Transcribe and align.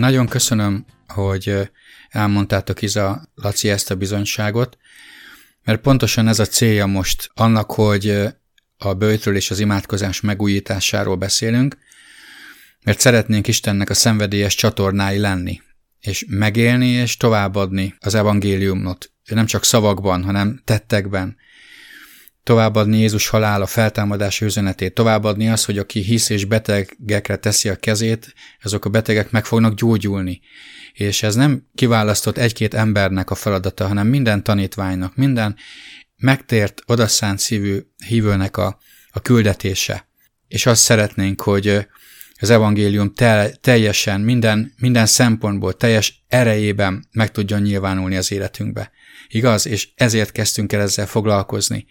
Nagyon 0.00 0.26
köszönöm, 0.26 0.84
hogy 1.08 1.70
elmondtátok 2.08 2.82
Iza 2.82 3.22
Laci 3.34 3.70
ezt 3.70 3.90
a 3.90 3.94
bizonyságot, 3.94 4.78
mert 5.64 5.80
pontosan 5.80 6.28
ez 6.28 6.38
a 6.38 6.46
célja 6.46 6.86
most 6.86 7.30
annak, 7.34 7.72
hogy 7.72 8.28
a 8.76 8.94
bőjtről 8.94 9.36
és 9.36 9.50
az 9.50 9.58
imádkozás 9.58 10.20
megújításáról 10.20 11.16
beszélünk, 11.16 11.78
mert 12.84 13.00
szeretnénk 13.00 13.48
Istennek 13.48 13.90
a 13.90 13.94
szenvedélyes 13.94 14.54
csatornái 14.54 15.18
lenni, 15.18 15.60
és 16.00 16.24
megélni 16.28 16.88
és 16.88 17.16
továbbadni 17.16 17.94
az 17.98 18.14
evangéliumot, 18.14 19.12
nem 19.24 19.46
csak 19.46 19.64
szavakban, 19.64 20.24
hanem 20.24 20.60
tettekben, 20.64 21.36
továbbadni 22.42 22.98
Jézus 22.98 23.28
halála 23.28 23.66
feltámadás 23.66 24.40
üzenetét, 24.40 24.94
továbbadni 24.94 25.48
azt, 25.48 25.64
hogy 25.64 25.78
aki 25.78 26.00
hisz 26.00 26.28
és 26.28 26.44
betegekre 26.44 27.36
teszi 27.36 27.68
a 27.68 27.76
kezét, 27.76 28.34
azok 28.62 28.84
a 28.84 28.90
betegek 28.90 29.30
meg 29.30 29.44
fognak 29.44 29.74
gyógyulni. 29.74 30.40
És 30.92 31.22
ez 31.22 31.34
nem 31.34 31.66
kiválasztott 31.74 32.38
egy-két 32.38 32.74
embernek 32.74 33.30
a 33.30 33.34
feladata, 33.34 33.86
hanem 33.86 34.06
minden 34.06 34.42
tanítványnak, 34.42 35.16
minden 35.16 35.56
megtért, 36.16 36.82
odaszánt 36.86 37.38
szívű 37.38 37.78
hívőnek 38.06 38.56
a, 38.56 38.78
a 39.10 39.20
küldetése. 39.20 40.08
És 40.48 40.66
azt 40.66 40.82
szeretnénk, 40.82 41.40
hogy 41.40 41.86
az 42.40 42.50
evangélium 42.50 43.14
tel, 43.14 43.54
teljesen, 43.54 44.20
minden, 44.20 44.72
minden 44.78 45.06
szempontból, 45.06 45.76
teljes 45.76 46.24
erejében 46.28 47.08
meg 47.12 47.30
tudjon 47.30 47.62
nyilvánulni 47.62 48.16
az 48.16 48.32
életünkbe. 48.32 48.90
Igaz? 49.28 49.66
És 49.66 49.88
ezért 49.94 50.32
kezdtünk 50.32 50.72
el 50.72 50.80
ezzel 50.80 51.06
foglalkozni. 51.06 51.86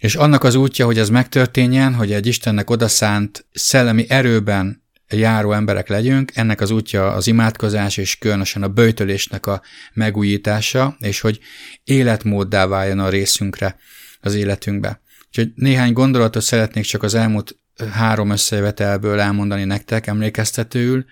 És 0.00 0.14
annak 0.14 0.44
az 0.44 0.54
útja, 0.54 0.84
hogy 0.84 0.98
ez 0.98 1.08
megtörténjen, 1.08 1.94
hogy 1.94 2.12
egy 2.12 2.26
Istennek 2.26 2.70
odaszánt 2.70 3.46
szellemi 3.52 4.04
erőben 4.08 4.82
járó 5.08 5.52
emberek 5.52 5.88
legyünk, 5.88 6.32
ennek 6.34 6.60
az 6.60 6.70
útja 6.70 7.12
az 7.12 7.26
imádkozás 7.26 7.96
és 7.96 8.18
különösen 8.18 8.62
a 8.62 8.68
böjtölésnek 8.68 9.46
a 9.46 9.62
megújítása, 9.92 10.96
és 10.98 11.20
hogy 11.20 11.38
életmóddá 11.84 12.66
váljon 12.66 12.98
a 12.98 13.08
részünkre 13.08 13.76
az 14.20 14.34
életünkbe. 14.34 15.00
Úgyhogy 15.28 15.52
néhány 15.54 15.92
gondolatot 15.92 16.42
szeretnék 16.42 16.84
csak 16.84 17.02
az 17.02 17.14
elmúlt 17.14 17.56
három 17.92 18.30
összevetelből 18.30 19.20
elmondani 19.20 19.64
nektek 19.64 20.06
emlékeztetőül, 20.06 21.04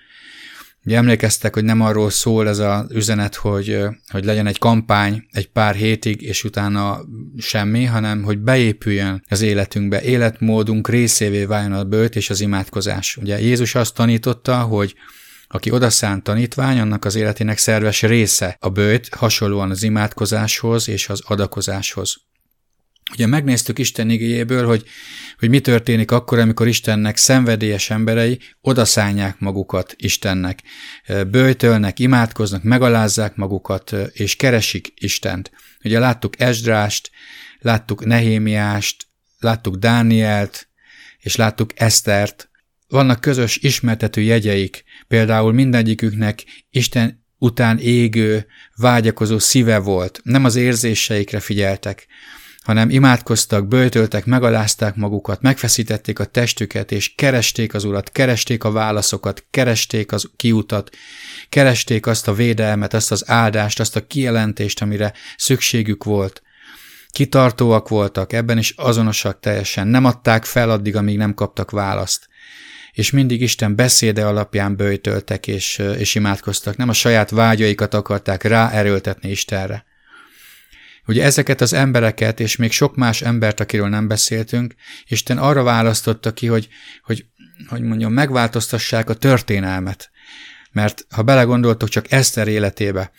Ugye 0.89 0.97
emlékeztek, 0.97 1.55
hogy 1.55 1.64
nem 1.64 1.81
arról 1.81 2.11
szól 2.11 2.48
ez 2.48 2.58
az 2.58 2.84
üzenet, 2.91 3.34
hogy, 3.34 3.78
hogy 4.08 4.25
legyen 4.25 4.47
egy 4.47 4.58
kampány 4.58 5.27
egy 5.31 5.48
pár 5.48 5.75
hétig, 5.75 6.22
és 6.22 6.44
utána 6.44 7.00
semmi, 7.39 7.84
hanem 7.84 8.22
hogy 8.22 8.39
beépüljön 8.39 9.25
az 9.28 9.41
életünkbe, 9.41 10.03
életmódunk 10.03 10.89
részévé 10.89 11.44
váljon 11.44 11.72
a 11.72 11.84
bőt 11.84 12.16
és 12.16 12.31
az 12.31 12.41
imádkozás. 12.41 13.16
Ugye 13.16 13.41
Jézus 13.41 13.75
azt 13.75 13.94
tanította, 13.94 14.61
hogy 14.61 14.94
aki 15.48 15.70
odaszánt 15.70 16.22
tanítvány, 16.22 16.78
annak 16.81 17.05
az 17.05 17.14
életének 17.14 17.59
szerves 17.59 18.03
része 18.03 18.56
a 18.61 18.69
bőt, 18.69 19.14
hasonlóan 19.14 19.70
az 19.70 19.83
imádkozáshoz 19.83 20.89
és 20.89 21.09
az 21.09 21.22
adakozáshoz. 21.27 22.16
Ugye 23.12 23.27
megnéztük 23.27 23.78
Isten 23.78 24.11
igényéből, 24.11 24.67
hogy, 24.67 24.84
hogy 25.39 25.48
mi 25.48 25.61
történik 25.61 26.11
akkor, 26.11 26.39
amikor 26.39 26.69
Istennek 26.69 27.17
szenvedélyes 27.17 27.91
emberei 27.91 28.39
odaszállják 28.61 29.39
magukat 29.39 29.95
Istennek. 29.97 30.62
Bőjtölnek, 31.31 31.98
imádkoznak, 31.98 32.62
megalázzák 32.62 33.37
magukat, 33.37 33.95
és 34.12 34.37
keresik 34.37 34.92
Istent. 34.95 35.50
Ugye 35.84 35.98
láttuk 35.98 36.41
Esdrást, 36.41 37.11
láttuk 37.59 38.05
Nehémiást, 38.05 39.06
láttuk 39.39 39.77
Dánielt, 39.77 40.69
és 41.19 41.37
láttuk 41.37 41.71
Esztert. 41.75 42.50
Vannak 42.88 43.21
közös 43.21 43.56
ismertető 43.56 44.21
jegyeik, 44.21 44.84
például 45.09 45.53
mindegyiküknek 45.53 46.44
Isten 46.71 47.27
után 47.38 47.78
égő, 47.78 48.47
vágyakozó 48.77 49.38
szíve 49.38 49.78
volt, 49.78 50.21
nem 50.22 50.44
az 50.44 50.56
érzéseikre 50.56 51.41
figyeltek, 51.41 52.06
hanem 52.69 52.91
imádkoztak, 52.91 53.69
bőtöltek, 53.69 54.25
megalázták 54.25 54.97
magukat, 54.97 55.41
megfeszítették 55.41 56.19
a 56.19 56.25
testüket, 56.25 56.93
és 56.93 57.15
keresték 57.15 57.75
az 57.75 57.84
Urat, 57.84 58.12
keresték 58.12 58.65
a 58.65 58.71
válaszokat, 58.71 59.45
keresték 59.51 60.12
az 60.12 60.31
kiutat, 60.37 60.91
keresték 61.49 62.06
azt 62.06 62.29
a 62.29 62.34
védelmet, 62.34 62.95
azt 62.95 63.11
az 63.11 63.31
áldást, 63.31 63.81
azt 63.81 63.97
a 63.97 64.06
kijelentést, 64.06 64.83
amire 64.83 65.12
szükségük 65.37 66.05
volt. 66.05 66.43
Kitartóak 67.11 67.89
voltak, 67.89 68.33
ebben 68.33 68.59
is 68.59 68.75
azonosak 68.77 69.41
teljesen, 69.41 69.87
nem 69.87 70.05
adták 70.05 70.45
fel 70.45 70.71
addig, 70.71 70.97
amíg 70.97 71.17
nem 71.17 71.35
kaptak 71.35 71.71
választ. 71.71 72.29
És 72.93 73.11
mindig 73.11 73.41
Isten 73.41 73.77
beszéde 73.77 74.27
alapján 74.27 74.77
bőjtöltek 74.77 75.47
és, 75.47 75.83
és 75.99 76.15
imádkoztak, 76.15 76.77
nem 76.77 76.89
a 76.89 76.93
saját 76.93 77.31
vágyaikat 77.31 77.95
akarták 77.95 78.43
ráerőltetni 78.43 79.31
Istenre. 79.31 79.87
Ugye 81.08 81.24
ezeket 81.24 81.60
az 81.60 81.72
embereket, 81.72 82.41
és 82.41 82.56
még 82.56 82.72
sok 82.72 82.96
más 82.96 83.22
embert, 83.22 83.60
akiről 83.60 83.88
nem 83.88 84.08
beszéltünk, 84.08 84.74
Isten 85.06 85.38
arra 85.38 85.62
választotta 85.62 86.32
ki, 86.32 86.46
hogy, 86.46 86.69
hogy, 87.02 87.26
hogy 87.69 87.82
mondjam, 87.82 88.12
megváltoztassák 88.12 89.10
a 89.10 89.14
történelmet. 89.14 90.10
Mert 90.72 91.06
ha 91.10 91.22
belegondoltok 91.22 91.88
csak 91.88 92.12
Eszter 92.12 92.48
életébe, 92.48 93.10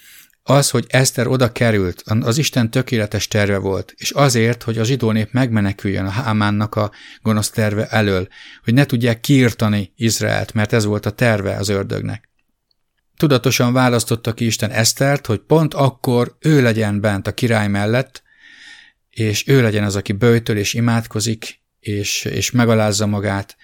az, 0.43 0.69
hogy 0.69 0.85
Eszter 0.87 1.27
oda 1.27 1.51
került, 1.51 2.03
az 2.19 2.37
Isten 2.37 2.71
tökéletes 2.71 3.27
terve 3.27 3.57
volt, 3.57 3.93
és 3.97 4.11
azért, 4.11 4.63
hogy 4.63 4.77
a 4.77 4.83
zsidó 4.83 5.11
nép 5.11 5.31
megmeneküljön 5.31 6.05
a 6.05 6.09
Hámánnak 6.09 6.75
a 6.75 6.91
gonosz 7.21 7.49
terve 7.49 7.87
elől, 7.87 8.27
hogy 8.63 8.73
ne 8.73 8.85
tudják 8.85 9.19
kiirtani 9.19 9.93
Izraelt, 9.95 10.53
mert 10.53 10.73
ez 10.73 10.85
volt 10.85 11.05
a 11.05 11.11
terve 11.11 11.55
az 11.55 11.69
ördögnek. 11.69 12.29
Tudatosan 13.19 13.73
választotta 13.73 14.33
ki 14.33 14.45
Isten 14.45 14.71
Esztert, 14.71 15.25
hogy 15.25 15.39
pont 15.39 15.73
akkor 15.73 16.35
ő 16.39 16.61
legyen 16.61 17.01
bent 17.01 17.27
a 17.27 17.33
király 17.33 17.67
mellett, 17.67 18.23
és 19.09 19.47
ő 19.47 19.61
legyen 19.61 19.83
az, 19.83 19.95
aki 19.95 20.11
bőjtöl 20.11 20.57
és 20.57 20.73
imádkozik, 20.73 21.61
és, 21.79 22.25
és 22.25 22.51
megalázza 22.51 23.05
magát, 23.05 23.57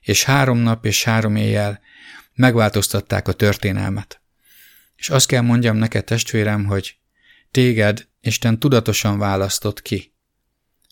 és 0.00 0.24
három 0.24 0.58
nap 0.58 0.86
és 0.86 1.04
három 1.04 1.36
éjjel 1.36 1.80
megváltoztatták 2.34 3.28
a 3.28 3.32
történelmet. 3.32 4.20
És 4.96 5.10
azt 5.10 5.26
kell 5.26 5.42
mondjam 5.42 5.76
neked, 5.76 6.04
testvérem, 6.04 6.64
hogy 6.64 6.96
téged 7.50 8.08
Isten 8.20 8.58
tudatosan 8.58 9.18
választott 9.18 9.82
ki, 9.82 10.14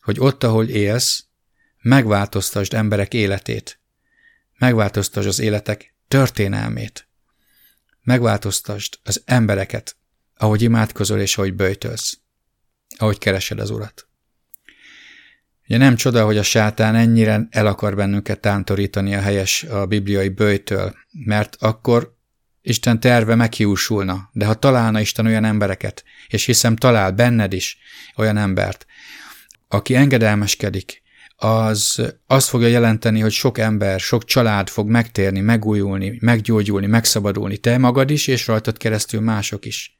hogy 0.00 0.20
ott, 0.20 0.44
ahol 0.44 0.68
élsz, 0.68 1.24
megváltoztasd 1.80 2.74
emberek 2.74 3.14
életét, 3.14 3.80
megváltoztasd 4.58 5.26
az 5.26 5.38
életek 5.38 5.94
történelmét 6.08 7.05
megváltoztasd 8.06 8.98
az 9.02 9.22
embereket, 9.24 9.96
ahogy 10.36 10.62
imádkozol 10.62 11.18
és 11.18 11.36
ahogy 11.36 11.54
böjtölsz, 11.54 12.18
ahogy 12.96 13.18
keresed 13.18 13.60
az 13.60 13.70
Urat. 13.70 14.08
Ugye 15.68 15.76
nem 15.78 15.96
csoda, 15.96 16.24
hogy 16.24 16.38
a 16.38 16.42
sátán 16.42 16.94
ennyire 16.94 17.46
el 17.50 17.66
akar 17.66 17.96
bennünket 17.96 18.40
tántorítani 18.40 19.14
a 19.14 19.20
helyes 19.20 19.62
a 19.62 19.86
bibliai 19.86 20.28
bőjtől, 20.28 20.94
mert 21.10 21.56
akkor 21.60 22.14
Isten 22.62 23.00
terve 23.00 23.34
meghiúsulna, 23.34 24.30
de 24.32 24.46
ha 24.46 24.54
találna 24.54 25.00
Isten 25.00 25.26
olyan 25.26 25.44
embereket, 25.44 26.04
és 26.28 26.44
hiszem 26.44 26.76
talál 26.76 27.12
benned 27.12 27.52
is 27.52 27.78
olyan 28.16 28.36
embert, 28.36 28.86
aki 29.68 29.94
engedelmeskedik, 29.94 31.02
az 31.36 32.02
azt 32.26 32.48
fogja 32.48 32.68
jelenteni, 32.68 33.20
hogy 33.20 33.32
sok 33.32 33.58
ember, 33.58 34.00
sok 34.00 34.24
család 34.24 34.68
fog 34.68 34.88
megtérni, 34.88 35.40
megújulni, 35.40 36.18
meggyógyulni, 36.20 36.86
megszabadulni, 36.86 37.56
te 37.56 37.78
magad 37.78 38.10
is, 38.10 38.26
és 38.26 38.46
rajtad 38.46 38.76
keresztül 38.76 39.20
mások 39.20 39.64
is. 39.64 39.96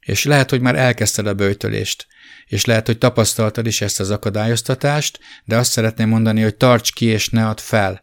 És 0.00 0.24
lehet, 0.24 0.50
hogy 0.50 0.60
már 0.60 0.76
elkezdted 0.76 1.26
a 1.26 1.34
bőtölést, 1.34 2.06
és 2.46 2.64
lehet, 2.64 2.86
hogy 2.86 2.98
tapasztaltad 2.98 3.66
is 3.66 3.80
ezt 3.80 4.00
az 4.00 4.10
akadályoztatást, 4.10 5.18
de 5.44 5.56
azt 5.56 5.70
szeretném 5.70 6.08
mondani, 6.08 6.42
hogy 6.42 6.56
tarts 6.56 6.92
ki 6.92 7.04
és 7.04 7.28
ne 7.28 7.48
add 7.48 7.58
fel. 7.58 8.02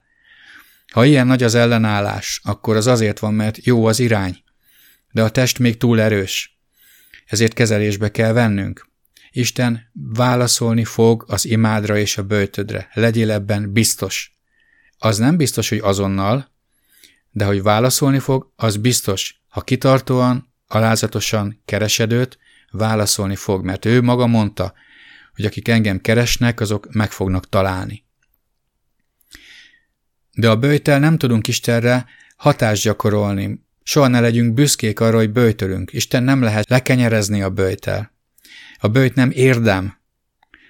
Ha 0.92 1.06
ilyen 1.06 1.28
nagy 1.28 1.44
az 1.44 1.56
ellenállás, 1.56 2.42
akkor 2.44 2.76
az 2.76 2.88
azért 2.88 3.20
van, 3.20 3.34
mert 3.34 3.66
jó 3.66 3.86
az 3.86 4.00
irány, 4.00 4.44
de 5.12 5.24
a 5.24 5.30
test 5.30 5.60
még 5.60 5.78
túl 5.78 6.02
erős. 6.02 6.60
Ezért 7.26 7.54
kezelésbe 7.54 8.12
kell 8.12 8.32
vennünk. 8.32 8.89
Isten 9.32 9.92
válaszolni 9.94 10.84
fog 10.84 11.26
az 11.28 11.46
imádra 11.46 11.98
és 11.98 12.18
a 12.18 12.24
bőtödre. 12.24 12.90
Legyél 12.94 13.32
ebben 13.32 13.72
biztos. 13.72 14.38
Az 14.98 15.18
nem 15.18 15.38
biztos, 15.38 15.70
hogy 15.70 15.80
azonnal, 15.82 16.52
de 17.32 17.46
hogy 17.46 17.62
válaszolni 17.62 18.20
fog, 18.20 18.52
az 18.56 18.78
biztos. 18.78 19.42
Ha 19.48 19.62
kitartóan, 19.62 20.54
alázatosan 20.68 21.62
keresed 21.66 22.12
őt, 22.12 22.38
válaszolni 22.72 23.36
fog, 23.36 23.66
mert 23.66 23.86
ő 23.86 24.02
maga 24.02 24.28
mondta, 24.28 24.74
hogy 25.36 25.46
akik 25.46 25.68
engem 25.68 26.02
keresnek, 26.02 26.60
azok 26.60 26.94
meg 26.94 27.12
fognak 27.12 27.50
találni. 27.50 28.04
De 30.34 30.50
a 30.50 30.56
bőjtel 30.56 31.00
nem 31.00 31.18
tudunk 31.18 31.48
Istenre 31.48 32.06
hatást 32.38 32.84
gyakorolni. 32.84 33.66
Soha 33.84 34.08
ne 34.08 34.20
legyünk 34.20 34.54
büszkék 34.54 35.00
arra, 35.00 35.18
hogy 35.18 35.32
bőjtölünk. 35.32 35.94
Isten 35.94 36.24
nem 36.24 36.42
lehet 36.42 36.70
lekenyerezni 36.70 37.42
a 37.42 37.50
bőjtel. 37.50 38.18
A 38.82 38.88
bőjt 38.88 39.16
nem 39.16 39.32
érdem. 39.32 39.98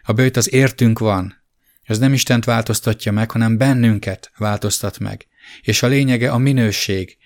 A 0.03 0.13
bőjt 0.13 0.37
az 0.37 0.53
értünk 0.53 0.99
van. 0.99 1.43
Ez 1.83 1.99
nem 1.99 2.13
Istent 2.13 2.45
változtatja 2.45 3.11
meg, 3.11 3.31
hanem 3.31 3.57
bennünket 3.57 4.31
változtat 4.37 4.99
meg. 4.99 5.27
És 5.61 5.83
a 5.83 5.87
lényege 5.87 6.31
a 6.31 6.37
minőség. 6.37 7.17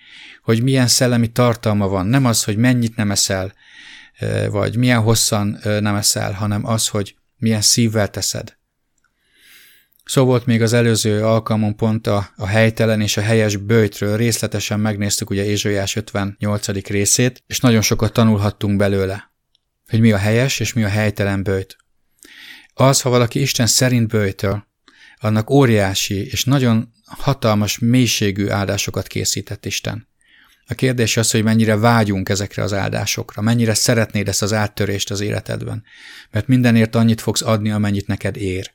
hogy 0.44 0.64
milyen 0.64 0.88
szellemi 0.88 1.28
tartalma 1.32 1.88
van. 1.88 2.06
Nem 2.06 2.26
az, 2.26 2.44
hogy 2.44 2.58
mennyit 2.58 2.96
nem 2.96 3.12
eszel, 3.12 3.54
vagy 4.50 4.76
milyen 4.76 5.02
hosszan 5.02 5.60
nem 5.64 5.96
eszel, 5.96 6.32
hanem 6.32 6.66
az, 6.66 6.88
hogy 6.88 7.16
milyen 7.38 7.62
szívvel 7.62 8.10
teszed. 8.10 8.58
Szó 10.06 10.26
volt 10.26 10.46
még 10.46 10.62
az 10.62 10.74
előző 10.74 11.26
alkalmon 11.26 11.76
pont 11.76 12.08
a, 12.08 12.30
a 12.36 12.48
helytelen 12.48 13.02
és 13.02 13.18
a 13.18 13.22
helyes 13.22 13.56
bőjtről, 13.56 14.18
részletesen 14.18 14.80
megnéztük 14.80 15.30
ugye 15.30 15.46
Ézsaiás 15.46 15.96
58. 15.96 16.68
részét, 16.88 17.44
és 17.48 17.60
nagyon 17.60 17.82
sokat 17.82 18.14
tanulhattunk 18.14 18.78
belőle, 18.78 19.33
hogy 19.94 20.02
mi 20.02 20.12
a 20.12 20.18
helyes 20.18 20.60
és 20.60 20.74
mi 20.74 20.84
a 20.84 20.88
helytelen 20.88 21.44
bőjt. 21.44 21.78
Az, 22.74 23.02
ha 23.02 23.10
valaki 23.10 23.42
Isten 23.42 23.68
szerint 23.68 24.08
bőjtöl, 24.08 24.68
annak 25.20 25.50
óriási 25.50 26.26
és 26.26 26.44
nagyon 26.44 26.94
hatalmas 27.06 27.78
mélységű 27.80 28.48
áldásokat 28.48 29.08
készített 29.08 29.66
Isten. 29.66 30.08
A 30.68 30.74
kérdés 30.74 31.18
az, 31.18 31.32
hogy 31.32 31.44
mennyire 31.44 31.76
vágyunk 31.76 32.30
ezekre 32.30 32.64
az 32.64 32.74
áldásokra, 32.74 33.42
mennyire 33.42 33.74
szeretnéd 33.74 34.28
ezt 34.28 34.42
az 34.42 34.54
áttörést 34.54 35.12
az 35.12 35.20
életedben, 35.20 35.84
mert 36.32 36.48
mindenért 36.48 36.96
annyit 36.96 37.22
fogsz 37.22 37.42
adni, 37.42 37.72
amennyit 37.72 38.08
neked 38.08 38.38
ér. 38.38 38.74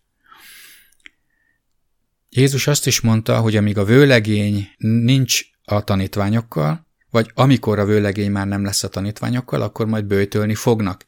Jézus 2.29 2.67
azt 2.67 2.87
is 2.87 3.01
mondta, 3.01 3.41
hogy 3.41 3.57
amíg 3.57 3.79
a 3.79 3.85
vőlegény 3.85 4.69
nincs 4.79 5.41
a 5.65 5.85
tanítványokkal, 5.85 6.88
vagy 7.11 7.31
amikor 7.35 7.79
a 7.79 7.85
vőlegény 7.85 8.31
már 8.31 8.47
nem 8.47 8.65
lesz 8.65 8.83
a 8.83 8.89
tanítványokkal, 8.89 9.63
akkor 9.63 9.87
majd 9.87 10.05
bőjtölni 10.05 10.55
fognak. 10.55 11.07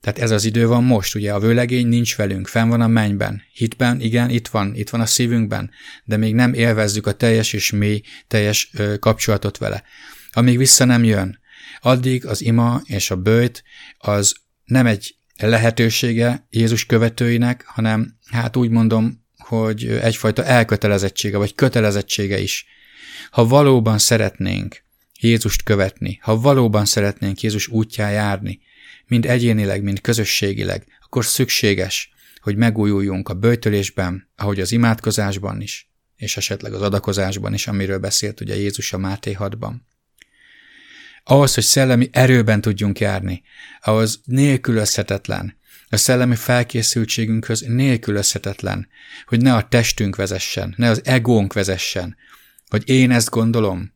Tehát 0.00 0.18
ez 0.18 0.30
az 0.30 0.44
idő 0.44 0.66
van 0.66 0.84
most, 0.84 1.14
ugye 1.14 1.32
a 1.32 1.40
vőlegény 1.40 1.86
nincs 1.86 2.16
velünk, 2.16 2.46
fenn 2.46 2.68
van 2.68 2.80
a 2.80 2.86
mennyben, 2.86 3.42
hitben, 3.52 4.00
igen, 4.00 4.30
itt 4.30 4.48
van, 4.48 4.74
itt 4.74 4.90
van 4.90 5.00
a 5.00 5.06
szívünkben, 5.06 5.70
de 6.04 6.16
még 6.16 6.34
nem 6.34 6.54
élvezzük 6.54 7.06
a 7.06 7.12
teljes 7.12 7.52
és 7.52 7.70
mély, 7.70 8.02
teljes 8.28 8.70
ö, 8.72 8.98
kapcsolatot 8.98 9.58
vele. 9.58 9.82
Amíg 10.32 10.58
vissza 10.58 10.84
nem 10.84 11.04
jön, 11.04 11.38
addig 11.80 12.26
az 12.26 12.42
ima 12.42 12.80
és 12.84 13.10
a 13.10 13.16
bőjt 13.16 13.62
az 13.98 14.34
nem 14.64 14.86
egy 14.86 15.16
lehetősége 15.36 16.46
Jézus 16.50 16.86
követőinek, 16.86 17.64
hanem 17.66 18.18
hát 18.30 18.56
úgy 18.56 18.70
mondom, 18.70 19.24
hogy 19.36 19.86
egyfajta 19.86 20.44
elkötelezettsége, 20.44 21.36
vagy 21.36 21.54
kötelezettsége 21.54 22.38
is. 22.38 22.66
Ha 23.30 23.46
valóban 23.46 23.98
szeretnénk 23.98 24.84
Jézust 25.20 25.62
követni, 25.62 26.18
ha 26.22 26.40
valóban 26.40 26.84
szeretnénk 26.84 27.40
Jézus 27.40 27.68
útján 27.68 28.12
járni, 28.12 28.60
mind 29.06 29.26
egyénileg, 29.26 29.82
mind 29.82 30.00
közösségileg, 30.00 30.86
akkor 31.04 31.24
szükséges, 31.24 32.10
hogy 32.40 32.56
megújuljunk 32.56 33.28
a 33.28 33.34
bőtölésben, 33.34 34.30
ahogy 34.36 34.60
az 34.60 34.72
imádkozásban 34.72 35.60
is, 35.60 35.90
és 36.16 36.36
esetleg 36.36 36.72
az 36.72 36.82
adakozásban 36.82 37.54
is, 37.54 37.66
amiről 37.66 37.98
beszélt 37.98 38.40
ugye 38.40 38.56
Jézus 38.56 38.92
a 38.92 38.98
Máté 38.98 39.36
6-ban. 39.38 39.74
Ahhoz, 41.24 41.54
hogy 41.54 41.64
szellemi 41.64 42.08
erőben 42.12 42.60
tudjunk 42.60 43.00
járni, 43.00 43.42
ahhoz 43.80 44.20
nélkülözhetetlen, 44.24 45.58
a 45.88 45.96
szellemi 45.96 46.34
felkészültségünkhöz 46.34 47.60
nélkülözhetetlen, 47.60 48.88
hogy 49.26 49.42
ne 49.42 49.54
a 49.54 49.68
testünk 49.68 50.16
vezessen, 50.16 50.74
ne 50.76 50.90
az 50.90 51.00
egónk 51.04 51.52
vezessen, 51.52 52.16
hogy 52.68 52.88
én 52.88 53.10
ezt 53.10 53.30
gondolom, 53.30 53.95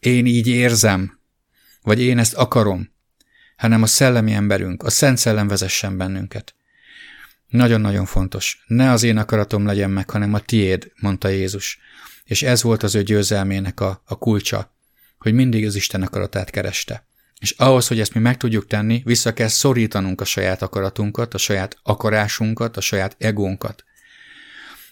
én 0.00 0.26
így 0.26 0.46
érzem, 0.46 1.18
vagy 1.82 2.00
én 2.00 2.18
ezt 2.18 2.34
akarom, 2.34 2.90
hanem 3.56 3.82
a 3.82 3.86
szellemi 3.86 4.32
emberünk, 4.32 4.82
a 4.82 4.90
Szent 4.90 5.18
Szellem 5.18 5.48
vezessen 5.48 5.96
bennünket. 5.96 6.54
Nagyon-nagyon 7.48 8.04
fontos. 8.04 8.64
Ne 8.66 8.90
az 8.90 9.02
én 9.02 9.16
akaratom 9.16 9.66
legyen 9.66 9.90
meg, 9.90 10.10
hanem 10.10 10.34
a 10.34 10.40
tiéd, 10.40 10.92
mondta 11.00 11.28
Jézus. 11.28 11.78
És 12.24 12.42
ez 12.42 12.62
volt 12.62 12.82
az 12.82 12.94
ő 12.94 13.02
győzelmének 13.02 13.80
a, 13.80 14.02
a 14.04 14.18
kulcsa, 14.18 14.74
hogy 15.18 15.32
mindig 15.32 15.66
az 15.66 15.74
Isten 15.74 16.02
akaratát 16.02 16.50
kereste. 16.50 17.06
És 17.38 17.50
ahhoz, 17.50 17.86
hogy 17.88 18.00
ezt 18.00 18.14
mi 18.14 18.20
meg 18.20 18.36
tudjuk 18.36 18.66
tenni, 18.66 19.02
vissza 19.04 19.32
kell 19.32 19.48
szorítanunk 19.48 20.20
a 20.20 20.24
saját 20.24 20.62
akaratunkat, 20.62 21.34
a 21.34 21.38
saját 21.38 21.78
akarásunkat, 21.82 22.76
a 22.76 22.80
saját 22.80 23.16
egónkat. 23.18 23.84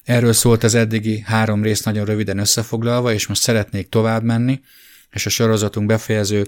Erről 0.05 0.33
szólt 0.33 0.65
az 0.65 0.75
eddigi 0.75 1.21
három 1.21 1.63
rész 1.63 1.83
nagyon 1.83 2.05
röviden 2.05 2.39
összefoglalva, 2.39 3.13
és 3.13 3.27
most 3.27 3.43
szeretnék 3.43 3.89
tovább 3.89 4.23
menni, 4.23 4.61
és 5.11 5.27
a 5.27 5.31
sorozatunk 5.31 5.87
befejező 5.87 6.47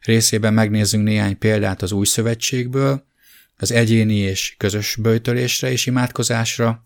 részében 0.00 0.54
megnézzünk 0.54 1.04
néhány 1.04 1.38
példát 1.38 1.82
az 1.82 1.92
új 1.92 2.06
szövetségből, 2.06 3.08
az 3.56 3.70
egyéni 3.70 4.16
és 4.16 4.54
közös 4.58 4.96
bőjtölésre 4.96 5.70
és 5.70 5.86
imádkozásra, 5.86 6.82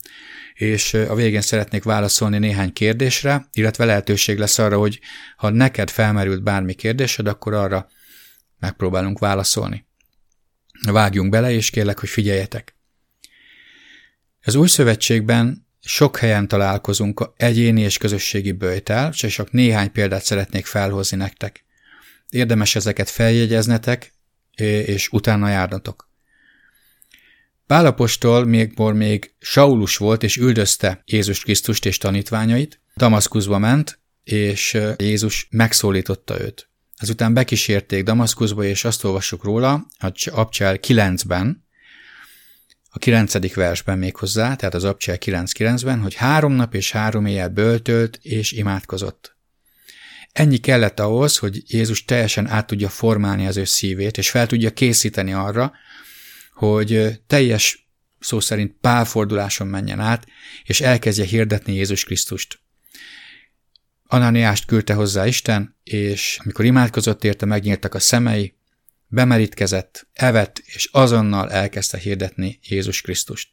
és 0.55 0.95
a 0.95 1.15
végén 1.15 1.41
szeretnék 1.41 1.83
válaszolni 1.83 2.39
néhány 2.39 2.73
kérdésre, 2.73 3.49
illetve 3.53 3.85
lehetőség 3.85 4.39
lesz 4.39 4.59
arra, 4.59 4.79
hogy 4.79 5.01
ha 5.37 5.51
neked 5.51 5.91
felmerült 5.91 6.43
bármi 6.43 6.75
kérdésed, 6.75 7.27
akkor 7.27 7.55
arra 7.55 7.89
megpróbálunk 8.59 9.19
válaszolni. 9.19 9.87
Vágjunk 10.83 11.31
bele, 11.31 11.53
és 11.53 11.71
kérlek, 11.71 11.99
hogy 11.99 12.09
figyeljetek. 12.09 12.77
Az 14.43 14.55
új 14.55 14.69
szövetségben 14.69 15.64
sok 15.85 16.17
helyen 16.17 16.49
találkozunk 16.49 17.31
egyéni 17.37 17.81
és 17.81 17.99
közösségi 17.99 18.53
bőjtel, 18.53 19.13
és 19.23 19.35
csak 19.35 19.51
néhány 19.53 19.93
példát 19.93 20.25
szeretnék 20.25 20.67
felhozni 20.67 21.17
nektek. 21.17 21.65
Érdemes 22.29 22.75
ezeket 22.75 23.11
feljegyeznetek, 23.11 24.13
és 24.87 25.09
utána 25.09 25.49
járnatok. 25.49 26.13
Pálapostól 27.67 28.45
még 28.45 28.73
még 28.77 29.35
Saulus 29.39 29.97
volt, 29.97 30.23
és 30.23 30.37
üldözte 30.37 31.03
Jézus 31.07 31.43
Krisztust 31.43 31.85
és 31.85 31.99
tanítványait, 31.99 32.81
Damaszkuszba 32.97 33.59
ment, 33.59 33.99
és 34.25 34.79
Jézus 34.97 35.49
megszólította 35.51 36.41
őt. 36.41 36.69
Ezután 36.97 37.35
bekísérték 37.35 38.03
Damaszkuszba, 38.03 38.65
és 38.65 38.85
azt 38.85 39.05
olvassuk 39.05 39.45
róla, 39.45 39.87
a 39.99 40.31
Abcsel 40.31 40.79
9-ben, 40.83 41.64
a 42.97 42.99
9. 42.99 43.55
versben 43.55 43.99
még 43.99 44.17
hozzá, 44.17 44.55
tehát 44.55 44.75
az 44.75 44.85
Abcsel 44.85 45.17
9.9-ben, 45.19 46.01
hogy 46.01 46.15
három 46.15 46.53
nap 46.53 46.75
és 46.75 46.91
három 46.91 47.27
éjjel 47.27 47.49
böltölt 47.49 48.19
és 48.23 48.53
imádkozott. 48.53 49.37
Ennyi 50.33 50.57
kellett 50.59 51.01
ahhoz, 51.01 51.37
hogy 51.37 51.63
Jézus 51.67 52.05
teljesen 52.05 52.47
át 52.47 52.67
tudja 52.67 52.89
formálni 52.89 53.47
az 53.47 53.57
ő 53.57 53.65
szívét, 53.65 54.19
és 54.19 54.31
fel 54.31 54.47
tudja 54.47 54.73
készíteni 54.73 55.33
arra, 55.33 55.73
hogy 56.53 57.21
teljes 57.27 57.89
szó 58.21 58.41
szerint 58.41 58.77
pálforduláson 58.81 59.67
menjen 59.67 60.01
át, 60.01 60.27
és 60.65 60.81
elkezdje 60.81 61.25
hirdetni 61.25 61.75
Jézus 61.75 62.05
Krisztust. 62.05 62.59
Ananiást 64.07 64.67
küldte 64.67 64.95
hozzá 64.95 65.27
Isten, 65.27 65.77
és 65.85 66.39
amikor 66.43 66.65
imádkozott 66.65 67.25
érte, 67.25 67.47
megnyíltak 67.47 67.95
a 67.95 68.01
szemei, 68.01 68.54
bemerítkezett, 69.15 70.07
evett, 70.13 70.63
és 70.65 70.89
azonnal 70.93 71.53
elkezdte 71.53 71.99
hirdetni 71.99 72.59
Jézus 72.63 73.01
Krisztust. 73.01 73.49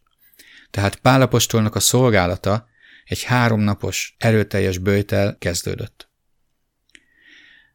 Tehát 0.72 0.96
Pálapostolnak 0.96 1.75
a 1.75 1.80
szolgálata 1.80 2.68
egy 3.06 3.24
háromnapos, 3.24 4.15
erőteljes 4.18 4.77
bőjtel 4.77 5.38
kezdődött. 5.39 6.10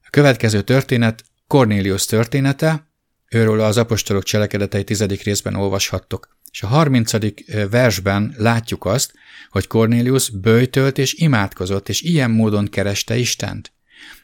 A 0.03 0.11
következő 0.11 0.63
történet 0.63 1.25
Cornélius 1.47 2.05
története, 2.05 2.91
őről 3.31 3.61
az 3.61 3.77
apostolok 3.77 4.23
cselekedetei 4.23 4.85
tizedik 4.85 5.23
részben 5.23 5.55
olvashattok. 5.55 6.39
És 6.51 6.63
a 6.63 6.67
harmincadik 6.67 7.53
versben 7.71 8.35
látjuk 8.37 8.85
azt, 8.85 9.13
hogy 9.51 9.67
Cornélius 9.67 10.31
bőjtölt 10.31 10.99
és 10.99 11.15
imádkozott, 11.15 11.89
és 11.89 12.03
ilyen 12.03 12.31
módon 12.31 12.67
kereste 12.67 13.17
Istent. 13.17 13.73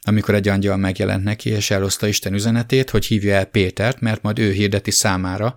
Amikor 0.02 0.34
egy 0.34 0.48
angyal 0.48 0.76
megjelent 0.76 1.24
neki, 1.24 1.50
és 1.50 1.70
eloszta 1.70 2.06
Isten 2.06 2.34
üzenetét, 2.34 2.90
hogy 2.90 3.06
hívja 3.06 3.34
el 3.34 3.44
Pétert, 3.44 4.00
mert 4.00 4.22
majd 4.22 4.38
ő 4.38 4.52
hirdeti 4.52 4.90
számára 4.90 5.54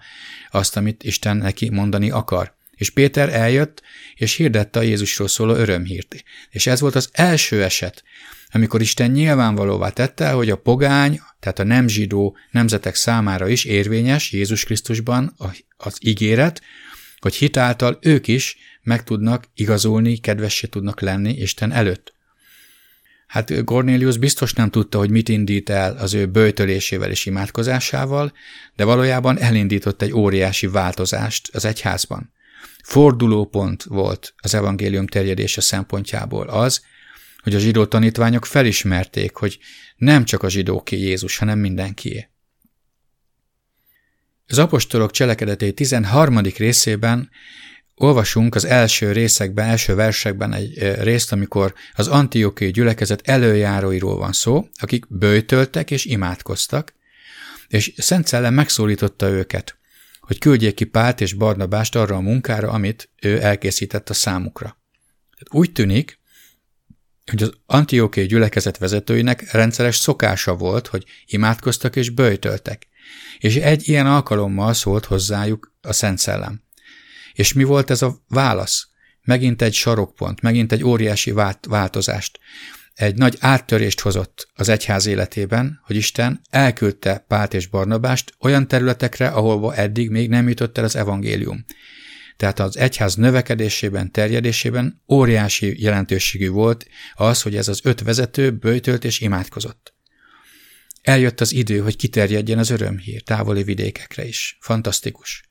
azt, 0.51 0.77
amit 0.77 1.03
Isten 1.03 1.37
neki 1.37 1.69
mondani 1.69 2.09
akar. 2.09 2.53
És 2.75 2.89
Péter 2.89 3.33
eljött, 3.33 3.81
és 4.15 4.33
hirdette 4.33 4.79
a 4.79 4.81
Jézusról 4.81 5.27
szóló 5.27 5.53
örömhírt. 5.53 6.23
És 6.49 6.67
ez 6.67 6.79
volt 6.79 6.95
az 6.95 7.09
első 7.11 7.63
eset, 7.63 8.03
amikor 8.51 8.81
Isten 8.81 9.11
nyilvánvalóvá 9.11 9.89
tette, 9.89 10.31
hogy 10.31 10.49
a 10.49 10.57
pogány, 10.57 11.19
tehát 11.39 11.59
a 11.59 11.63
nem 11.63 11.87
zsidó 11.87 12.37
nemzetek 12.51 12.95
számára 12.95 13.47
is 13.47 13.63
érvényes 13.63 14.31
Jézus 14.31 14.63
Krisztusban 14.63 15.35
az 15.77 15.97
ígéret, 15.99 16.61
hogy 17.19 17.35
hitáltal 17.35 17.97
ők 18.01 18.27
is 18.27 18.57
meg 18.83 19.03
tudnak 19.03 19.45
igazolni, 19.55 20.17
kedvessé 20.17 20.67
tudnak 20.67 21.01
lenni 21.01 21.31
Isten 21.33 21.71
előtt. 21.71 22.14
Hát 23.35 23.63
Cornelius 23.63 24.17
biztos 24.17 24.53
nem 24.53 24.69
tudta, 24.69 24.97
hogy 24.97 25.09
mit 25.09 25.29
indít 25.29 25.69
el 25.69 25.97
az 25.97 26.13
ő 26.13 26.25
bőtölésével 26.25 27.09
és 27.09 27.25
imádkozásával, 27.25 28.33
de 28.75 28.83
valójában 28.83 29.39
elindított 29.39 30.01
egy 30.01 30.13
óriási 30.13 30.67
változást 30.67 31.49
az 31.55 31.65
egyházban. 31.65 32.33
Fordulópont 32.83 33.83
volt 33.83 34.33
az 34.37 34.53
evangélium 34.53 35.07
terjedése 35.07 35.61
szempontjából 35.61 36.47
az, 36.47 36.81
hogy 37.43 37.55
a 37.55 37.59
zsidó 37.59 37.85
tanítványok 37.85 38.45
felismerték, 38.45 39.35
hogy 39.35 39.59
nem 39.95 40.25
csak 40.25 40.43
a 40.43 40.49
zsidóké 40.49 40.97
Jézus, 40.97 41.37
hanem 41.37 41.59
mindenkié. 41.59 42.29
Az 44.47 44.59
apostolok 44.59 45.11
cselekedetei 45.11 45.73
13. 45.73 46.39
részében 46.39 47.29
olvasunk 47.95 48.55
az 48.55 48.65
első 48.65 49.11
részekben, 49.11 49.67
első 49.67 49.95
versekben 49.95 50.53
egy 50.53 50.77
részt, 51.01 51.31
amikor 51.31 51.73
az 51.93 52.07
antiokai 52.07 52.71
gyülekezet 52.71 53.27
előjáróiról 53.27 54.17
van 54.17 54.31
szó, 54.31 54.67
akik 54.73 55.05
bőjtöltek 55.09 55.91
és 55.91 56.05
imádkoztak, 56.05 56.93
és 57.67 57.93
Szent 57.97 58.27
Szellem 58.27 58.53
megszólította 58.53 59.29
őket, 59.29 59.77
hogy 60.19 60.39
küldjék 60.39 60.73
ki 60.73 60.83
Pált 60.83 61.21
és 61.21 61.33
Barnabást 61.33 61.95
arra 61.95 62.15
a 62.15 62.19
munkára, 62.21 62.69
amit 62.69 63.09
ő 63.21 63.41
elkészített 63.41 64.09
a 64.09 64.13
számukra. 64.13 64.77
Úgy 65.49 65.71
tűnik, 65.71 66.19
hogy 67.31 67.43
az 67.43 67.53
antiokai 67.65 68.25
gyülekezet 68.25 68.77
vezetőinek 68.77 69.51
rendszeres 69.51 69.95
szokása 69.95 70.55
volt, 70.55 70.87
hogy 70.87 71.05
imádkoztak 71.25 71.95
és 71.95 72.09
bőjtöltek, 72.09 72.87
és 73.37 73.55
egy 73.55 73.89
ilyen 73.89 74.07
alkalommal 74.07 74.73
szólt 74.73 75.05
hozzájuk 75.05 75.73
a 75.81 75.93
Szent 75.93 76.17
Szellem. 76.17 76.64
És 77.35 77.53
mi 77.53 77.63
volt 77.63 77.89
ez 77.89 78.01
a 78.01 78.23
válasz? 78.27 78.87
Megint 79.21 79.61
egy 79.61 79.73
sarokpont, 79.73 80.41
megint 80.41 80.71
egy 80.71 80.83
óriási 80.83 81.33
változást. 81.67 82.39
Egy 82.93 83.15
nagy 83.15 83.37
áttörést 83.39 83.99
hozott 83.99 84.47
az 84.53 84.69
egyház 84.69 85.05
életében, 85.05 85.79
hogy 85.83 85.95
Isten 85.95 86.41
elküldte 86.49 87.25
Pált 87.27 87.53
és 87.53 87.67
Barnabást 87.67 88.33
olyan 88.39 88.67
területekre, 88.67 89.27
ahol 89.27 89.75
eddig 89.75 90.09
még 90.09 90.29
nem 90.29 90.47
jutott 90.47 90.77
el 90.77 90.83
az 90.83 90.95
evangélium. 90.95 91.65
Tehát 92.37 92.59
az 92.59 92.77
egyház 92.77 93.15
növekedésében, 93.15 94.11
terjedésében 94.11 95.01
óriási 95.07 95.81
jelentőségű 95.81 96.49
volt 96.49 96.87
az, 97.13 97.41
hogy 97.41 97.55
ez 97.55 97.67
az 97.67 97.79
öt 97.83 98.01
vezető 98.01 98.51
bőjtölt 98.51 99.03
és 99.03 99.19
imádkozott. 99.19 99.93
Eljött 101.01 101.41
az 101.41 101.53
idő, 101.53 101.79
hogy 101.79 101.95
kiterjedjen 101.95 102.57
az 102.57 102.69
örömhír 102.69 103.23
távoli 103.23 103.63
vidékekre 103.63 104.27
is. 104.27 104.57
Fantasztikus. 104.59 105.49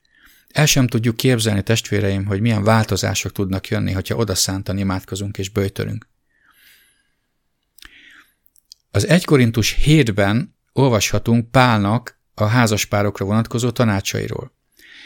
El 0.55 0.67
sem 0.67 0.87
tudjuk 0.87 1.17
képzelni, 1.17 1.63
testvéreim, 1.63 2.25
hogy 2.25 2.41
milyen 2.41 2.65
változások 2.65 3.33
tudnak 3.33 3.69
jönni, 3.69 3.93
hogyha 3.93 4.17
odaszántan 4.17 4.79
imádkozunk 4.79 5.39
és 5.39 5.49
bőjtölünk. 5.49 6.09
Az 8.91 9.09
1 9.09 9.25
Korintus 9.25 9.77
7-ben 9.85 10.55
olvashatunk 10.73 11.51
Pálnak 11.51 12.19
a 12.35 12.45
házaspárokra 12.45 13.25
vonatkozó 13.25 13.71
tanácsairól. 13.71 14.53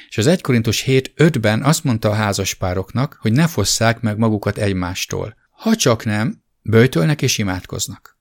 És 0.09 0.19
az 0.19 0.27
1 0.27 0.41
Korintus 0.41 0.85
7.5-ben 0.87 1.63
azt 1.63 1.85
mondta 1.85 2.11
a 2.11 2.15
házaspároknak, 2.15 3.19
hogy 3.21 3.33
ne 3.33 3.47
fosszák 3.47 4.01
meg 4.01 4.19
magukat 4.19 4.59
egymástól, 4.59 5.37
ha 5.51 5.77
csak 5.77 6.05
nem, 6.05 6.43
bőjtölnek 6.63 7.23
és 7.23 7.39
imádkoznak. 7.39 8.19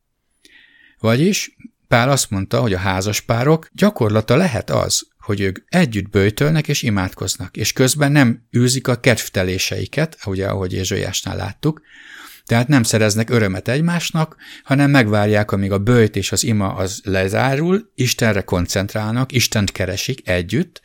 Vagyis 0.99 1.55
Pál 1.87 2.09
azt 2.09 2.29
mondta, 2.29 2.61
hogy 2.61 2.73
a 2.73 2.77
házaspárok 2.77 3.69
gyakorlata 3.73 4.35
lehet 4.35 4.69
az, 4.69 5.07
hogy 5.27 5.41
ők 5.41 5.57
együtt 5.69 6.09
bőjtölnek 6.09 6.67
és 6.67 6.81
imádkoznak, 6.81 7.57
és 7.57 7.73
közben 7.73 8.11
nem 8.11 8.47
űzik 8.57 8.87
a 8.87 8.99
kedvteléseiket, 8.99 10.17
ugye 10.25 10.47
ahogy 10.47 10.73
Ézsaiásnál 10.73 11.35
láttuk, 11.35 11.81
tehát 12.45 12.67
nem 12.67 12.83
szereznek 12.83 13.29
örömet 13.29 13.67
egymásnak, 13.67 14.35
hanem 14.63 14.89
megvárják, 14.89 15.51
amíg 15.51 15.71
a 15.71 15.77
bőjt 15.77 16.15
és 16.15 16.31
az 16.31 16.43
ima 16.43 16.73
az 16.73 17.01
lezárul, 17.03 17.91
Istenre 17.95 18.41
koncentrálnak, 18.41 19.31
Istent 19.31 19.71
keresik 19.71 20.29
együtt, 20.29 20.81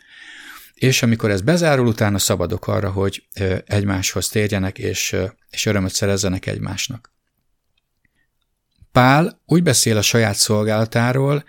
és 0.74 1.02
amikor 1.02 1.30
ez 1.30 1.40
bezárul, 1.40 1.86
utána 1.86 2.18
szabadok 2.18 2.66
arra, 2.66 2.90
hogy 2.90 3.24
egymáshoz 3.66 4.28
térjenek, 4.28 4.78
és, 4.78 5.16
és 5.50 5.66
örömöt 5.66 5.94
szerezzenek 5.94 6.46
egymásnak. 6.46 7.12
Pál 8.92 9.40
úgy 9.46 9.62
beszél 9.62 9.96
a 9.96 10.02
saját 10.02 10.36
szolgálatáról, 10.36 11.44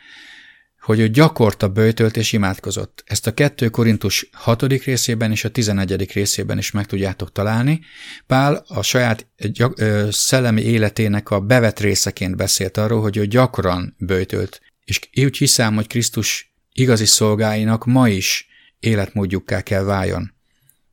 hogy 0.84 1.00
ő 1.00 1.10
gyakorta 1.10 1.68
bőjtölt 1.68 2.18
és 2.18 2.32
imádkozott. 2.32 3.04
Ezt 3.06 3.28
a 3.28 3.34
2 3.34 3.70
Korintus 3.70 4.30
6. 4.32 4.62
részében 4.62 5.32
és 5.32 5.44
a 5.44 5.50
11. 5.50 6.12
részében 6.14 6.58
is 6.58 6.72
meg 6.72 6.86
tudjátok 6.86 7.32
találni. 7.32 7.82
Pál 8.28 8.64
a 8.68 8.82
saját 8.82 9.28
gyak, 9.38 9.80
ö, 9.80 10.08
szellemi 10.12 10.62
életének 10.62 11.30
a 11.30 11.40
bevet 11.40 11.80
részeként 11.80 12.36
beszélt 12.36 12.78
arról, 12.78 13.02
hogy 13.02 13.18
ő 13.18 13.26
gyakran 13.26 13.96
bőjtölt. 13.98 14.62
És 14.86 15.00
úgy 15.16 15.38
hiszem, 15.38 15.76
hogy 15.76 15.88
Krisztus 15.88 16.54
igazi 16.74 17.06
szolgáinak 17.06 17.86
ma 17.86 18.08
is 18.08 18.48
életmódjukká 18.80 19.62
kell 19.62 19.84
váljon 19.84 20.34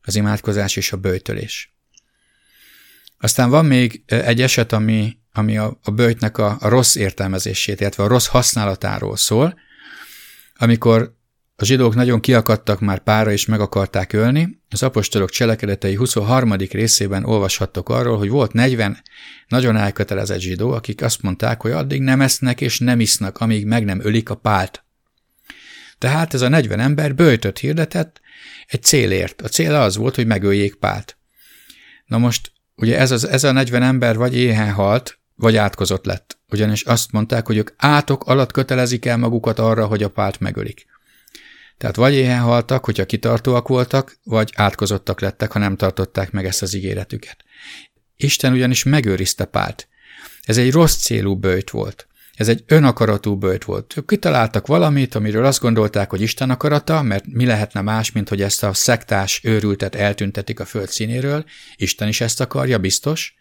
az 0.01 0.15
imádkozás 0.15 0.75
és 0.75 0.91
a 0.91 0.97
bőjtölés. 0.97 1.75
Aztán 3.17 3.49
van 3.49 3.65
még 3.65 4.03
egy 4.05 4.41
eset, 4.41 4.71
ami, 4.71 5.17
ami 5.31 5.57
a, 5.57 5.79
a 5.83 5.91
bőjtnek 5.91 6.37
a, 6.37 6.57
a 6.59 6.67
rossz 6.67 6.95
értelmezését, 6.95 7.79
illetve 7.79 8.03
a 8.03 8.07
rossz 8.07 8.27
használatáról 8.27 9.17
szól, 9.17 9.69
amikor 10.61 11.15
a 11.55 11.65
zsidók 11.65 11.95
nagyon 11.95 12.19
kiakadtak 12.19 12.79
már 12.79 12.99
pára 12.99 13.31
és 13.31 13.45
meg 13.45 13.59
akarták 13.59 14.13
ölni, 14.13 14.61
az 14.69 14.83
apostolok 14.83 15.29
cselekedetei 15.29 15.95
23. 15.95 16.53
részében 16.53 17.23
olvashattok 17.25 17.89
arról, 17.89 18.17
hogy 18.17 18.29
volt 18.29 18.53
40 18.53 18.97
nagyon 19.47 19.77
elkötelezett 19.77 20.39
zsidó, 20.39 20.71
akik 20.71 21.01
azt 21.01 21.21
mondták, 21.21 21.61
hogy 21.61 21.71
addig 21.71 22.01
nem 22.01 22.21
esznek 22.21 22.61
és 22.61 22.79
nem 22.79 22.99
isznak, 22.99 23.37
amíg 23.37 23.65
meg 23.65 23.85
nem 23.85 23.99
ölik 24.05 24.29
a 24.29 24.35
pált. 24.35 24.85
Tehát 25.97 26.33
ez 26.33 26.41
a 26.41 26.47
40 26.47 26.79
ember 26.79 27.15
bőjtött 27.15 27.59
hirdetett 27.59 28.21
egy 28.67 28.83
célért. 28.83 29.41
A 29.41 29.47
cél 29.47 29.75
az 29.75 29.97
volt, 29.97 30.15
hogy 30.15 30.25
megöljék 30.25 30.75
Pált. 30.75 31.17
Na 32.05 32.17
most, 32.17 32.51
ugye 32.75 32.97
ez, 32.97 33.11
az, 33.11 33.27
ez 33.27 33.43
a 33.43 33.51
40 33.51 33.83
ember 33.83 34.17
vagy 34.17 34.35
éhen 34.35 34.71
halt, 34.71 35.19
vagy 35.35 35.55
átkozott 35.55 36.05
lett. 36.05 36.39
Ugyanis 36.51 36.83
azt 36.83 37.11
mondták, 37.11 37.45
hogy 37.47 37.57
ők 37.57 37.69
átok 37.77 38.23
alatt 38.23 38.51
kötelezik 38.51 39.05
el 39.05 39.17
magukat 39.17 39.59
arra, 39.59 39.85
hogy 39.85 40.03
a 40.03 40.09
Pált 40.09 40.39
megölik. 40.39 40.85
Tehát 41.77 41.95
vagy 41.95 42.13
éhen 42.13 42.39
haltak, 42.39 42.85
hogyha 42.85 43.05
kitartóak 43.05 43.67
voltak, 43.67 44.17
vagy 44.23 44.51
átkozottak 44.55 45.21
lettek, 45.21 45.51
ha 45.51 45.59
nem 45.59 45.75
tartották 45.75 46.31
meg 46.31 46.45
ezt 46.45 46.61
az 46.61 46.73
ígéretüket. 46.73 47.37
Isten 48.15 48.53
ugyanis 48.53 48.83
megőrizte 48.83 49.45
Pált. 49.45 49.87
Ez 50.43 50.57
egy 50.57 50.71
rossz 50.71 50.95
célú 50.95 51.35
bőjt 51.35 51.69
volt. 51.69 52.07
Ez 52.35 52.47
egy 52.47 52.63
önakaratú 52.67 53.35
bőjt 53.35 53.63
volt. 53.63 53.93
Ők 53.97 54.07
kitaláltak 54.07 54.67
valamit, 54.67 55.15
amiről 55.15 55.45
azt 55.45 55.61
gondolták, 55.61 56.09
hogy 56.09 56.21
Isten 56.21 56.49
akarata, 56.49 57.01
mert 57.01 57.25
mi 57.27 57.45
lehetne 57.45 57.81
más, 57.81 58.11
mint 58.11 58.29
hogy 58.29 58.41
ezt 58.41 58.63
a 58.63 58.73
szektás 58.73 59.41
őrültet 59.43 59.95
eltüntetik 59.95 60.59
a 60.59 60.65
föld 60.65 60.89
színéről. 60.89 61.45
Isten 61.75 62.07
is 62.07 62.21
ezt 62.21 62.41
akarja, 62.41 62.77
biztos, 62.77 63.35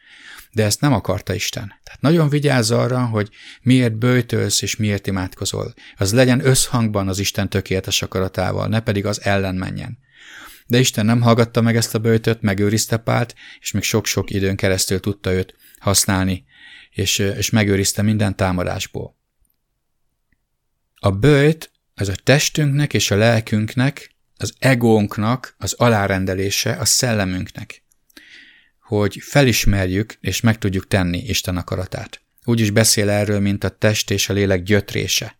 de 0.52 0.64
ezt 0.64 0.80
nem 0.80 0.92
akarta 0.92 1.34
Isten. 1.34 1.72
Tehát 1.82 2.00
nagyon 2.00 2.28
vigyázz 2.28 2.70
arra, 2.70 3.04
hogy 3.04 3.28
miért 3.62 3.98
bőjtölsz 3.98 4.62
és 4.62 4.76
miért 4.76 5.06
imádkozol. 5.06 5.74
Az 5.96 6.12
legyen 6.12 6.46
összhangban 6.46 7.08
az 7.08 7.18
Isten 7.18 7.48
tökéletes 7.48 8.02
akaratával, 8.02 8.68
ne 8.68 8.80
pedig 8.80 9.06
az 9.06 9.24
ellen 9.24 9.54
menjen. 9.54 9.98
De 10.66 10.78
Isten 10.78 11.06
nem 11.06 11.20
hallgatta 11.20 11.60
meg 11.60 11.76
ezt 11.76 11.94
a 11.94 11.98
bőjtöt, 11.98 12.42
megőrizte 12.42 12.96
Pált, 12.96 13.34
és 13.60 13.70
még 13.70 13.82
sok-sok 13.82 14.30
időn 14.30 14.56
keresztül 14.56 15.00
tudta 15.00 15.32
őt 15.32 15.54
használni 15.78 16.44
és, 16.90 17.18
és 17.18 17.50
megőrizte 17.50 18.02
minden 18.02 18.36
támadásból. 18.36 19.16
A 20.94 21.10
bőjt 21.10 21.70
az 21.94 22.08
a 22.08 22.14
testünknek 22.14 22.94
és 22.94 23.10
a 23.10 23.16
lelkünknek, 23.16 24.14
az 24.36 24.54
egónknak 24.58 25.54
az 25.58 25.72
alárendelése 25.72 26.72
a 26.72 26.84
szellemünknek, 26.84 27.82
hogy 28.96 29.18
felismerjük 29.20 30.16
és 30.20 30.40
meg 30.40 30.58
tudjuk 30.58 30.86
tenni 30.86 31.18
Isten 31.18 31.56
akaratát. 31.56 32.20
Úgy 32.44 32.60
is 32.60 32.70
beszél 32.70 33.10
erről, 33.10 33.40
mint 33.40 33.64
a 33.64 33.68
test 33.68 34.10
és 34.10 34.28
a 34.28 34.32
lélek 34.32 34.62
gyötrése. 34.62 35.36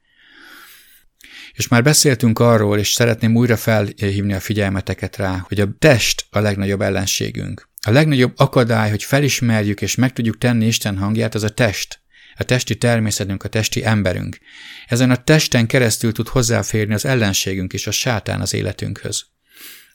És 1.53 1.69
már 1.69 1.83
beszéltünk 1.83 2.39
arról, 2.39 2.79
és 2.79 2.93
szeretném 2.93 3.37
újra 3.37 3.57
felhívni 3.57 4.33
a 4.33 4.41
figyelmeteket 4.41 5.17
rá, 5.17 5.45
hogy 5.49 5.61
a 5.61 5.69
test 5.79 6.27
a 6.31 6.39
legnagyobb 6.39 6.81
ellenségünk. 6.81 7.69
A 7.81 7.91
legnagyobb 7.91 8.33
akadály, 8.37 8.91
hogy 8.91 9.03
felismerjük 9.03 9.83
és 9.83 9.95
meg 9.95 10.13
tudjuk 10.13 10.39
tenni 10.39 10.67
Isten 10.67 10.99
hangját, 10.99 11.35
az 11.35 11.43
a 11.43 11.49
test. 11.49 12.01
A 12.37 12.43
testi 12.43 12.77
természetünk, 12.77 13.45
a 13.45 13.49
testi 13.49 13.85
emberünk. 13.85 14.39
Ezen 14.87 15.11
a 15.11 15.25
testen 15.25 15.67
keresztül 15.67 16.13
tud 16.13 16.29
hozzáférni 16.29 16.95
az 16.95 17.05
ellenségünk 17.05 17.73
és 17.73 17.87
a 17.87 17.91
sátán 17.91 18.41
az 18.41 18.55
életünkhöz. 18.55 19.25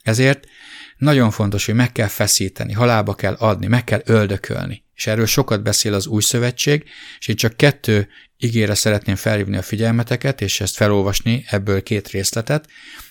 Ezért 0.02 0.48
nagyon 0.98 1.32
fontos, 1.32 1.66
hogy 1.66 1.76
meg 1.76 1.92
kell 1.92 2.08
feszíteni, 2.08 2.74
halálba 2.74 3.16
kell 3.16 3.34
adni, 3.34 3.68
meg 3.68 3.84
kell 3.84 4.02
öldökölni. 4.06 4.84
És 4.96 5.08
erről 5.08 5.26
sokat 5.26 5.64
beszél 5.64 5.94
az 5.94 6.08
új 6.08 6.22
szövetség, 6.22 6.84
és 7.20 7.28
itt 7.28 7.38
csak 7.38 7.58
kettő 7.58 8.08
ígére 8.38 8.76
szeretném 8.76 9.16
felhívni 9.16 9.58
a 9.58 9.62
figyelmeteket, 9.62 10.42
és 10.42 10.62
ezt 10.62 10.76
felolvasni, 10.76 11.46
ebből 11.48 11.84
két 11.84 12.08
részletet, 12.08 12.68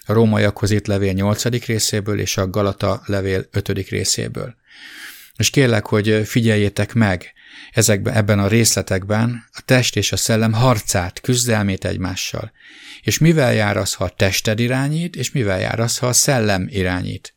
a 0.07 0.13
rómaiakhoz 0.13 0.71
itt 0.71 0.87
levél 0.87 1.13
8. 1.13 1.67
részéből, 1.67 2.21
és 2.21 2.37
a 2.37 2.51
Galata 2.51 3.03
levél 3.07 3.49
5. 3.51 3.69
részéből. 3.69 4.55
És 5.37 5.51
kérlek, 5.51 5.87
hogy 5.87 6.23
figyeljétek 6.27 6.93
meg 6.93 7.33
ezekben, 7.73 8.15
ebben 8.15 8.39
a 8.39 8.49
részletekben 8.49 9.45
a 9.53 9.61
test 9.65 9.97
és 9.97 10.13
a 10.13 10.17
szellem 10.17 10.53
harcát, 10.53 11.21
küzdelmét 11.21 11.85
egymással. 11.85 12.53
És 13.03 13.19
mivel 13.19 13.55
jár 13.55 13.77
az, 13.77 13.95
ha 13.95 14.05
a 14.05 14.09
tested 14.09 14.59
irányít, 14.59 15.17
és 15.17 15.33
mivel 15.33 15.61
jár 15.61 15.81
az, 15.81 15.99
ha 15.99 16.07
a 16.07 16.13
szellem 16.13 16.67
irányít. 16.71 17.34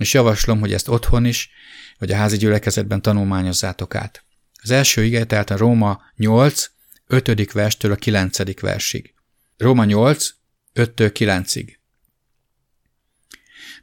És 0.00 0.14
javaslom, 0.14 0.60
hogy 0.60 0.72
ezt 0.72 0.88
otthon 0.88 1.24
is, 1.24 1.50
vagy 1.98 2.10
a 2.10 2.16
házi 2.16 2.36
gyülekezetben 2.36 3.02
tanulmányozzátok 3.02 3.94
át. 3.94 4.24
Az 4.62 4.70
első 4.70 5.04
ige, 5.04 5.24
tehát 5.24 5.50
a 5.50 5.56
Róma 5.56 6.02
8, 6.16 6.70
5. 7.06 7.52
verstől 7.52 7.92
a 7.92 7.96
9. 7.96 8.60
versig. 8.60 9.14
Róma 9.56 9.84
8, 9.84 10.28
5-től 10.74 11.10
9-ig. 11.14 11.76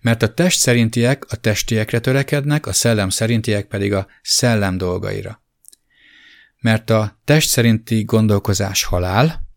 Mert 0.01 0.21
a 0.21 0.33
test 0.33 0.59
szerintiek 0.59 1.25
a 1.31 1.35
testiekre 1.35 1.99
törekednek, 1.99 2.65
a 2.65 2.73
szellem 2.73 3.09
szerintiek 3.09 3.65
pedig 3.65 3.93
a 3.93 4.07
szellem 4.21 4.77
dolgaira. 4.77 5.43
Mert 6.59 6.89
a 6.89 7.19
test 7.25 7.49
szerinti 7.49 8.03
gondolkozás 8.03 8.83
halál, 8.83 9.47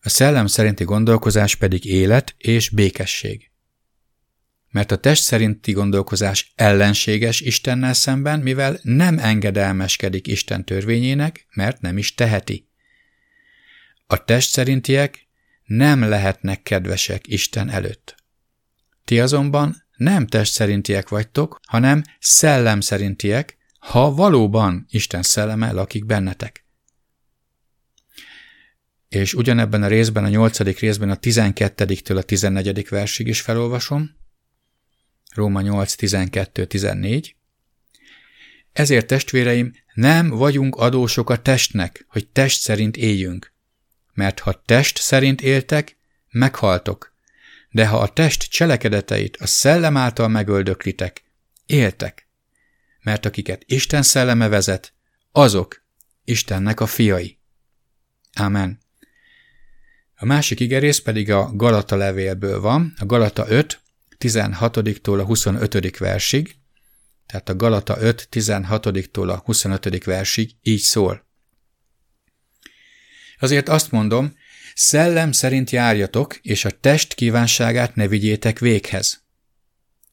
a 0.00 0.08
szellem 0.08 0.46
szerinti 0.46 0.84
gondolkozás 0.84 1.54
pedig 1.54 1.84
élet 1.84 2.34
és 2.38 2.68
békesség. 2.68 3.51
Mert 4.72 4.90
a 4.90 4.96
test 4.96 5.22
szerinti 5.22 5.72
gondolkozás 5.72 6.52
ellenséges 6.54 7.40
Istennel 7.40 7.92
szemben, 7.92 8.40
mivel 8.40 8.78
nem 8.82 9.18
engedelmeskedik 9.18 10.26
Isten 10.26 10.64
törvényének, 10.64 11.46
mert 11.54 11.80
nem 11.80 11.98
is 11.98 12.14
teheti. 12.14 12.68
A 14.06 14.24
test 14.24 14.50
szerintiek 14.50 15.26
nem 15.64 16.08
lehetnek 16.08 16.62
kedvesek 16.62 17.26
Isten 17.26 17.68
előtt. 17.68 18.14
Ti 19.04 19.20
azonban 19.20 19.84
nem 19.96 20.26
test 20.26 20.52
szerintiek 20.52 21.08
vagytok, 21.08 21.60
hanem 21.68 22.02
szellem 22.18 22.80
szerintiek, 22.80 23.56
ha 23.78 24.14
valóban 24.14 24.86
Isten 24.90 25.22
szelleme 25.22 25.72
lakik 25.72 26.06
bennetek. 26.06 26.64
És 29.08 29.34
ugyanebben 29.34 29.82
a 29.82 29.86
részben, 29.86 30.24
a 30.24 30.28
nyolcadik 30.28 30.78
részben 30.78 31.10
a 31.10 31.16
12-től 31.16 32.16
a 32.16 32.22
14. 32.22 32.88
versig 32.88 33.26
is 33.26 33.40
felolvasom. 33.40 34.20
Róma 35.34 35.60
8, 35.60 35.94
12, 35.94 36.64
14. 36.64 37.36
Ezért 38.72 39.06
testvéreim, 39.06 39.72
nem 39.94 40.28
vagyunk 40.28 40.76
adósok 40.76 41.30
a 41.30 41.42
testnek, 41.42 42.04
hogy 42.08 42.28
test 42.28 42.60
szerint 42.60 42.96
éljünk. 42.96 43.52
Mert 44.12 44.38
ha 44.38 44.62
test 44.66 44.98
szerint 44.98 45.40
éltek, 45.40 45.96
meghaltok. 46.30 47.14
De 47.70 47.86
ha 47.86 47.98
a 47.98 48.12
test 48.12 48.50
cselekedeteit 48.50 49.36
a 49.36 49.46
szellem 49.46 49.96
által 49.96 50.28
megöldöklitek, 50.28 51.24
éltek. 51.66 52.28
Mert 53.00 53.26
akiket 53.26 53.62
Isten 53.66 54.02
szelleme 54.02 54.48
vezet, 54.48 54.92
azok 55.32 55.84
Istennek 56.24 56.80
a 56.80 56.86
fiai. 56.86 57.38
Amen. 58.34 58.80
A 60.16 60.24
másik 60.24 60.60
igerész 60.60 60.98
pedig 60.98 61.30
a 61.30 61.50
Galata 61.54 61.96
levélből 61.96 62.60
van, 62.60 62.94
a 62.98 63.06
Galata 63.06 63.44
5, 63.48 63.81
16-tól 64.22 65.20
a 65.20 65.24
25. 65.24 65.98
versig, 65.98 66.54
tehát 67.26 67.48
a 67.48 67.56
Galata 67.56 67.96
5, 68.00 68.28
16-tól 68.32 69.28
a 69.28 69.36
25. 69.44 70.04
versig 70.04 70.50
így 70.62 70.80
szól. 70.80 71.26
Azért 73.38 73.68
azt 73.68 73.90
mondom, 73.90 74.36
szellem 74.74 75.32
szerint 75.32 75.70
járjatok, 75.70 76.36
és 76.42 76.64
a 76.64 76.70
test 76.70 77.14
kívánságát 77.14 77.94
ne 77.94 78.08
vigyétek 78.08 78.58
véghez. 78.58 79.22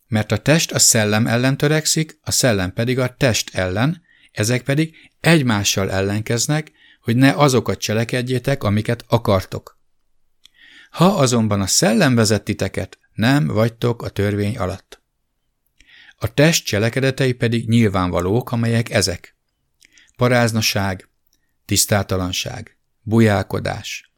Mert 0.08 0.32
a 0.32 0.38
test 0.38 0.72
a 0.72 0.80
szellem 0.80 1.28
ellen 1.28 1.58
törekszik, 1.58 2.20
a 2.22 2.32
szellem 2.32 2.74
pedig 2.74 3.00
a 3.00 3.16
test 3.16 3.56
ellen, 3.56 4.02
ezek 4.32 4.62
pedig 4.62 4.96
egymással 5.20 5.92
ellenkeznek, 5.92 6.72
hogy 7.02 7.16
ne 7.16 7.32
azokat 7.32 7.80
cselekedjétek, 7.80 8.64
amiket 8.64 9.04
akartok. 9.08 9.80
Ha 10.90 11.06
azonban 11.06 11.62
a 11.62 11.68
szellem 11.68 12.16
vezet 12.16 12.44
titeket, 12.44 13.00
nem 13.20 13.48
vagytok 13.48 14.02
a 14.02 14.10
törvény 14.10 14.58
alatt. 14.58 15.02
A 16.16 16.34
test 16.34 16.66
cselekedetei 16.66 17.34
pedig 17.34 17.68
nyilvánvalók, 17.68 18.52
amelyek 18.52 18.90
ezek. 18.90 19.36
Paráznaság, 20.16 21.10
tisztátalanság, 21.66 22.78
bujálkodás, 23.02 24.12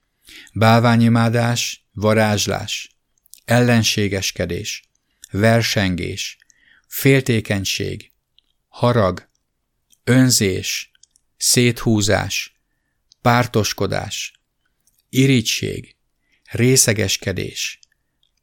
bálványimádás, 0.54 1.88
varázslás, 1.94 2.96
ellenségeskedés, 3.46 4.90
versengés, 5.32 6.38
féltékenység, 6.88 8.12
harag, 8.68 9.30
önzés, 10.04 10.92
széthúzás, 11.38 12.62
pártoskodás, 13.22 14.42
irigység, 15.10 15.96
részegeskedés, 16.52 17.81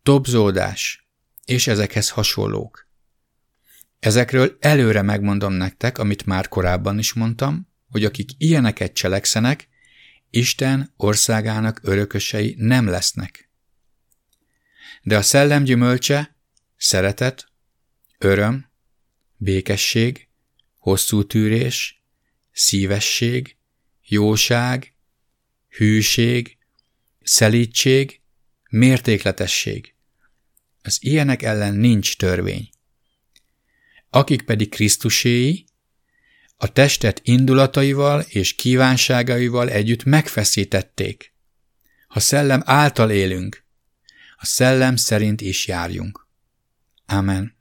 dobzódás 0.08 1.08
és 1.44 1.66
ezekhez 1.66 2.08
hasonlók. 2.08 2.88
Ezekről 3.98 4.56
előre 4.60 5.02
megmondom 5.02 5.52
nektek, 5.52 5.98
amit 5.98 6.26
már 6.26 6.48
korábban 6.48 6.98
is 6.98 7.12
mondtam, 7.12 7.68
hogy 7.88 8.04
akik 8.04 8.30
ilyeneket 8.38 8.92
cselekszenek, 8.92 9.68
Isten 10.30 10.92
országának 10.96 11.80
örökösei 11.82 12.54
nem 12.58 12.86
lesznek. 12.86 13.50
De 15.02 15.16
a 15.16 15.22
szellem 15.22 15.62
gyümölcse 15.64 16.36
szeretet, 16.76 17.48
öröm, 18.18 18.70
békesség, 19.36 20.28
hosszú 20.78 21.26
tűrés, 21.26 22.02
szívesség, 22.52 23.56
jóság, 24.02 24.94
hűség, 25.68 26.58
szelítség, 27.22 28.20
mértékletesség. 28.70 29.96
Az 30.82 30.98
ilyenek 31.00 31.42
ellen 31.42 31.74
nincs 31.74 32.16
törvény. 32.16 32.68
Akik 34.10 34.42
pedig 34.42 34.70
Krisztuséi, 34.70 35.64
a 36.56 36.72
testet 36.72 37.20
indulataival 37.24 38.20
és 38.20 38.54
kívánságaival 38.54 39.70
együtt 39.70 40.04
megfeszítették. 40.04 41.32
Ha 42.08 42.20
szellem 42.20 42.62
által 42.64 43.10
élünk, 43.10 43.64
a 44.36 44.46
szellem 44.46 44.96
szerint 44.96 45.40
is 45.40 45.66
járjunk. 45.66 46.26
Amen. 47.06 47.56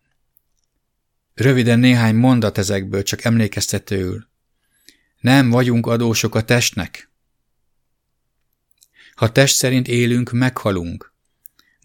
Röviden 1.34 1.80
néhány 1.80 2.16
mondat 2.16 2.58
ezekből, 2.58 3.04
csak 3.04 3.24
emlékeztetőül. 3.24 4.28
Nem 5.20 5.50
vagyunk 5.50 5.88
adósok 5.88 6.36
a 6.36 6.44
testnek. 6.44 7.12
Ha 9.16 9.32
test 9.32 9.56
szerint 9.56 9.88
élünk, 9.88 10.32
meghalunk. 10.32 11.14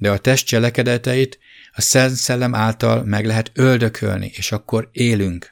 De 0.03 0.11
a 0.11 0.19
test 0.19 0.47
cselekedeteit 0.47 1.39
a 1.73 1.81
Szent 1.81 2.15
Szellem 2.15 2.55
által 2.55 3.05
meg 3.05 3.27
lehet 3.27 3.51
öldökölni, 3.55 4.33
és 4.35 4.53
akkor 4.53 4.89
élünk. 4.93 5.51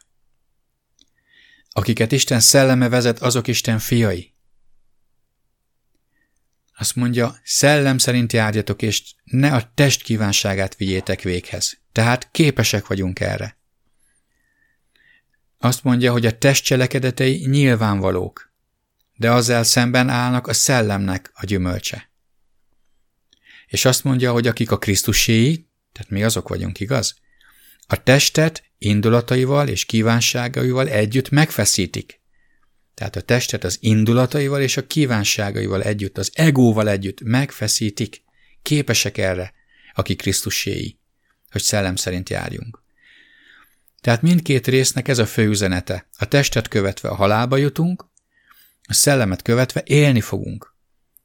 Akiket 1.68 2.12
Isten 2.12 2.40
szelleme 2.40 2.88
vezet, 2.88 3.18
azok 3.18 3.46
Isten 3.46 3.78
fiai. 3.78 4.34
Azt 6.76 6.96
mondja, 6.96 7.36
szellem 7.44 7.98
szerint 7.98 8.32
járjatok, 8.32 8.82
és 8.82 9.14
ne 9.24 9.54
a 9.54 9.72
test 9.74 10.02
kívánságát 10.02 10.76
vigyétek 10.76 11.22
véghez. 11.22 11.78
Tehát 11.92 12.30
képesek 12.30 12.86
vagyunk 12.86 13.20
erre. 13.20 13.58
Azt 15.58 15.84
mondja, 15.84 16.12
hogy 16.12 16.26
a 16.26 16.38
test 16.38 16.64
cselekedetei 16.64 17.46
nyilvánvalók, 17.46 18.52
de 19.16 19.30
azzal 19.30 19.64
szemben 19.64 20.08
állnak 20.08 20.46
a 20.46 20.52
szellemnek 20.52 21.30
a 21.34 21.44
gyümölcse. 21.44 22.09
És 23.70 23.84
azt 23.84 24.04
mondja, 24.04 24.32
hogy 24.32 24.46
akik 24.46 24.70
a 24.70 24.78
Krisztuséi, 24.78 25.68
tehát 25.92 26.10
mi 26.10 26.22
azok 26.22 26.48
vagyunk, 26.48 26.80
igaz? 26.80 27.14
A 27.86 28.02
testet 28.02 28.64
indulataival 28.78 29.68
és 29.68 29.84
kívánságaival 29.84 30.88
együtt 30.88 31.30
megfeszítik. 31.30 32.20
Tehát 32.94 33.16
a 33.16 33.20
testet 33.20 33.64
az 33.64 33.76
indulataival 33.80 34.60
és 34.60 34.76
a 34.76 34.86
kívánságaival 34.86 35.82
együtt, 35.82 36.18
az 36.18 36.30
egóval 36.34 36.88
együtt 36.88 37.20
megfeszítik. 37.20 38.22
Képesek 38.62 39.18
erre, 39.18 39.52
akik 39.94 40.18
Krisztuséi, 40.18 40.98
hogy 41.50 41.62
szellem 41.62 41.96
szerint 41.96 42.28
járjunk. 42.28 42.82
Tehát 44.00 44.22
mindkét 44.22 44.66
résznek 44.66 45.08
ez 45.08 45.18
a 45.18 45.26
fő 45.26 45.48
üzenete. 45.48 46.08
A 46.18 46.24
testet 46.28 46.68
követve 46.68 47.08
a 47.08 47.14
halálba 47.14 47.56
jutunk, 47.56 48.04
a 48.82 48.92
szellemet 48.92 49.42
követve 49.42 49.82
élni 49.84 50.20
fogunk. 50.20 50.69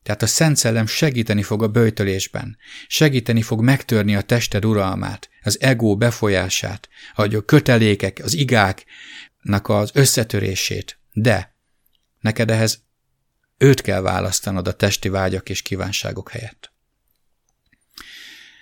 Tehát 0.05 0.21
a 0.21 0.27
Szent 0.27 0.57
Szellem 0.57 0.85
segíteni 0.85 1.43
fog 1.43 1.63
a 1.63 1.67
böjtölésben, 1.67 2.57
segíteni 2.87 3.41
fog 3.41 3.61
megtörni 3.61 4.15
a 4.15 4.21
tested 4.21 4.65
uralmát, 4.65 5.29
az 5.43 5.61
ego 5.61 5.95
befolyását, 5.95 6.89
a 7.15 7.45
kötelékek, 7.45 8.19
az 8.23 8.33
igáknak 8.33 9.69
az 9.69 9.91
összetörését. 9.93 10.99
De 11.13 11.55
neked 12.19 12.51
ehhez 12.51 12.83
őt 13.57 13.81
kell 13.81 14.01
választanod 14.01 14.67
a 14.67 14.73
testi 14.73 15.09
vágyak 15.09 15.49
és 15.49 15.61
kívánságok 15.61 16.29
helyett. 16.29 16.71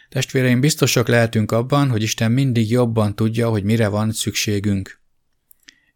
Testvéreim, 0.10 0.60
biztosak 0.60 1.08
lehetünk 1.08 1.52
abban, 1.52 1.90
hogy 1.90 2.02
Isten 2.02 2.32
mindig 2.32 2.70
jobban 2.70 3.16
tudja, 3.16 3.50
hogy 3.50 3.64
mire 3.64 3.88
van 3.88 4.12
szükségünk. 4.12 5.02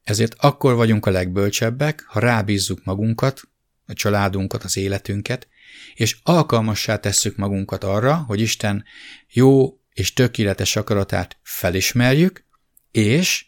Ezért 0.03 0.35
akkor 0.37 0.75
vagyunk 0.75 1.05
a 1.05 1.11
legbölcsebbek, 1.11 2.03
ha 2.07 2.19
rábízzuk 2.19 2.83
magunkat, 2.83 3.41
a 3.87 3.93
családunkat, 3.93 4.63
az 4.63 4.77
életünket, 4.77 5.47
és 5.93 6.17
alkalmassá 6.23 6.97
tesszük 6.97 7.35
magunkat 7.35 7.83
arra, 7.83 8.15
hogy 8.15 8.41
Isten 8.41 8.85
jó 9.29 9.79
és 9.93 10.13
tökéletes 10.13 10.75
akaratát 10.75 11.37
felismerjük, 11.43 12.45
és 12.91 13.45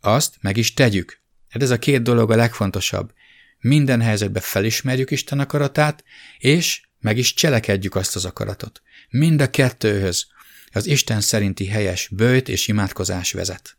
azt 0.00 0.34
meg 0.40 0.56
is 0.56 0.74
tegyük. 0.74 1.20
Hát 1.48 1.62
ez 1.62 1.70
a 1.70 1.78
két 1.78 2.02
dolog 2.02 2.30
a 2.30 2.36
legfontosabb. 2.36 3.12
Minden 3.58 4.00
helyzetben 4.00 4.42
felismerjük 4.42 5.10
Isten 5.10 5.38
akaratát, 5.38 6.04
és 6.38 6.82
meg 6.98 7.18
is 7.18 7.34
cselekedjük 7.34 7.94
azt 7.94 8.16
az 8.16 8.24
akaratot. 8.24 8.82
Mind 9.08 9.40
a 9.40 9.50
kettőhöz 9.50 10.26
az 10.72 10.86
Isten 10.86 11.20
szerinti 11.20 11.66
helyes 11.66 12.08
bőjt 12.08 12.48
és 12.48 12.68
imádkozás 12.68 13.32
vezet. 13.32 13.78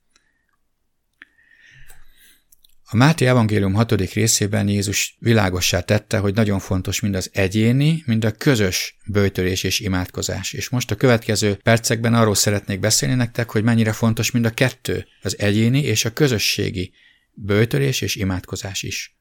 A 2.94 2.98
Máté 2.98 3.26
evangélium 3.26 3.74
hatodik 3.74 4.14
részében 4.14 4.68
Jézus 4.68 5.16
világossá 5.20 5.80
tette, 5.80 6.18
hogy 6.18 6.34
nagyon 6.34 6.60
fontos 6.60 7.00
mind 7.00 7.16
az 7.16 7.30
egyéni, 7.34 8.04
mind 8.06 8.26
a 8.26 8.32
közös 8.32 8.98
bőjtölés 9.06 9.64
és 9.64 9.80
imádkozás. 9.80 10.54
És 10.54 10.70
most 10.70 10.92
a 10.92 10.96
következő 10.96 11.56
percekben 11.64 12.14
arról 12.14 12.36
szeretnék 12.36 12.80
beszélni 12.80 13.16
nektek, 13.16 13.50
hogy 13.50 13.64
mennyire 13.64 13.92
fontos 13.92 14.32
mind 14.32 14.46
a 14.46 14.50
kettő, 14.50 15.08
az 15.22 15.40
egyéni 15.40 15.82
és 15.82 16.06
a 16.06 16.14
közösségi 16.14 16.94
bőjtölés 17.34 18.02
és 18.02 18.16
imádkozás 18.16 18.84
is. 18.84 19.16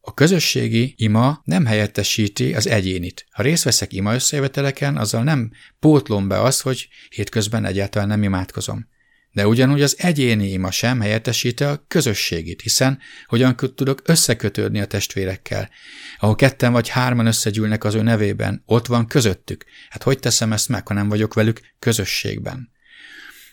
A 0.00 0.14
közösségi 0.14 0.94
ima 0.96 1.42
nem 1.44 1.66
helyettesíti 1.66 2.54
az 2.54 2.66
egyénit. 2.66 3.26
Ha 3.30 3.42
részt 3.42 3.64
veszek 3.64 3.92
ima 3.92 4.14
összejöveteleken, 4.14 4.96
azzal 4.96 5.22
nem 5.22 5.50
pótlom 5.78 6.28
be 6.28 6.40
azt, 6.40 6.60
hogy 6.60 6.88
hétközben 7.08 7.64
egyáltalán 7.64 8.08
nem 8.08 8.22
imádkozom. 8.22 8.88
De 9.32 9.46
ugyanúgy 9.46 9.82
az 9.82 9.96
egyéni 9.98 10.48
ima 10.48 10.70
sem 10.70 11.00
helyettesíti 11.00 11.64
a 11.64 11.84
közösségit, 11.88 12.60
hiszen 12.60 12.98
hogyan 13.26 13.56
tudok 13.56 14.02
összekötődni 14.04 14.80
a 14.80 14.86
testvérekkel. 14.86 15.70
Ahol 16.18 16.34
ketten 16.34 16.72
vagy 16.72 16.88
hárman 16.88 17.26
összegyűlnek 17.26 17.84
az 17.84 17.94
ő 17.94 18.02
nevében, 18.02 18.62
ott 18.66 18.86
van 18.86 19.06
közöttük. 19.06 19.64
Hát 19.88 20.02
hogy 20.02 20.18
teszem 20.18 20.52
ezt 20.52 20.68
meg, 20.68 20.86
ha 20.86 20.94
nem 20.94 21.08
vagyok 21.08 21.34
velük 21.34 21.60
közösségben? 21.78 22.70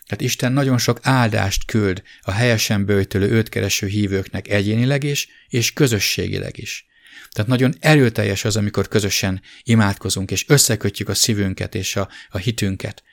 Tehát 0.08 0.24
Isten 0.24 0.52
nagyon 0.52 0.78
sok 0.78 1.00
áldást 1.02 1.66
küld 1.66 2.02
a 2.22 2.32
helyesen 2.32 2.86
bőjtölő 2.86 3.30
őt 3.30 3.50
kereső 3.50 3.88
hívőknek 3.88 4.48
egyénileg 4.48 5.04
is, 5.04 5.28
és 5.48 5.74
közösségileg 5.74 6.58
is. 6.58 6.86
Tehát 7.32 7.50
nagyon 7.50 7.76
erőteljes 7.80 8.46
az, 8.46 8.56
amikor 8.56 8.88
közösen 8.88 9.42
imádkozunk, 9.64 10.32
és 10.32 10.46
összekötjük 10.48 11.10
a 11.10 11.14
szívünket 11.14 11.76
és 11.76 11.96
a, 11.96 12.10
a 12.30 12.38
hitünket. 12.38 13.04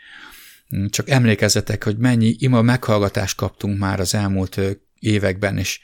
Csak 0.88 1.11
emlékezzetek, 1.11 1.85
hogy 1.85 1.96
mennyi 1.96 2.37
ima 2.38 2.62
meghallgatást 2.62 3.37
kaptunk 3.37 3.79
már 3.79 4.00
az 4.00 4.14
elmúlt 4.14 4.61
években, 4.98 5.59
és 5.59 5.81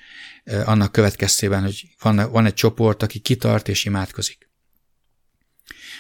annak 0.64 0.92
következtében, 0.92 1.62
hogy 1.62 1.88
van, 2.02 2.30
van 2.30 2.46
egy 2.46 2.54
csoport, 2.54 3.02
aki 3.02 3.18
kitart 3.18 3.68
és 3.68 3.84
imádkozik. 3.84 4.48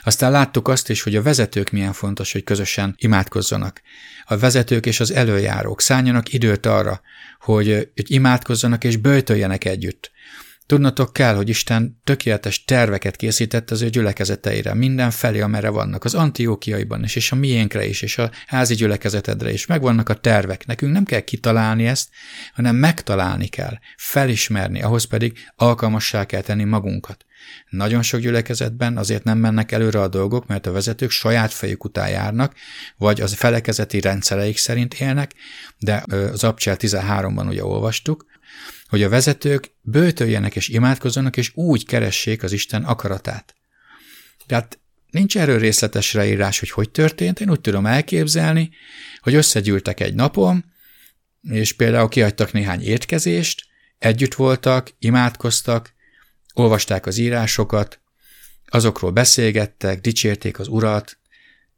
Aztán 0.02 0.30
láttuk 0.30 0.68
azt 0.68 0.88
is, 0.90 1.02
hogy 1.02 1.16
a 1.16 1.22
vezetők 1.22 1.70
milyen 1.70 1.92
fontos, 1.92 2.32
hogy 2.32 2.44
közösen 2.44 2.94
imádkozzanak. 2.98 3.82
A 4.24 4.36
vezetők 4.36 4.86
és 4.86 5.00
az 5.00 5.10
előjárók 5.10 5.80
szálljanak 5.80 6.32
időt 6.32 6.66
arra, 6.66 7.00
hogy, 7.40 7.66
hogy 7.94 8.10
imádkozzanak 8.10 8.84
és 8.84 8.96
böjtöljenek 8.96 9.64
együtt. 9.64 10.10
Tudnatok 10.70 11.12
kell, 11.12 11.34
hogy 11.34 11.48
Isten 11.48 12.00
tökéletes 12.04 12.64
terveket 12.64 13.16
készített 13.16 13.70
az 13.70 13.82
ő 13.82 13.88
gyülekezeteire, 13.88 14.74
minden 14.74 15.10
felé, 15.10 15.40
amerre 15.40 15.68
vannak, 15.68 16.04
az 16.04 16.14
antiókiaiban 16.14 17.04
is, 17.04 17.16
és 17.16 17.32
a 17.32 17.36
miénkre 17.36 17.86
is, 17.86 18.02
és 18.02 18.18
a 18.18 18.30
házi 18.46 18.74
gyülekezetedre 18.74 19.52
is. 19.52 19.66
Megvannak 19.66 20.08
a 20.08 20.14
tervek. 20.14 20.66
Nekünk 20.66 20.92
nem 20.92 21.04
kell 21.04 21.20
kitalálni 21.20 21.86
ezt, 21.86 22.08
hanem 22.52 22.76
megtalálni 22.76 23.46
kell, 23.46 23.78
felismerni, 23.96 24.82
ahhoz 24.82 25.04
pedig 25.04 25.38
alkalmassá 25.56 26.24
kell 26.24 26.40
tenni 26.40 26.64
magunkat. 26.64 27.24
Nagyon 27.68 28.02
sok 28.02 28.20
gyülekezetben 28.20 28.96
azért 28.96 29.24
nem 29.24 29.38
mennek 29.38 29.72
előre 29.72 30.00
a 30.00 30.08
dolgok, 30.08 30.46
mert 30.46 30.66
a 30.66 30.72
vezetők 30.72 31.10
saját 31.10 31.52
fejük 31.52 31.84
után 31.84 32.08
járnak, 32.08 32.54
vagy 32.96 33.20
az 33.20 33.34
felekezeti 33.34 34.00
rendszereik 34.00 34.58
szerint 34.58 34.94
élnek, 34.94 35.34
de 35.78 36.04
az 36.32 36.44
Abcsel 36.44 36.76
13-ban 36.78 37.48
ugye 37.48 37.64
olvastuk, 37.64 38.29
hogy 38.90 39.02
a 39.02 39.08
vezetők 39.08 39.70
bőtöljenek 39.80 40.56
és 40.56 40.68
imádkozzanak, 40.68 41.36
és 41.36 41.50
úgy 41.54 41.86
keressék 41.86 42.42
az 42.42 42.52
Isten 42.52 42.84
akaratát. 42.84 43.54
Tehát 44.46 44.78
nincs 45.10 45.38
erről 45.38 45.58
részletes 45.58 46.12
leírás, 46.12 46.58
hogy 46.58 46.70
hogy 46.70 46.90
történt, 46.90 47.40
én 47.40 47.50
úgy 47.50 47.60
tudom 47.60 47.86
elképzelni, 47.86 48.70
hogy 49.20 49.34
összegyűltek 49.34 50.00
egy 50.00 50.14
napon, 50.14 50.64
és 51.42 51.72
például 51.72 52.08
kiadtak 52.08 52.52
néhány 52.52 52.82
étkezést, 52.82 53.64
együtt 53.98 54.34
voltak, 54.34 54.90
imádkoztak, 54.98 55.94
olvasták 56.54 57.06
az 57.06 57.18
írásokat, 57.18 58.00
azokról 58.66 59.10
beszélgettek, 59.10 60.00
dicsérték 60.00 60.58
az 60.58 60.68
urat, 60.68 61.18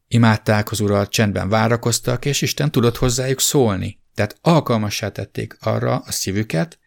imádták 0.09 0.71
az 0.71 0.81
urat, 0.81 1.11
csendben 1.11 1.49
várakoztak, 1.49 2.25
és 2.25 2.43
Isten 2.43 2.71
tudott 2.71 2.97
hozzájuk 2.97 3.41
szólni. 3.41 4.01
Tehát 4.15 4.39
alkalmassá 4.41 5.09
tették 5.09 5.57
arra 5.61 5.97
a 5.97 6.13
szívüket, 6.13 6.81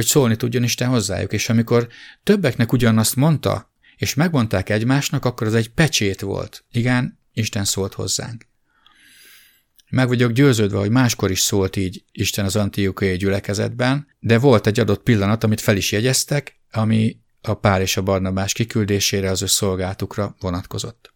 hogy 0.00 0.08
szólni 0.08 0.36
tudjon 0.36 0.62
Isten 0.62 0.88
hozzájuk, 0.88 1.32
és 1.32 1.48
amikor 1.48 1.88
többeknek 2.22 2.72
ugyanazt 2.72 3.16
mondta, 3.16 3.72
és 3.96 4.14
megmondták 4.14 4.68
egymásnak, 4.68 5.24
akkor 5.24 5.46
az 5.46 5.54
egy 5.54 5.68
pecsét 5.68 6.20
volt. 6.20 6.64
Igen, 6.70 7.18
Isten 7.32 7.64
szólt 7.64 7.94
hozzánk. 7.94 8.46
Meg 9.88 10.08
vagyok 10.08 10.32
győződve, 10.32 10.78
hogy 10.78 10.90
máskor 10.90 11.30
is 11.30 11.40
szólt 11.40 11.76
így 11.76 12.04
Isten 12.12 12.44
az 12.44 12.56
antiukai 12.56 13.16
gyülekezetben, 13.16 14.06
de 14.18 14.38
volt 14.38 14.66
egy 14.66 14.80
adott 14.80 15.02
pillanat, 15.02 15.44
amit 15.44 15.60
fel 15.60 15.76
is 15.76 15.92
jegyeztek, 15.92 16.60
ami 16.70 17.20
a 17.40 17.54
Pál 17.54 17.80
és 17.80 17.96
a 17.96 18.02
Barnabás 18.02 18.52
kiküldésére 18.52 19.30
az 19.30 19.42
ő 19.42 19.46
szolgáltukra 19.46 20.36
vonatkozott. 20.38 21.14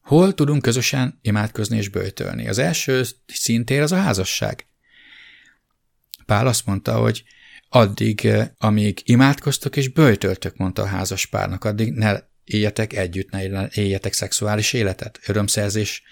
Hol 0.00 0.34
tudunk 0.34 0.62
közösen 0.62 1.18
imádkozni 1.22 1.76
és 1.76 1.88
bőjtölni? 1.88 2.48
Az 2.48 2.58
első 2.58 3.02
szintér 3.26 3.80
az 3.80 3.92
a 3.92 3.96
házasság. 3.96 4.66
Pál 6.30 6.46
azt 6.46 6.66
mondta, 6.66 6.94
hogy 6.94 7.22
addig, 7.68 8.26
eh, 8.26 8.48
amíg 8.58 9.00
imádkoztok 9.04 9.76
és 9.76 9.88
bőjtöltök, 9.88 10.56
mondta 10.56 10.82
a 10.82 10.86
házas 10.86 11.26
párnak, 11.26 11.64
addig 11.64 11.92
ne 11.92 12.18
éljetek 12.44 12.92
együtt, 12.92 13.30
ne 13.30 13.68
éljetek 13.68 14.12
szexuális 14.12 14.72
életet, 14.72 15.20
örömszerzés 15.26 16.02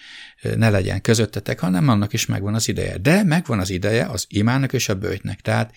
eh, 0.41 0.55
ne 0.55 0.71
legyen 0.71 1.01
közöttetek, 1.01 1.61
hanem 1.61 1.89
annak 1.89 2.13
is 2.13 2.27
megvan 2.27 2.55
az 2.55 2.69
ideje. 2.69 2.97
De 2.97 3.23
megvan 3.23 3.59
az 3.59 3.71
ideje 3.71 4.05
az 4.05 4.25
imának 4.29 4.73
és 4.73 4.89
a 4.89 4.95
bőjtnek. 4.95 5.41
Tehát 5.41 5.75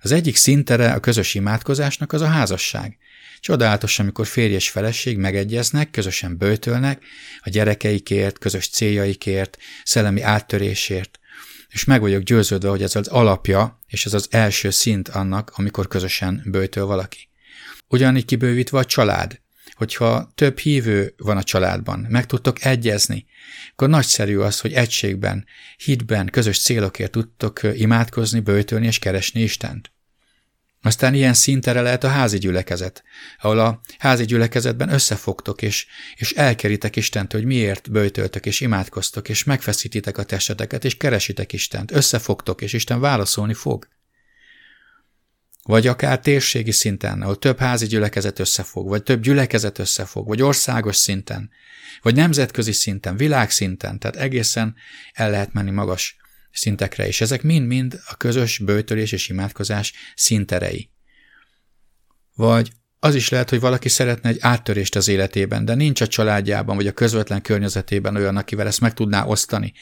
az 0.00 0.12
egyik 0.12 0.36
szintere 0.36 0.92
a 0.92 1.00
közös 1.00 1.34
imádkozásnak 1.34 2.12
az 2.12 2.20
a 2.20 2.26
házasság. 2.26 2.96
Csodálatos, 3.40 3.98
amikor 3.98 4.26
férj 4.26 4.52
és 4.54 4.70
feleség 4.70 5.16
megegyeznek, 5.16 5.90
közösen 5.90 6.36
bőtölnek, 6.36 7.02
a 7.40 7.48
gyerekeikért, 7.48 8.38
közös 8.38 8.68
céljaikért, 8.68 9.58
szellemi 9.84 10.22
áttörésért, 10.22 11.20
és 11.70 11.84
meg 11.84 12.00
vagyok 12.00 12.22
győződve, 12.22 12.68
hogy 12.68 12.82
ez 12.82 12.96
az 12.96 13.08
alapja, 13.08 13.78
és 13.86 14.06
ez 14.06 14.14
az 14.14 14.26
első 14.30 14.70
szint 14.70 15.08
annak, 15.08 15.52
amikor 15.54 15.88
közösen 15.88 16.42
bőtöl 16.44 16.86
valaki. 16.86 17.28
Ugyanígy 17.88 18.24
kibővítve 18.24 18.78
a 18.78 18.84
család, 18.84 19.40
hogyha 19.72 20.32
több 20.34 20.58
hívő 20.58 21.14
van 21.16 21.36
a 21.36 21.42
családban, 21.42 22.06
meg 22.08 22.26
tudtok 22.26 22.64
egyezni, 22.64 23.26
akkor 23.72 23.88
nagyszerű 23.88 24.38
az, 24.38 24.60
hogy 24.60 24.72
egységben, 24.72 25.46
hitben, 25.76 26.26
közös 26.26 26.60
célokért 26.60 27.10
tudtok 27.10 27.60
imádkozni, 27.74 28.40
bőtölni 28.40 28.86
és 28.86 28.98
keresni 28.98 29.40
Istent. 29.40 29.92
Aztán 30.82 31.14
ilyen 31.14 31.34
szintere 31.34 31.80
lehet 31.80 32.04
a 32.04 32.08
házi 32.08 32.38
gyülekezet, 32.38 33.02
ahol 33.40 33.58
a 33.58 33.80
házi 33.98 34.24
gyülekezetben 34.24 34.92
összefogtok, 34.92 35.62
és, 35.62 35.86
és 36.14 36.32
elkeritek 36.32 36.96
Istent, 36.96 37.32
hogy 37.32 37.44
miért 37.44 37.90
bőjtöltök, 37.90 38.46
és 38.46 38.60
imádkoztok, 38.60 39.28
és 39.28 39.44
megfeszítitek 39.44 40.18
a 40.18 40.22
testeteket, 40.22 40.84
és 40.84 40.96
keresitek 40.96 41.52
Istent, 41.52 41.90
összefogtok, 41.90 42.62
és 42.62 42.72
Isten 42.72 43.00
válaszolni 43.00 43.54
fog. 43.54 43.88
Vagy 45.62 45.86
akár 45.86 46.20
térségi 46.20 46.72
szinten, 46.72 47.22
ahol 47.22 47.38
több 47.38 47.58
házi 47.58 47.86
gyülekezet 47.86 48.38
összefog, 48.38 48.88
vagy 48.88 49.02
több 49.02 49.20
gyülekezet 49.20 49.78
összefog, 49.78 50.26
vagy 50.26 50.42
országos 50.42 50.96
szinten, 50.96 51.50
vagy 52.02 52.14
nemzetközi 52.14 52.72
szinten, 52.72 53.16
világszinten, 53.16 53.98
tehát 53.98 54.16
egészen 54.16 54.74
el 55.12 55.30
lehet 55.30 55.52
menni 55.52 55.70
magas 55.70 56.19
szintekre, 56.52 57.06
és 57.06 57.20
ezek 57.20 57.42
mind-mind 57.42 58.00
a 58.06 58.16
közös 58.16 58.58
bőtölés 58.58 59.12
és 59.12 59.28
imádkozás 59.28 59.92
szinterei. 60.14 60.90
Vagy 62.34 62.70
az 63.02 63.14
is 63.14 63.28
lehet, 63.28 63.50
hogy 63.50 63.60
valaki 63.60 63.88
szeretne 63.88 64.28
egy 64.28 64.38
áttörést 64.40 64.96
az 64.96 65.08
életében, 65.08 65.64
de 65.64 65.74
nincs 65.74 66.00
a 66.00 66.06
családjában 66.06 66.76
vagy 66.76 66.86
a 66.86 66.92
közvetlen 66.92 67.42
környezetében 67.42 68.16
olyan, 68.16 68.36
akivel 68.36 68.66
ezt 68.66 68.80
meg 68.80 68.94
tudná 68.94 69.24
osztani. 69.24 69.72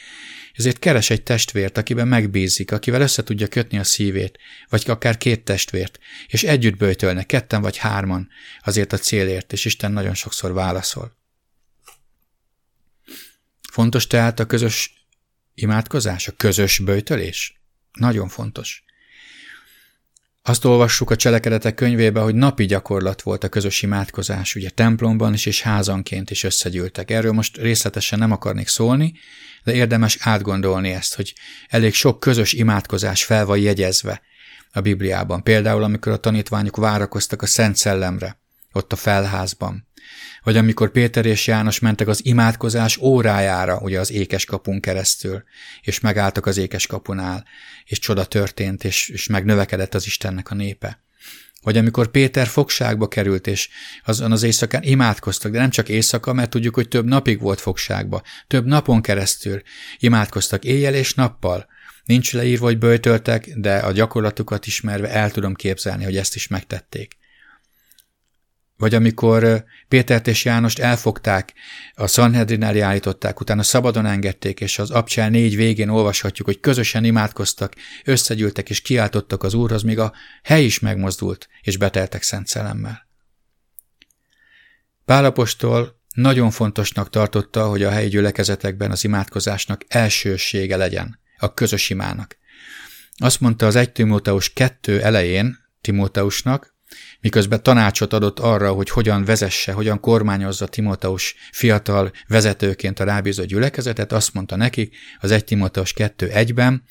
Ezért 0.52 0.78
keres 0.78 1.11
egy 1.11 1.22
testvért, 1.22 1.78
akiben 1.78 2.09
megbízik, 2.09 2.72
akivel 2.72 3.00
össze 3.00 3.22
tudja 3.22 3.48
kötni 3.48 3.78
a 3.78 3.85
szívét, 3.85 4.38
vagy 4.68 4.85
akár 4.87 5.16
két 5.16 5.44
testvért, 5.44 5.98
és 6.26 6.42
együtt 6.42 6.76
bőtölnek, 6.76 7.26
ketten 7.26 7.61
vagy 7.61 7.76
hárman 7.76 8.28
azért 8.64 8.92
a 8.92 8.98
célért, 8.98 9.52
és 9.52 9.64
Isten 9.64 9.92
nagyon 9.92 10.14
sokszor 10.14 10.52
válaszol. 10.52 11.16
Fontos 13.70 14.07
tehát 14.07 14.40
a 14.40 14.46
közös 14.46 14.97
imádkozás, 15.62 16.29
a 16.29 16.33
közös 16.33 16.79
bőtölés? 16.79 17.61
Nagyon 17.92 18.29
fontos. 18.29 18.83
Azt 20.42 20.64
olvassuk 20.64 21.11
a 21.11 21.16
cselekedetek 21.16 21.75
könyvébe, 21.75 22.21
hogy 22.21 22.35
napi 22.35 22.64
gyakorlat 22.64 23.23
volt 23.23 23.44
a 23.44 23.49
közös 23.49 23.83
imádkozás, 23.83 24.55
ugye 24.55 24.71
templomban 24.71 25.33
is 25.33 25.47
és 25.47 25.62
házanként 25.62 26.31
is 26.31 26.44
összegyűltek. 26.44 27.11
Erről 27.11 27.33
most 27.33 27.57
részletesen 27.57 28.18
nem 28.18 28.33
akarnék 28.33 28.68
szólni, 28.68 29.12
de 29.64 29.75
érdemes 29.75 30.16
átgondolni 30.21 30.90
ezt, 30.90 31.14
hogy 31.14 31.35
elég 31.68 31.94
sok 31.94 32.21
közös 32.21 32.53
imádkozás 32.53 33.25
fel 33.25 33.44
van 33.44 33.59
jegyezve 33.59 34.23
a 34.73 34.81
Bibliában. 34.81 35.42
Például, 35.42 35.83
amikor 35.83 36.12
a 36.12 36.16
tanítványok 36.16 36.77
várakoztak 36.77 37.42
a 37.42 37.47
Szent 37.47 37.77
Szellemre, 37.77 38.40
ott 38.73 38.92
a 38.92 38.97
felházban, 38.97 39.88
vagy 40.42 40.57
amikor 40.57 40.90
Péter 40.90 41.27
és 41.27 41.47
János 41.47 41.79
mentek 41.79 42.09
az 42.09 42.25
imádkozás 42.25 42.97
órájára, 42.97 43.79
ugye 43.79 44.01
az 44.01 44.12
ékes 44.12 44.44
kapun 44.44 44.81
keresztül, 44.81 45.42
és 45.81 46.01
megálltak 46.01 46.47
az 46.47 46.57
ékes 46.57 46.87
kapunál, 46.87 47.44
és 47.85 47.99
csoda 47.99 48.25
történt, 48.25 48.85
és, 48.85 49.09
és 49.09 49.27
megnövekedett 49.27 49.94
az 49.94 50.07
Istennek 50.07 50.51
a 50.51 50.55
népe. 50.55 51.03
Vagy 51.62 51.77
amikor 51.77 52.11
Péter 52.11 52.47
fogságba 52.47 53.09
került, 53.09 53.47
és 53.47 53.68
azon 54.05 54.33
az 54.33 54.42
éjszakán 54.42 54.83
imádkoztak, 54.83 55.53
de 55.53 55.59
nem 55.59 55.71
csak 55.71 55.88
éjszaka, 55.88 56.33
mert 56.33 56.51
tudjuk, 56.51 56.75
hogy 56.75 56.88
több 56.88 57.07
napig 57.07 57.40
volt 57.40 57.61
fogságba, 57.61 58.23
több 58.47 58.66
napon 58.66 59.03
keresztül 59.03 59.62
imádkoztak 59.99 60.64
éjjel 60.64 60.94
és 60.94 61.14
nappal. 61.14 61.66
Nincs 62.05 62.33
leírva, 62.33 62.64
hogy 62.64 62.79
böjtöltek, 62.79 63.49
de 63.55 63.77
a 63.77 63.92
gyakorlatukat 63.92 64.66
ismerve 64.66 65.11
el 65.11 65.31
tudom 65.31 65.55
képzelni, 65.55 66.05
hogy 66.05 66.16
ezt 66.16 66.35
is 66.35 66.47
megtették. 66.47 67.17
Vagy 68.79 68.95
amikor 68.95 69.64
Pétert 69.88 70.27
és 70.27 70.45
Jánost 70.45 70.79
elfogták, 70.79 71.53
a 71.95 72.07
Sanhedrin 72.07 72.62
elé 72.62 72.81
állították, 72.81 73.41
utána 73.41 73.62
szabadon 73.62 74.07
engedték, 74.07 74.61
és 74.61 74.79
az 74.79 74.91
Abcsel 74.91 75.31
négy 75.31 75.57
végén 75.57 75.88
olvashatjuk, 75.88 76.47
hogy 76.47 76.61
közösen 76.61 77.05
imádkoztak, 77.05 77.75
összegyűltek 78.05 78.71
és 78.71 78.81
kiáltottak 78.81 79.43
az 79.43 79.55
Úrhoz, 79.55 79.83
míg 79.83 79.99
a 79.99 80.12
hely 80.43 80.64
is 80.64 80.79
megmozdult, 80.79 81.49
és 81.62 81.77
beteltek 81.77 82.23
Szent 82.23 82.47
Szelemmel. 82.47 83.07
Pálapostól 85.05 86.01
nagyon 86.14 86.51
fontosnak 86.51 87.11
tartotta, 87.11 87.69
hogy 87.69 87.83
a 87.83 87.91
helyi 87.91 88.09
gyülekezetekben 88.09 88.91
az 88.91 89.05
imádkozásnak 89.05 89.85
elsősége 89.88 90.77
legyen, 90.77 91.19
a 91.38 91.55
közös 91.55 91.91
imának. 91.91 92.37
Azt 93.17 93.41
mondta 93.41 93.67
az 93.67 93.77
1 93.77 93.93
Timóteus 93.93 94.53
2 94.53 95.03
elején 95.03 95.59
Timóteusnak, 95.81 96.77
miközben 97.20 97.62
tanácsot 97.62 98.12
adott 98.12 98.38
arra, 98.38 98.72
hogy 98.72 98.90
hogyan 98.90 99.24
vezesse, 99.24 99.72
hogyan 99.72 100.01
kormányozza 100.01 100.66
Timóteus 100.66 101.35
fiatal 101.53 102.12
vezetőként 102.27 103.01
a 103.01 103.05
rábízó 103.05 103.44
gyülekezetet, 103.44 104.12
azt 104.12 104.35
mondta 104.35 104.57
nekik 104.57 104.96
az 105.20 105.31
1 105.31 105.44
Timóteus 105.44 105.94
2.1-ben, 105.96 106.83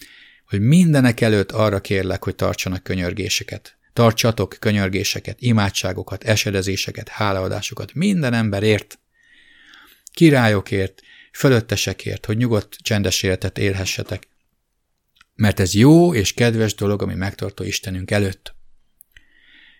hogy 0.48 0.60
mindenek 0.60 1.22
előtt 1.22 1.52
arra 1.52 1.80
kérlek, 1.80 2.24
hogy 2.24 2.36
tartsanak 2.36 2.84
könyörgéseket. 2.84 3.78
Tartsatok 3.94 4.56
könyörgéseket, 4.60 5.42
imádságokat, 5.42 6.24
esedezéseket, 6.24 7.10
hálaadásokat 7.10 7.94
minden 7.94 8.34
emberért, 8.34 9.00
királyokért, 10.14 11.02
fölöttesekért, 11.32 12.26
hogy 12.26 12.38
nyugodt, 12.38 12.76
csendes 12.82 13.24
életet 13.24 13.58
élhessetek. 13.58 14.28
Mert 15.36 15.60
ez 15.60 15.74
jó 15.74 16.14
és 16.14 16.34
kedves 16.34 16.76
dolog, 16.76 17.02
ami 17.02 17.14
megtartó 17.14 17.64
Istenünk 17.64 18.12
előtt. 18.12 18.57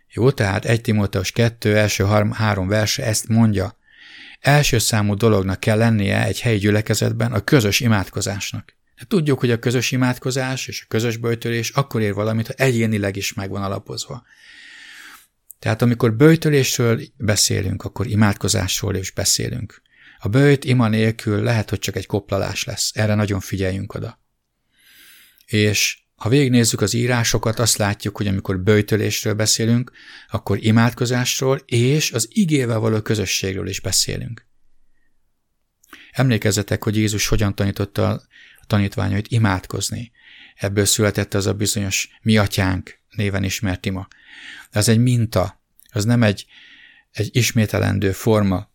Jó, 0.10 0.32
tehát 0.32 0.66
1 0.66 0.82
Timóteus 0.82 1.32
2 1.32 1.78
első 1.78 2.06
három 2.32 2.68
verse 2.68 3.06
ezt 3.06 3.28
mondja. 3.28 3.78
Első 4.40 4.78
számú 4.78 5.14
dolognak 5.14 5.60
kell 5.60 5.78
lennie 5.78 6.24
egy 6.24 6.42
helyi 6.42 6.58
gyülekezetben 6.58 7.34
a 7.34 7.44
közös 7.44 7.80
imádkozásnak. 7.80 8.76
De 8.98 9.06
tudjuk, 9.08 9.40
hogy 9.40 9.52
a 9.52 9.60
közös 9.60 9.92
imádkozás 9.92 10.68
és 10.68 10.82
a 10.82 10.86
közös 10.88 11.18
böjtölés 11.18 11.70
akkor 11.70 12.02
ér 12.02 12.14
valamit, 12.14 12.48
ha 12.48 12.54
egyénileg 12.54 13.16
is 13.16 13.34
megvan 13.34 13.64
alapozva. 13.64 14.24
Tehát 15.60 15.82
amikor 15.82 16.14
böjtölésről 16.14 17.02
beszélünk, 17.18 17.84
akkor 17.84 18.08
imádkozásról 18.08 18.96
is 18.96 19.12
beszélünk. 19.12 19.82
A 20.20 20.28
bőjt 20.28 20.64
ima 20.66 20.88
nélkül 20.88 21.44
lehet, 21.44 21.70
hogy 21.70 21.80
csak 21.80 21.96
egy 21.96 22.06
koplalás 22.06 22.64
lesz. 22.64 22.92
Erre 22.94 23.16
nagyon 23.16 23.40
figyeljünk 23.40 23.94
oda. 23.94 24.20
És 25.46 26.00
ha 26.18 26.30
végignézzük 26.30 26.82
az 26.82 26.94
írásokat, 26.94 27.60
azt 27.60 27.78
látjuk, 27.78 28.18
hogy 28.18 28.28
amikor 28.28 28.60
böjtölésről 28.60 29.34
beszélünk, 29.34 29.92
akkor 30.30 30.64
imádkozásról 30.64 31.62
és 31.66 32.12
az 32.12 32.28
igével 32.32 32.80
való 32.80 33.02
közösségről 33.02 33.68
is 33.68 33.82
beszélünk. 33.82 34.46
Emlékezzetek, 36.12 36.84
hogy 36.84 36.96
Jézus 36.96 37.28
hogyan 37.28 37.56
tanította 37.56 38.10
a 38.10 38.66
tanítványait 38.68 39.28
imádkozni. 39.28 40.12
Ebből 40.56 40.86
született 40.86 41.34
az 41.34 41.46
a 41.46 41.54
bizonyos 41.54 42.10
mi 42.22 42.38
atyánk 42.38 43.00
néven 43.10 43.44
ismert 43.44 43.86
ima. 43.86 44.08
Ez 44.70 44.88
egy 44.88 45.00
minta, 45.00 45.62
az 45.92 46.06
nem 46.06 46.24
egy, 46.24 46.46
egy 47.12 47.36
ismételendő 47.36 48.12
forma, 48.12 48.72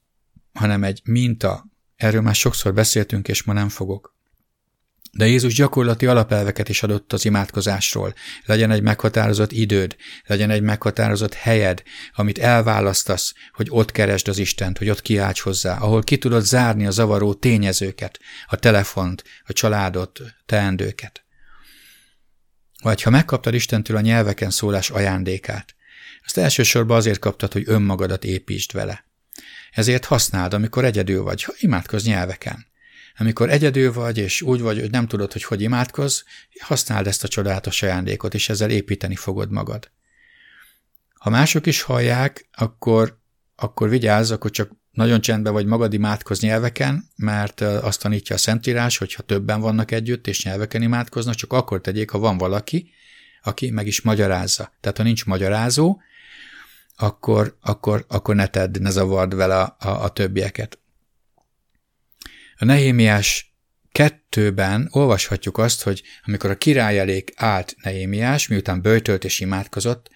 hanem 0.52 0.84
egy 0.84 1.00
minta. 1.04 1.66
Erről 1.96 2.20
már 2.20 2.34
sokszor 2.34 2.74
beszéltünk, 2.74 3.28
és 3.28 3.42
ma 3.42 3.52
nem 3.52 3.68
fogok. 3.68 4.16
De 5.16 5.26
Jézus 5.26 5.54
gyakorlati 5.54 6.06
alapelveket 6.06 6.68
is 6.68 6.82
adott 6.82 7.12
az 7.12 7.24
imádkozásról. 7.24 8.14
Legyen 8.44 8.70
egy 8.70 8.82
meghatározott 8.82 9.52
időd, 9.52 9.96
legyen 10.26 10.50
egy 10.50 10.62
meghatározott 10.62 11.34
helyed, 11.34 11.82
amit 12.14 12.38
elválasztasz, 12.38 13.34
hogy 13.52 13.66
ott 13.70 13.92
keresd 13.92 14.28
az 14.28 14.38
Istent, 14.38 14.78
hogy 14.78 14.90
ott 14.90 15.02
kiálts 15.02 15.40
hozzá, 15.40 15.78
ahol 15.78 16.02
ki 16.02 16.18
tudod 16.18 16.42
zárni 16.44 16.86
a 16.86 16.90
zavaró 16.90 17.34
tényezőket, 17.34 18.18
a 18.46 18.56
telefont, 18.56 19.24
a 19.44 19.52
családot, 19.52 20.20
teendőket. 20.46 21.24
Vagy 22.82 23.02
ha 23.02 23.10
megkaptad 23.10 23.54
Istentől 23.54 23.96
a 23.96 24.00
nyelveken 24.00 24.50
szólás 24.50 24.90
ajándékát, 24.90 25.74
azt 26.24 26.38
elsősorban 26.38 26.96
azért 26.96 27.18
kaptad, 27.18 27.52
hogy 27.52 27.62
önmagadat 27.66 28.24
építsd 28.24 28.72
vele. 28.72 29.04
Ezért 29.72 30.04
használd, 30.04 30.54
amikor 30.54 30.84
egyedül 30.84 31.22
vagy, 31.22 31.42
ha 31.42 31.52
imádkozz 31.58 32.06
nyelveken. 32.06 32.66
Amikor 33.18 33.50
egyedül 33.50 33.92
vagy, 33.92 34.18
és 34.18 34.42
úgy 34.42 34.60
vagy, 34.60 34.80
hogy 34.80 34.90
nem 34.90 35.06
tudod, 35.06 35.32
hogy 35.32 35.44
hogy 35.44 35.62
imádkozz, 35.62 36.20
használd 36.60 37.06
ezt 37.06 37.24
a 37.24 37.28
csodálatos 37.28 37.82
ajándékot, 37.82 38.34
és 38.34 38.48
ezzel 38.48 38.70
építeni 38.70 39.16
fogod 39.16 39.50
magad. 39.50 39.90
Ha 41.14 41.30
mások 41.30 41.66
is 41.66 41.82
hallják, 41.82 42.48
akkor, 42.52 43.18
akkor 43.56 43.88
vigyázz, 43.88 44.30
akkor 44.30 44.50
csak 44.50 44.70
nagyon 44.90 45.20
csendben 45.20 45.52
vagy 45.52 45.66
magad 45.66 45.92
imádkoz 45.92 46.40
nyelveken, 46.40 47.08
mert 47.16 47.60
azt 47.60 48.00
tanítja 48.00 48.34
a 48.34 48.38
Szentírás, 48.38 48.98
hogy 48.98 49.14
ha 49.14 49.22
többen 49.22 49.60
vannak 49.60 49.90
együtt, 49.90 50.26
és 50.26 50.44
nyelveken 50.44 50.82
imádkoznak, 50.82 51.34
csak 51.34 51.52
akkor 51.52 51.80
tegyék, 51.80 52.10
ha 52.10 52.18
van 52.18 52.38
valaki, 52.38 52.90
aki 53.42 53.70
meg 53.70 53.86
is 53.86 54.00
magyarázza. 54.00 54.72
Tehát 54.80 54.96
ha 54.96 55.02
nincs 55.02 55.24
magyarázó, 55.26 56.00
akkor, 56.96 57.56
akkor, 57.60 58.04
akkor 58.08 58.34
ne 58.34 58.46
tedd, 58.46 58.80
ne 58.80 58.90
zavard 58.90 59.34
vele 59.34 59.60
a, 59.60 59.76
a, 59.78 59.88
a 59.88 60.08
többieket. 60.08 60.78
A 62.62 62.64
Nehémiás 62.64 63.54
kettőben 63.92 64.88
olvashatjuk 64.90 65.58
azt, 65.58 65.82
hogy 65.82 66.02
amikor 66.24 66.50
a 66.50 66.56
király 66.56 66.98
elé 66.98 67.24
állt 67.36 67.74
Nehémiás, 67.82 68.48
miután 68.48 68.82
böjtölt 68.82 69.24
és 69.24 69.40
imádkozott, 69.40 70.10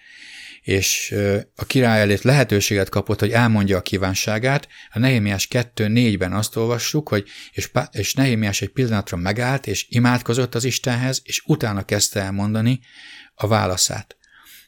és 0.61 1.15
a 1.55 1.65
király 1.65 2.01
elé 2.01 2.17
lehetőséget 2.21 2.89
kapott, 2.89 3.19
hogy 3.19 3.31
elmondja 3.31 3.77
a 3.77 3.81
kívánságát, 3.81 4.67
a 4.89 4.99
Nehémiás 4.99 5.47
2.4-ben 5.51 6.33
azt 6.33 6.55
olvassuk, 6.55 7.09
hogy 7.09 7.27
és, 7.51 7.71
és 7.91 8.13
Nehémiás 8.13 8.61
egy 8.61 8.71
pillanatra 8.71 9.17
megállt, 9.17 9.67
és 9.67 9.85
imádkozott 9.89 10.55
az 10.55 10.63
Istenhez, 10.63 11.21
és 11.23 11.41
utána 11.45 11.83
kezdte 11.83 12.21
elmondani 12.21 12.79
a 13.35 13.47
válaszát. 13.47 14.17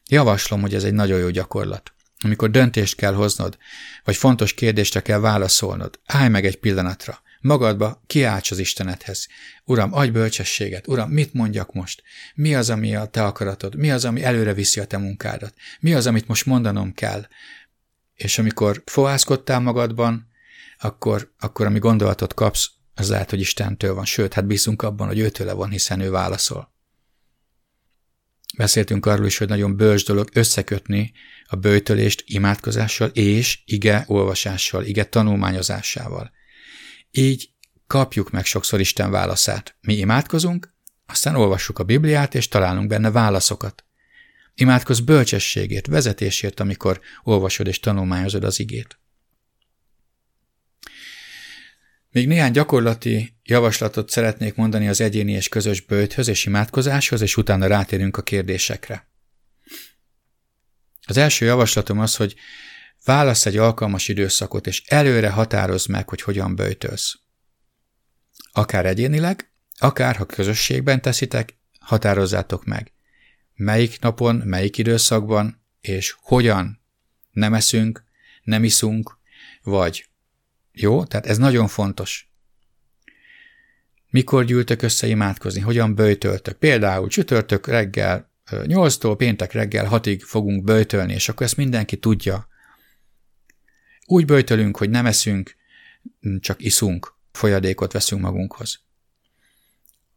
Javaslom, 0.09 0.61
hogy 0.61 0.73
ez 0.73 0.83
egy 0.83 0.93
nagyon 0.93 1.19
jó 1.19 1.29
gyakorlat. 1.29 1.93
Amikor 2.23 2.51
döntést 2.51 2.95
kell 2.95 3.13
hoznod, 3.13 3.57
vagy 4.03 4.15
fontos 4.15 4.53
kérdésre 4.53 5.01
kell 5.01 5.19
válaszolnod, 5.19 5.99
állj 6.05 6.29
meg 6.29 6.45
egy 6.45 6.57
pillanatra, 6.57 7.21
Magadba 7.41 8.03
kiálts 8.07 8.51
az 8.51 8.59
Istenethez. 8.59 9.27
Uram, 9.63 9.93
adj 9.93 10.09
bölcsességet. 10.09 10.87
Uram, 10.87 11.09
mit 11.09 11.33
mondjak 11.33 11.73
most? 11.73 12.03
Mi 12.35 12.55
az, 12.55 12.69
ami 12.69 12.95
a 12.95 13.05
te 13.05 13.23
akaratod? 13.23 13.75
Mi 13.75 13.91
az, 13.91 14.05
ami 14.05 14.23
előre 14.23 14.53
viszi 14.53 14.79
a 14.79 14.85
te 14.85 14.97
munkádat? 14.97 15.53
Mi 15.79 15.93
az, 15.93 16.07
amit 16.07 16.27
most 16.27 16.45
mondanom 16.45 16.93
kell? 16.93 17.27
És 18.13 18.39
amikor 18.39 18.83
fohászkodtál 18.85 19.59
magadban, 19.59 20.27
akkor, 20.79 21.33
akkor 21.39 21.65
ami 21.65 21.79
gondolatot 21.79 22.33
kapsz, 22.33 22.69
az 22.95 23.09
lehet, 23.09 23.29
hogy 23.29 23.39
Istentől 23.39 23.93
van. 23.93 24.05
Sőt, 24.05 24.33
hát 24.33 24.45
bízunk 24.45 24.81
abban, 24.81 25.07
hogy 25.07 25.19
őtőle 25.19 25.53
van, 25.53 25.69
hiszen 25.69 25.99
ő 25.99 26.09
válaszol. 26.09 26.73
Beszéltünk 28.57 29.05
arról 29.05 29.25
is, 29.25 29.37
hogy 29.37 29.47
nagyon 29.47 29.77
bölcs 29.77 30.05
dolog 30.05 30.29
összekötni 30.33 31.11
a 31.45 31.55
bőtölést 31.55 32.23
imádkozással 32.25 33.07
és 33.07 33.61
ige 33.65 34.03
olvasással, 34.07 34.83
ige 34.83 35.05
tanulmányozásával. 35.05 36.31
Így 37.11 37.49
kapjuk 37.87 38.31
meg 38.31 38.45
sokszor 38.45 38.79
Isten 38.79 39.11
válaszát. 39.11 39.75
Mi 39.81 39.93
imádkozunk, 39.93 40.73
aztán 41.05 41.35
olvassuk 41.35 41.79
a 41.79 41.83
Bibliát, 41.83 42.35
és 42.35 42.47
találunk 42.47 42.87
benne 42.87 43.11
válaszokat. 43.11 43.83
Imádkozz 44.55 44.99
bölcsességét, 44.99 45.87
vezetésért, 45.87 46.59
amikor 46.59 46.99
olvasod 47.23 47.67
és 47.67 47.79
tanulmányozod 47.79 48.43
az 48.43 48.59
igét. 48.59 48.99
Még 52.11 52.27
néhány 52.27 52.51
gyakorlati 52.51 53.37
javaslatot 53.43 54.09
szeretnék 54.09 54.55
mondani 54.55 54.87
az 54.87 55.01
egyéni 55.01 55.31
és 55.31 55.49
közös 55.49 55.81
bőthöz 55.81 56.27
és 56.27 56.45
imádkozáshoz, 56.45 57.21
és 57.21 57.37
utána 57.37 57.67
rátérünk 57.67 58.17
a 58.17 58.21
kérdésekre. 58.21 59.09
Az 61.05 61.17
első 61.17 61.45
javaslatom 61.45 61.99
az, 61.99 62.15
hogy 62.15 62.35
Válasz 63.05 63.45
egy 63.45 63.57
alkalmas 63.57 64.07
időszakot, 64.07 64.67
és 64.67 64.83
előre 64.85 65.29
határozd 65.29 65.89
meg, 65.89 66.09
hogy 66.09 66.21
hogyan 66.21 66.55
böjtölsz. 66.55 67.19
Akár 68.51 68.85
egyénileg, 68.85 69.51
akár 69.77 70.15
ha 70.15 70.25
közösségben 70.25 71.01
teszitek, 71.01 71.57
határozzátok 71.79 72.65
meg. 72.65 72.91
Melyik 73.55 73.99
napon, 73.99 74.35
melyik 74.35 74.77
időszakban, 74.77 75.63
és 75.81 76.15
hogyan 76.19 76.81
nem 77.31 77.53
eszünk, 77.53 78.03
nem 78.43 78.63
iszunk, 78.63 79.17
vagy. 79.61 80.09
Jó? 80.71 81.03
Tehát 81.03 81.25
ez 81.25 81.37
nagyon 81.37 81.67
fontos. 81.67 82.31
Mikor 84.09 84.45
gyűltök 84.45 84.81
össze 84.81 85.07
imádkozni? 85.07 85.61
Hogyan 85.61 85.95
böjtöltök? 85.95 86.57
Például 86.57 87.07
csütörtök 87.07 87.67
reggel 87.67 88.31
8-tól 88.51 89.15
péntek 89.17 89.51
reggel 89.51 89.87
6-ig 89.91 90.21
fogunk 90.25 90.63
böjtölni, 90.63 91.13
és 91.13 91.29
akkor 91.29 91.45
ezt 91.45 91.57
mindenki 91.57 91.97
tudja. 91.97 92.47
Úgy 94.11 94.25
böjtölünk, 94.25 94.77
hogy 94.77 94.89
nem 94.89 95.05
eszünk, 95.05 95.55
csak 96.39 96.61
iszunk, 96.63 97.15
folyadékot 97.31 97.91
veszünk 97.91 98.21
magunkhoz. 98.21 98.79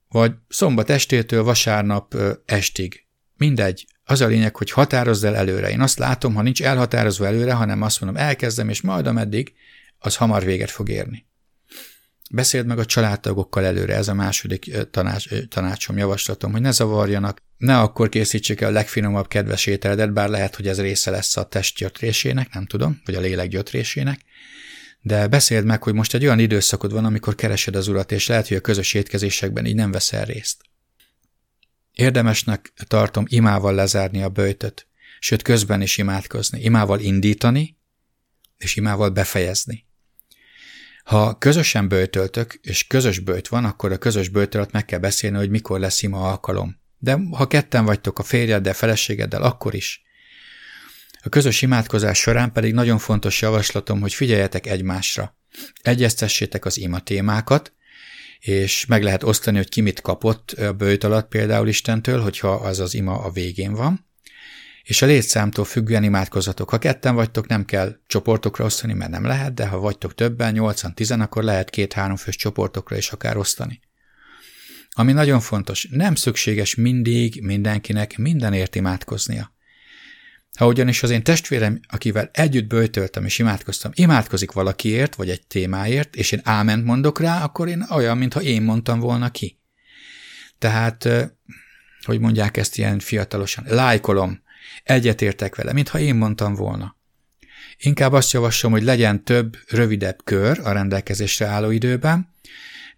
Vagy 0.08 0.32
szombat 0.48 0.90
estétől 0.90 1.42
vasárnap 1.42 2.16
estig. 2.44 3.06
Mindegy. 3.36 3.86
Az 4.04 4.20
a 4.20 4.26
lényeg, 4.26 4.56
hogy 4.56 4.70
határozz 4.70 5.24
el 5.24 5.36
előre. 5.36 5.70
Én 5.70 5.80
azt 5.80 5.98
látom, 5.98 6.34
ha 6.34 6.42
nincs 6.42 6.62
elhatározva 6.62 7.26
előre, 7.26 7.52
hanem 7.52 7.82
azt 7.82 8.00
mondom, 8.00 8.22
elkezdem, 8.22 8.68
és 8.68 8.80
majd 8.80 9.06
ameddig, 9.06 9.54
az 9.98 10.16
hamar 10.16 10.44
véget 10.44 10.70
fog 10.70 10.88
érni. 10.88 11.26
Beszéld 12.30 12.66
meg 12.66 12.78
a 12.78 12.84
családtagokkal 12.84 13.64
előre, 13.64 13.94
ez 13.94 14.08
a 14.08 14.14
második 14.14 14.90
tanács, 14.90 15.28
tanácsom, 15.48 15.96
javaslatom, 15.96 16.52
hogy 16.52 16.60
ne 16.60 16.70
zavarjanak, 16.70 17.42
ne 17.62 17.78
akkor 17.78 18.08
készítsék 18.08 18.60
el 18.60 18.68
a 18.68 18.72
legfinomabb 18.72 19.28
kedves 19.28 19.66
ételedet, 19.66 20.12
bár 20.12 20.28
lehet, 20.28 20.56
hogy 20.56 20.68
ez 20.68 20.80
része 20.80 21.10
lesz 21.10 21.36
a 21.36 21.48
test 21.48 21.76
gyötrésének, 21.76 22.54
nem 22.54 22.66
tudom, 22.66 23.00
vagy 23.04 23.14
a 23.14 23.20
lélek 23.20 23.48
gyötrésének, 23.48 24.20
de 25.00 25.28
beszéld 25.28 25.64
meg, 25.64 25.82
hogy 25.82 25.94
most 25.94 26.14
egy 26.14 26.24
olyan 26.24 26.38
időszakod 26.38 26.92
van, 26.92 27.04
amikor 27.04 27.34
keresed 27.34 27.76
az 27.76 27.88
urat, 27.88 28.12
és 28.12 28.26
lehet, 28.26 28.48
hogy 28.48 28.56
a 28.56 28.60
közös 28.60 28.94
étkezésekben 28.94 29.66
így 29.66 29.74
nem 29.74 29.90
veszel 29.90 30.24
részt. 30.24 30.62
Érdemesnek 31.92 32.72
tartom 32.86 33.24
imával 33.28 33.74
lezárni 33.74 34.22
a 34.22 34.28
bőjtöt, 34.28 34.86
sőt 35.18 35.42
közben 35.42 35.80
is 35.80 35.98
imádkozni, 35.98 36.60
imával 36.60 37.00
indítani, 37.00 37.76
és 38.58 38.76
imával 38.76 39.10
befejezni. 39.10 39.86
Ha 41.04 41.38
közösen 41.38 41.88
bőtöltök, 41.88 42.58
és 42.62 42.86
közös 42.86 43.18
bőt 43.18 43.48
van, 43.48 43.64
akkor 43.64 43.92
a 43.92 43.98
közös 43.98 44.28
bőt 44.28 44.54
alatt 44.54 44.72
meg 44.72 44.84
kell 44.84 44.98
beszélni, 44.98 45.36
hogy 45.36 45.50
mikor 45.50 45.80
lesz 45.80 46.02
ima 46.02 46.30
alkalom. 46.30 46.80
De 47.02 47.18
ha 47.30 47.46
ketten 47.46 47.84
vagytok 47.84 48.18
a 48.18 48.22
férjeddel, 48.22 48.72
feleségeddel, 48.72 49.42
akkor 49.42 49.74
is. 49.74 50.02
A 51.22 51.28
közös 51.28 51.62
imádkozás 51.62 52.18
során 52.18 52.52
pedig 52.52 52.72
nagyon 52.72 52.98
fontos 52.98 53.40
javaslatom, 53.40 54.00
hogy 54.00 54.14
figyeljetek 54.14 54.66
egymásra. 54.66 55.36
Egyeztessétek 55.82 56.64
az 56.64 56.78
ima 56.78 57.00
témákat, 57.00 57.72
és 58.38 58.86
meg 58.86 59.02
lehet 59.02 59.22
osztani, 59.22 59.56
hogy 59.56 59.68
ki 59.68 59.80
mit 59.80 60.00
kapott 60.00 60.50
a 60.50 60.72
bőjt 60.72 61.04
alatt 61.04 61.28
például 61.28 61.68
Istentől, 61.68 62.20
hogyha 62.20 62.50
az 62.50 62.80
az 62.80 62.94
ima 62.94 63.18
a 63.18 63.30
végén 63.30 63.72
van. 63.72 64.06
És 64.82 65.02
a 65.02 65.06
létszámtól 65.06 65.64
függően 65.64 66.04
imádkozatok. 66.04 66.70
Ha 66.70 66.78
ketten 66.78 67.14
vagytok, 67.14 67.46
nem 67.46 67.64
kell 67.64 67.96
csoportokra 68.06 68.64
osztani, 68.64 68.92
mert 68.92 69.10
nem 69.10 69.24
lehet, 69.24 69.54
de 69.54 69.66
ha 69.66 69.78
vagytok 69.78 70.14
többen, 70.14 70.54
8-10, 70.58 71.20
akkor 71.20 71.42
lehet 71.42 71.70
két-három 71.70 72.16
fős 72.16 72.36
csoportokra 72.36 72.96
is 72.96 73.10
akár 73.10 73.36
osztani. 73.36 73.80
Ami 74.94 75.12
nagyon 75.12 75.40
fontos, 75.40 75.86
nem 75.90 76.14
szükséges 76.14 76.74
mindig 76.74 77.42
mindenkinek 77.42 78.18
mindenért 78.18 78.74
imádkoznia. 78.74 79.52
Ha 80.58 80.66
ugyanis 80.66 81.02
az 81.02 81.10
én 81.10 81.22
testvérem, 81.22 81.80
akivel 81.88 82.30
együtt 82.32 82.66
bőtöltem 82.66 83.24
és 83.24 83.38
imádkoztam, 83.38 83.90
imádkozik 83.94 84.52
valakiért, 84.52 85.14
vagy 85.14 85.30
egy 85.30 85.46
témáért, 85.46 86.16
és 86.16 86.32
én 86.32 86.40
áment 86.44 86.84
mondok 86.84 87.20
rá, 87.20 87.44
akkor 87.44 87.68
én 87.68 87.86
olyan, 87.90 88.18
mintha 88.18 88.42
én 88.42 88.62
mondtam 88.62 89.00
volna 89.00 89.30
ki. 89.30 89.60
Tehát, 90.58 91.08
hogy 92.04 92.20
mondják 92.20 92.56
ezt 92.56 92.78
ilyen 92.78 92.98
fiatalosan, 92.98 93.64
lájkolom, 93.68 94.42
egyetértek 94.82 95.54
vele, 95.56 95.72
mintha 95.72 95.98
én 95.98 96.14
mondtam 96.14 96.54
volna. 96.54 96.96
Inkább 97.78 98.12
azt 98.12 98.32
javaslom, 98.32 98.72
hogy 98.72 98.82
legyen 98.82 99.24
több, 99.24 99.56
rövidebb 99.68 100.24
kör 100.24 100.60
a 100.64 100.72
rendelkezésre 100.72 101.46
álló 101.46 101.70
időben, 101.70 102.31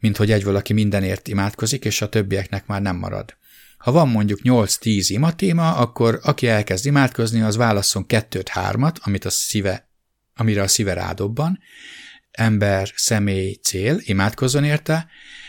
mint 0.04 0.16
hogy 0.16 0.30
egy 0.30 0.44
valaki 0.44 0.72
mindenért 0.72 1.28
imádkozik, 1.28 1.84
és 1.84 2.02
a 2.02 2.08
többieknek 2.08 2.66
már 2.66 2.82
nem 2.82 2.96
marad. 2.96 3.36
Ha 3.76 3.92
van 3.92 4.08
mondjuk 4.08 4.40
8-10 4.42 5.06
ima 5.08 5.34
téma, 5.34 5.76
akkor 5.76 6.20
aki 6.22 6.48
elkezd 6.48 6.86
imádkozni, 6.86 7.40
az 7.40 7.56
válasszon 7.56 8.06
kettőt, 8.06 8.48
hármat, 8.48 8.98
amit 9.02 9.24
a 9.24 9.30
szíve, 9.30 9.88
amire 10.34 10.62
a 10.62 10.68
szíve 10.68 10.92
rádobban, 10.92 11.58
ember, 12.30 12.92
személy, 12.94 13.58
cél, 13.62 13.98
imádkozzon 14.00 14.64
érte, 14.64 15.06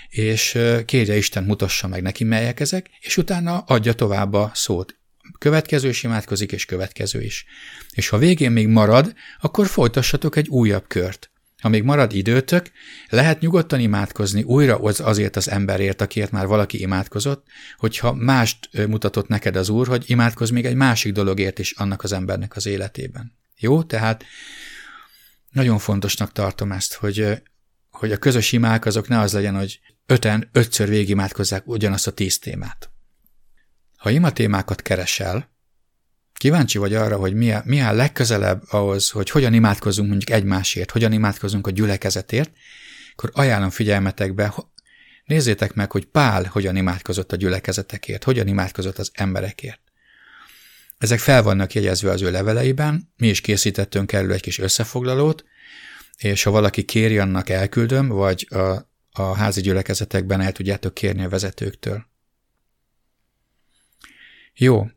és 0.10 0.60
kérje 0.86 1.16
Isten 1.16 1.44
mutassa 1.44 1.88
meg 1.88 2.02
neki, 2.02 2.24
melyek 2.24 2.60
ezek, 2.60 2.90
és 3.00 3.18
utána 3.18 3.58
adja 3.58 3.94
tovább 3.94 4.34
a 4.34 4.52
szót. 4.54 4.96
Következő 5.38 5.90
is 5.90 6.04
imádkozik, 6.04 6.52
és 6.52 6.66
következő 6.66 7.22
is. 7.22 7.46
És 7.94 8.10
ha 8.10 8.18
végén 8.18 8.52
még 8.52 8.68
marad, 8.68 9.14
akkor 9.40 9.68
folytassatok 9.68 10.36
egy 10.36 10.48
újabb 10.48 10.88
kört. 10.88 11.30
Ha 11.62 11.70
még 11.70 11.84
marad 11.84 12.14
időtök, 12.14 12.72
lehet 13.10 13.40
nyugodtan 13.40 13.80
imádkozni 13.80 14.44
újra 14.44 14.76
azért 14.78 15.36
az 15.36 15.50
emberért, 15.50 16.02
akiért 16.02 16.32
már 16.32 16.48
valaki 16.48 16.82
imádkozott, 16.82 17.46
hogyha 17.78 18.14
mást 18.14 18.70
mutatott 18.88 19.28
neked 19.28 19.56
az 19.56 19.70
Úr, 19.70 19.88
hogy 19.88 20.04
imádkozz 20.08 20.50
még 20.50 20.66
egy 20.66 20.76
másik 20.76 21.14
dologért 21.14 21.60
is 21.60 21.72
annak 21.72 22.04
az 22.04 22.12
embernek 22.12 22.56
az 22.56 22.66
életében. 22.66 23.34
Jó? 23.58 23.84
Tehát 23.84 24.24
nagyon 25.50 25.78
fontosnak 25.78 26.32
tartom 26.32 26.72
ezt, 26.72 26.94
hogy, 26.94 27.42
hogy 27.90 28.12
a 28.12 28.18
közös 28.18 28.52
imák 28.52 28.86
azok 28.86 29.08
ne 29.08 29.20
az 29.20 29.34
legyen, 29.34 29.56
hogy 29.56 29.80
öten 30.06 30.50
ötször 30.52 30.90
végigimádkozzák 30.90 31.68
ugyanazt 31.68 32.08
a 32.08 32.12
tíz 32.12 32.40
témát. 32.40 32.90
Ha 33.98 34.10
ima 34.10 34.32
témákat 34.32 34.82
keresel, 34.82 35.55
Kíváncsi 36.38 36.78
vagy 36.78 36.94
arra, 36.94 37.18
hogy 37.18 37.34
mi 37.34 37.52
a, 37.52 37.62
mi 37.66 37.82
a 37.82 37.92
legközelebb 37.92 38.64
ahhoz, 38.70 39.10
hogy 39.10 39.30
hogyan 39.30 39.54
imádkozunk 39.54 40.10
mondjuk 40.10 40.30
egymásért, 40.30 40.92
hogyan 40.92 41.12
imádkozunk 41.12 41.68
a 41.68 41.72
gyülekezetért, 41.72 42.52
akkor 43.12 43.32
ajánlom 43.34 43.70
figyelmetekbe, 43.70 44.54
nézzétek 45.26 45.74
meg, 45.74 45.92
hogy 45.92 46.06
Pál 46.06 46.44
hogyan 46.44 46.76
imádkozott 46.76 47.32
a 47.32 47.36
gyülekezetekért, 47.36 48.24
hogyan 48.24 48.48
imádkozott 48.48 48.98
az 48.98 49.12
emberekért. 49.14 49.80
Ezek 50.98 51.20
fel 51.20 51.44
vannak 51.44 51.74
jegyezve 51.74 52.12
az 52.12 52.22
ő 52.22 52.32
leveleiben, 52.32 53.14
mi 53.18 53.28
is 53.28 53.42
készítettünk 53.42 54.12
erről 54.12 54.32
egy 54.32 54.42
kis 54.42 54.60
összefoglalót, 54.60 55.44
és 56.18 56.44
ha 56.44 56.52
valaki 56.52 56.84
kéri, 56.84 57.18
annak 57.18 57.50
elküldöm, 57.50 58.08
vagy 58.08 58.48
a, 58.50 58.90
a 59.12 59.36
házi 59.36 59.62
gyülekezetekben 59.62 60.42
el 60.42 60.52
tudjátok 60.52 60.94
kérni 60.94 61.24
a 61.24 61.30
vezetőktől. 61.30 62.06
Jó, 64.54 64.88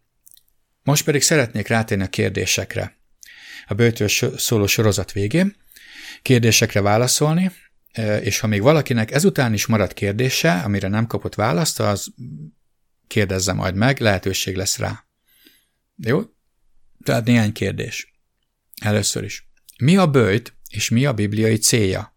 most 0.89 1.05
pedig 1.05 1.23
szeretnék 1.23 1.69
rátérni 1.69 2.05
a 2.05 2.09
kérdésekre. 2.09 2.97
A 3.67 3.75
bőtől 3.75 4.09
szóló 4.37 4.67
sorozat 4.67 5.13
végén 5.13 5.57
kérdésekre 6.23 6.81
válaszolni, 6.81 7.53
e, 7.93 8.21
és 8.21 8.39
ha 8.39 8.47
még 8.47 8.63
valakinek 8.63 9.11
ezután 9.11 9.53
is 9.53 9.67
marad 9.67 9.93
kérdése, 9.93 10.53
amire 10.53 10.89
nem 10.89 11.07
kapott 11.07 11.35
választ, 11.35 11.81
az 11.81 12.15
kérdezze 13.07 13.53
majd 13.53 13.75
meg, 13.75 14.01
lehetőség 14.01 14.57
lesz 14.57 14.79
rá. 14.79 15.05
Jó? 15.97 16.23
Tehát 17.05 17.25
néhány 17.25 17.53
kérdés. 17.53 18.13
Először 18.81 19.25
is. 19.25 19.49
Mi 19.79 19.97
a 19.97 20.11
bőjt, 20.11 20.57
és 20.71 20.89
mi 20.89 21.07
a 21.07 21.13
bibliai 21.13 21.57
célja? 21.57 22.17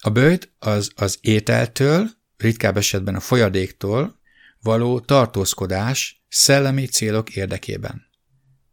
A 0.00 0.10
bőjt 0.10 0.52
az 0.58 0.90
az 0.94 1.18
ételtől, 1.20 2.10
ritkább 2.36 2.76
esetben 2.76 3.14
a 3.14 3.20
folyadéktól 3.20 4.17
való 4.62 5.00
tartózkodás 5.00 6.24
szellemi 6.28 6.86
célok 6.86 7.36
érdekében. 7.36 8.06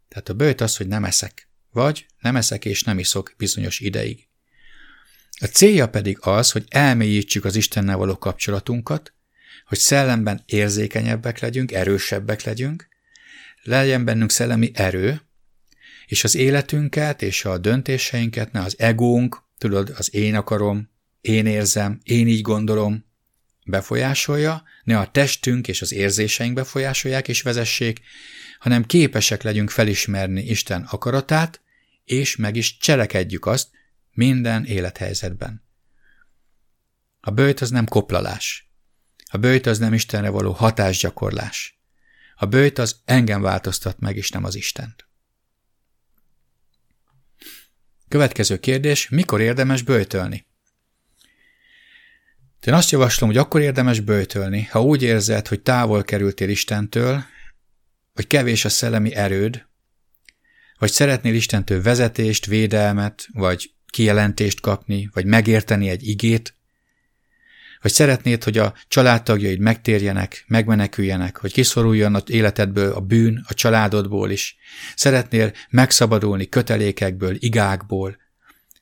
Tehát 0.08 0.30
a 0.30 0.34
bőjt 0.34 0.62
az, 0.62 0.78
hogy 0.78 0.88
nem 0.88 1.04
eszek, 1.04 1.50
vagy 1.72 2.06
nem 2.20 2.36
eszek 2.36 2.66
és 2.66 2.84
nem 2.84 3.00
iszok 3.00 3.34
bizonyos 3.38 3.80
ideig. 3.80 4.28
A 5.40 5.46
célja 5.46 5.90
pedig 5.90 6.18
az, 6.22 6.52
hogy 6.52 6.66
elmélyítsük 6.70 7.46
az 7.46 7.56
Istennel 7.56 7.98
való 7.98 8.18
kapcsolatunkat, 8.18 9.14
hogy 9.66 9.78
szellemben 9.78 10.44
érzékenyebbek 10.46 11.40
legyünk, 11.40 11.72
erősebbek 11.72 12.44
legyünk, 12.44 12.88
legyen 13.64 14.06
bennünk 14.06 14.32
szellemi 14.32 14.72
erő, 14.74 15.22
és 16.06 16.24
az 16.24 16.36
életünket 16.36 17.22
és 17.22 17.46
a 17.46 17.58
döntéseinket 17.58 18.52
ne 18.52 18.62
az 18.62 18.80
egónk, 18.80 19.44
tudod, 19.58 19.94
az 19.98 20.14
én 20.14 20.36
akarom, 20.36 20.90
én 21.22 21.46
érzem, 21.46 22.00
én 22.04 22.28
így 22.28 22.42
gondolom, 22.42 23.06
befolyásolja, 23.66 24.64
ne 24.84 25.00
a 25.00 25.12
testünk 25.12 25.68
és 25.68 25.82
az 25.82 25.92
érzéseink 25.92 26.54
befolyásolják 26.54 27.28
és 27.28 27.42
vezessék, 27.42 28.00
hanem 28.60 28.86
képesek 28.86 29.44
legyünk 29.44 29.70
felismerni 29.70 30.42
Isten 30.42 30.82
akaratát, 30.82 31.62
és 32.04 32.36
meg 32.36 32.56
is 32.56 32.78
cselekedjük 32.78 33.46
azt 33.46 33.70
minden 34.12 34.66
élethelyzetben. 34.66 35.64
A 37.20 37.32
bőjt 37.32 37.62
az 37.62 37.70
nem 37.70 37.86
koplalás. 37.86 38.70
A 39.32 39.38
bőjt 39.38 39.66
az 39.66 39.78
nem 39.80 39.94
Istenre 39.94 40.30
való 40.30 40.52
hatásgyakorlás. 40.52 41.80
A 42.36 42.46
bőjt 42.46 42.78
az 42.78 43.02
engem 43.06 43.42
változtat 43.42 44.00
meg, 44.00 44.16
és 44.16 44.30
nem 44.30 44.44
az 44.44 44.56
Istent. 44.56 45.08
Következő 48.08 48.58
kérdés, 48.58 49.10
mikor 49.10 49.42
érdemes 49.42 49.82
bőjtölni? 49.82 50.46
Én 52.66 52.74
azt 52.74 52.92
javaslom, 52.92 53.30
hogy 53.30 53.38
akkor 53.38 53.62
érdemes 53.62 54.00
bőtölni, 54.00 54.68
ha 54.72 54.82
úgy 54.82 55.04
érzed, 55.04 55.48
hogy 55.48 55.62
távol 55.62 56.04
kerültél 56.04 56.50
Istentől, 56.50 57.24
hogy 58.14 58.28
kevés 58.28 58.66
a 58.66 58.70
szellemi 58.70 59.16
erőd, 59.16 59.66
Vagy 60.80 60.92
szeretnél 60.92 61.34
Istentől 61.34 61.82
vezetést, 61.82 62.46
védelmet, 62.46 63.28
vagy 63.34 63.72
kijelentést 63.88 64.62
kapni, 64.62 65.10
vagy 65.14 65.26
megérteni 65.26 65.90
egy 65.90 66.08
igét, 66.08 66.56
vagy 67.82 67.94
szeretnéd, 67.94 68.44
hogy 68.44 68.58
a 68.58 68.74
családtagjaid 68.88 69.60
megtérjenek, 69.60 70.44
megmeneküljenek, 70.48 71.38
hogy 71.38 71.54
kiszoruljon 71.54 72.16
az 72.16 72.24
életedből 72.28 72.92
a 72.92 73.00
bűn, 73.00 73.44
a 73.48 73.54
családodból 73.54 74.30
is. 74.30 74.56
Szeretnél 74.96 75.52
megszabadulni 75.70 76.50
kötelékekből, 76.50 77.36
igákból. 77.40 78.18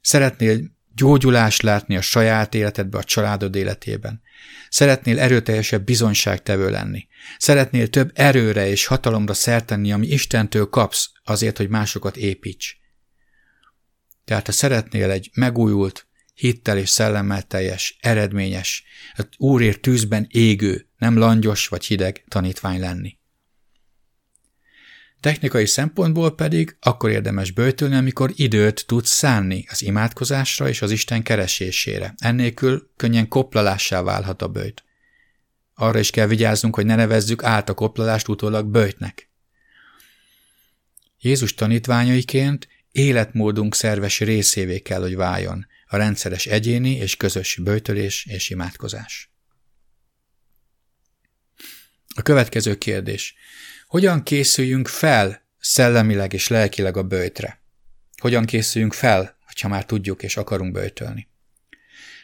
Szeretnél 0.01 0.72
gyógyulást 0.95 1.61
látni 1.61 1.97
a 1.97 2.01
saját 2.01 2.53
életedbe, 2.53 2.97
a 2.97 3.03
családod 3.03 3.55
életében. 3.55 4.21
Szeretnél 4.69 5.19
erőteljesebb 5.19 5.83
bizonyságtevő 5.83 6.69
lenni. 6.69 7.07
Szeretnél 7.37 7.87
több 7.87 8.11
erőre 8.13 8.67
és 8.67 8.85
hatalomra 8.85 9.33
szertenni, 9.33 9.91
ami 9.91 10.07
Istentől 10.07 10.69
kapsz, 10.69 11.11
azért, 11.23 11.57
hogy 11.57 11.69
másokat 11.69 12.17
építs. 12.17 12.75
Tehát 14.25 14.45
ha 14.45 14.51
szeretnél 14.51 15.09
egy 15.09 15.29
megújult, 15.33 16.07
hittel 16.33 16.77
és 16.77 16.89
szellemmel 16.89 17.41
teljes, 17.41 17.97
eredményes, 18.01 18.83
Úrért 19.37 19.81
tűzben 19.81 20.27
égő, 20.29 20.87
nem 20.97 21.17
langyos 21.17 21.67
vagy 21.67 21.85
hideg 21.85 22.23
tanítvány 22.27 22.79
lenni. 22.79 23.17
Technikai 25.23 25.65
szempontból 25.65 26.35
pedig 26.35 26.75
akkor 26.79 27.09
érdemes 27.09 27.51
böjtölni, 27.51 27.95
amikor 27.95 28.31
időt 28.35 28.85
tudsz 28.85 29.09
szánni 29.09 29.65
az 29.69 29.81
imádkozásra 29.81 30.67
és 30.67 30.81
az 30.81 30.91
Isten 30.91 31.23
keresésére. 31.23 32.13
Ennélkül 32.17 32.89
könnyen 32.95 33.27
koplalássá 33.27 34.01
válhat 34.01 34.41
a 34.41 34.47
bőjt. 34.47 34.83
Arra 35.73 35.99
is 35.99 36.09
kell 36.09 36.27
vigyáznunk, 36.27 36.75
hogy 36.75 36.85
ne 36.85 36.95
nevezzük 36.95 37.43
át 37.43 37.69
a 37.69 37.73
koplalást 37.73 38.27
utólag 38.27 38.65
bőjtnek. 38.65 39.29
Jézus 41.19 41.53
tanítványaiként 41.53 42.67
életmódunk 42.91 43.75
szerves 43.75 44.19
részévé 44.19 44.79
kell, 44.79 45.01
hogy 45.01 45.15
váljon 45.15 45.67
a 45.87 45.97
rendszeres 45.97 46.45
egyéni 46.45 46.91
és 46.91 47.17
közös 47.17 47.59
böjtölés 47.63 48.25
és 48.25 48.49
imádkozás. 48.49 49.31
A 52.15 52.21
következő 52.21 52.77
kérdés. 52.77 53.35
Hogyan 53.93 54.23
készüljünk 54.23 54.87
fel 54.87 55.41
szellemileg 55.59 56.33
és 56.33 56.47
lelkileg 56.47 56.97
a 56.97 57.03
bőjtre? 57.03 57.61
Hogyan 58.17 58.45
készüljünk 58.45 58.93
fel, 58.93 59.37
ha 59.61 59.67
már 59.67 59.85
tudjuk 59.85 60.23
és 60.23 60.37
akarunk 60.37 60.71
bőjtölni? 60.71 61.27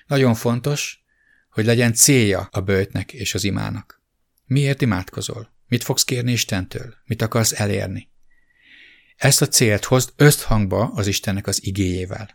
Nagyon 0.07 0.35
fontos, 0.35 1.03
hogy 1.49 1.65
legyen 1.65 1.93
célja 1.93 2.47
a 2.51 2.61
bőjtnek 2.61 3.13
és 3.13 3.33
az 3.33 3.43
imának. 3.43 4.01
Miért 4.45 4.81
imádkozol? 4.81 5.53
Mit 5.67 5.83
fogsz 5.83 6.03
kérni 6.03 6.31
Istentől? 6.31 6.93
Mit 7.05 7.21
akarsz 7.21 7.59
elérni? 7.59 8.09
Ezt 9.15 9.41
a 9.41 9.47
célt 9.47 9.85
hozd 9.85 10.13
összhangba 10.15 10.91
az 10.95 11.07
Istennek 11.07 11.47
az 11.47 11.65
igéjével. 11.65 12.29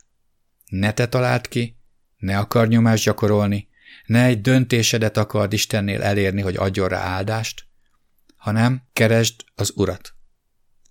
Ne 0.66 0.92
te 0.92 1.06
találd 1.06 1.48
ki, 1.48 1.76
ne 2.16 2.38
akar 2.38 2.68
nyomást 2.68 3.04
gyakorolni, 3.04 3.68
ne 4.06 4.24
egy 4.24 4.40
döntésedet 4.40 5.16
akard 5.16 5.52
Istennél 5.52 6.02
elérni, 6.02 6.40
hogy 6.40 6.56
adjon 6.56 6.88
rá 6.88 7.00
áldást, 7.00 7.66
hanem 8.44 8.82
keresd 8.92 9.44
az 9.54 9.72
Urat. 9.74 10.14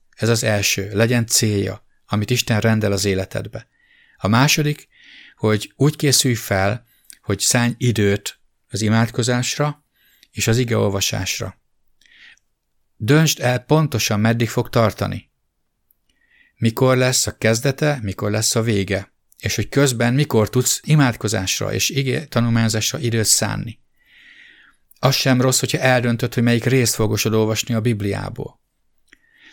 Ez 0.10 0.30
az 0.30 0.44
első, 0.44 0.90
legyen 0.94 1.28
célja, 1.28 1.86
amit 2.06 2.30
Isten 2.30 2.60
rendel 2.60 2.92
az 2.92 3.06
életedbe. 3.06 3.68
A 4.18 4.28
második, 4.28 4.88
hogy 5.36 5.74
úgy 5.76 5.96
készülj 5.96 6.34
fel, 6.34 6.86
hogy 7.22 7.40
szállj 7.40 7.74
időt 7.78 8.40
az 8.70 8.82
imádkozásra 8.82 9.86
és 10.32 10.48
az 10.48 10.58
igeolvasásra. 10.58 11.62
Döntsd 12.96 13.40
el 13.40 13.60
pontosan, 13.60 14.20
meddig 14.20 14.50
fog 14.50 14.70
tartani. 14.70 15.32
Mikor 16.56 16.98
lesz 16.98 17.28
a 17.28 17.38
kezdete, 17.38 18.00
mikor 18.02 18.32
lesz 18.32 18.56
a 18.56 18.62
vége, 18.62 19.14
és 19.38 19.56
hogy 19.56 19.70
közben 19.70 20.14
mikor 20.14 20.50
tudsz 20.50 20.80
imádkozásra 20.84 21.74
és 21.74 21.90
igé 21.90 22.26
tanulmányozásra 22.26 23.00
időt 23.00 23.26
szánni. 23.26 23.82
Az 25.04 25.16
sem 25.16 25.42
rossz, 25.42 25.60
hogyha 25.60 25.78
eldöntöd, 25.78 26.34
hogy 26.34 26.44
melyik 26.44 26.64
részt 26.64 26.96
fogosod 26.96 27.34
olvasni 27.34 27.74
a 27.74 27.82
Bibliából. 27.82 28.60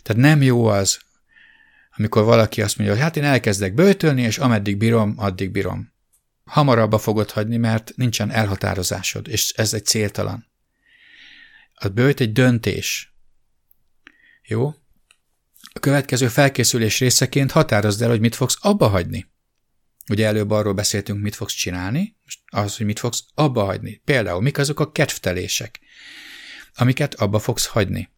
Tehát 0.03 0.22
nem 0.22 0.42
jó 0.42 0.66
az, 0.66 1.01
amikor 1.96 2.24
valaki 2.24 2.62
azt 2.62 2.76
mondja, 2.76 2.94
hogy 2.94 3.05
hát 3.05 3.16
én 3.16 3.24
elkezdek 3.24 3.74
bőtölni, 3.74 4.22
és 4.22 4.38
ameddig 4.38 4.76
bírom, 4.76 5.14
addig 5.16 5.51
bírom. 5.51 5.92
Hamarabb 6.44 6.92
fogod 6.92 7.30
hagyni, 7.30 7.57
mert 7.57 7.92
nincsen 7.96 8.30
elhatározásod, 8.30 9.28
és 9.28 9.53
ez 9.53 9.74
egy 9.74 9.84
céltalan. 9.84 10.46
A 11.74 11.88
bőjt 11.88 12.20
egy 12.20 12.32
döntés. 12.32 13.14
Jó? 14.42 14.66
A 15.72 15.78
következő 15.80 16.28
felkészülés 16.28 16.98
részeként 16.98 17.51
határozd 17.51 18.03
el, 18.03 18.09
hogy 18.09 18.20
mit 18.20 18.34
fogsz 18.34 18.59
abba 18.61 18.88
hagyni. 18.88 19.26
Ugye 20.09 20.26
előbb 20.26 20.51
arról 20.51 20.72
beszéltünk, 20.72 21.22
mit 21.22 21.34
fogsz 21.34 21.53
csinálni, 21.53 22.16
most 22.24 22.40
az, 22.46 22.76
hogy 22.76 22.86
mit 22.86 22.98
fogsz 22.98 23.24
abba 23.34 23.64
hagyni. 23.64 24.01
Például, 24.05 24.40
mik 24.40 24.59
azok 24.59 24.80
a 24.80 24.92
kedvtelések, 24.92 25.80
amiket 26.74 27.14
abba 27.14 27.38
fogsz 27.38 27.66
hagyni. 27.66 28.11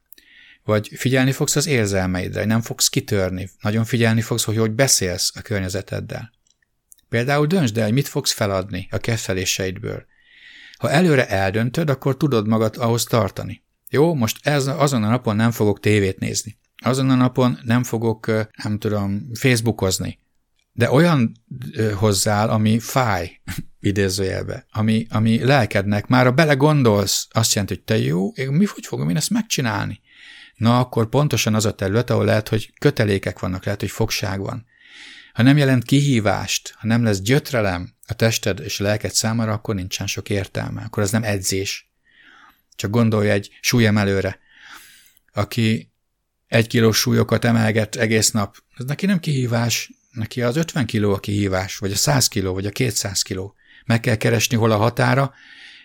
Vagy 0.65 0.91
figyelni 0.95 1.33
fogsz 1.33 1.57
az 1.57 1.67
érzelmeidre, 1.67 2.45
nem 2.45 2.61
fogsz 2.61 2.89
kitörni, 2.89 3.51
nagyon 3.61 3.85
figyelni 3.85 4.21
fogsz, 4.21 4.45
hogy 4.45 4.57
hogy 4.57 4.71
beszélsz 4.71 5.33
a 5.35 5.41
környezeteddel. 5.41 6.33
Például 7.09 7.47
döntsd 7.47 7.79
el, 7.79 7.93
mit 7.93 8.09
fogsz 8.09 8.33
feladni 8.33 8.89
a 8.91 8.99
kedveléseidből. 8.99 10.07
Ha 10.79 10.91
előre 10.91 11.29
eldöntöd, 11.29 11.91
akkor 11.91 12.17
tudod 12.17 12.47
magad 12.47 12.77
ahhoz 12.79 13.05
tartani. 13.05 13.63
Jó, 13.89 14.15
most 14.15 14.47
ez, 14.47 14.67
azon 14.67 15.03
a 15.03 15.09
napon 15.09 15.37
nem 15.37 15.51
fogok 15.51 15.81
tévét 15.81 16.19
nézni. 16.19 16.59
Azon 16.85 17.11
a 17.11 17.15
napon 17.15 17.59
nem 17.63 17.83
fogok, 17.83 18.27
nem 18.63 18.79
tudom, 18.79 19.29
Facebookozni 19.35 20.19
de 20.73 20.91
olyan 20.91 21.33
hozzál, 21.95 22.51
ami 22.51 22.79
fáj, 22.79 23.41
idézőjelbe, 23.81 24.67
ami, 24.71 25.07
ami 25.11 25.45
lelkednek, 25.45 26.07
már 26.07 26.27
a 26.27 26.33
bele 26.33 26.55
gondolsz, 26.55 27.29
azt 27.31 27.53
jelenti, 27.53 27.75
hogy 27.75 27.85
te 27.85 27.99
jó, 27.99 28.31
én 28.31 28.49
mi 28.49 28.65
hogy 28.65 28.87
fogom 28.87 29.09
én 29.09 29.17
ezt 29.17 29.31
megcsinálni? 29.31 30.01
Na, 30.55 30.79
akkor 30.79 31.09
pontosan 31.09 31.55
az 31.55 31.65
a 31.65 31.75
terület, 31.75 32.11
ahol 32.11 32.25
lehet, 32.25 32.49
hogy 32.49 32.73
kötelékek 32.81 33.39
vannak, 33.39 33.65
lehet, 33.65 33.81
hogy 33.81 33.91
fogság 33.91 34.41
van. 34.41 34.67
Ha 35.33 35.43
nem 35.43 35.57
jelent 35.57 35.85
kihívást, 35.85 36.75
ha 36.79 36.87
nem 36.87 37.05
lesz 37.05 37.21
gyötrelem 37.21 37.95
a 38.07 38.15
tested 38.15 38.61
és 38.61 38.81
a 38.81 38.83
lelked 38.83 39.13
számára, 39.13 39.53
akkor 39.53 39.75
nincsen 39.75 40.07
sok 40.07 40.31
értelme, 40.31 40.83
akkor 40.83 41.03
az 41.03 41.11
nem 41.11 41.23
edzés. 41.23 41.91
Csak 42.77 42.91
gondolj 42.91 43.31
egy 43.31 43.59
súlyemelőre, 43.61 44.39
aki 45.33 45.93
egy 46.47 46.67
kilós 46.67 46.99
súlyokat 46.99 47.45
emelget 47.45 47.97
egész 47.97 48.31
nap. 48.31 48.57
Ez 48.77 48.85
neki 48.85 49.07
nem 49.07 49.19
kihívás, 49.19 49.91
Neki 50.13 50.43
az 50.43 50.57
50 50.57 50.87
kiló 50.87 51.13
a 51.13 51.19
kihívás, 51.19 51.77
vagy 51.77 51.93
a 51.93 51.97
100 51.97 52.29
kiló, 52.29 52.55
vagy 52.55 52.67
a 52.67 52.71
200 52.71 53.23
kiló. 53.23 53.55
Meg 53.85 54.01
kell 54.01 54.17
keresni 54.17 54.57
hol 54.57 54.71
a 54.71 54.77
határa, 54.77 55.35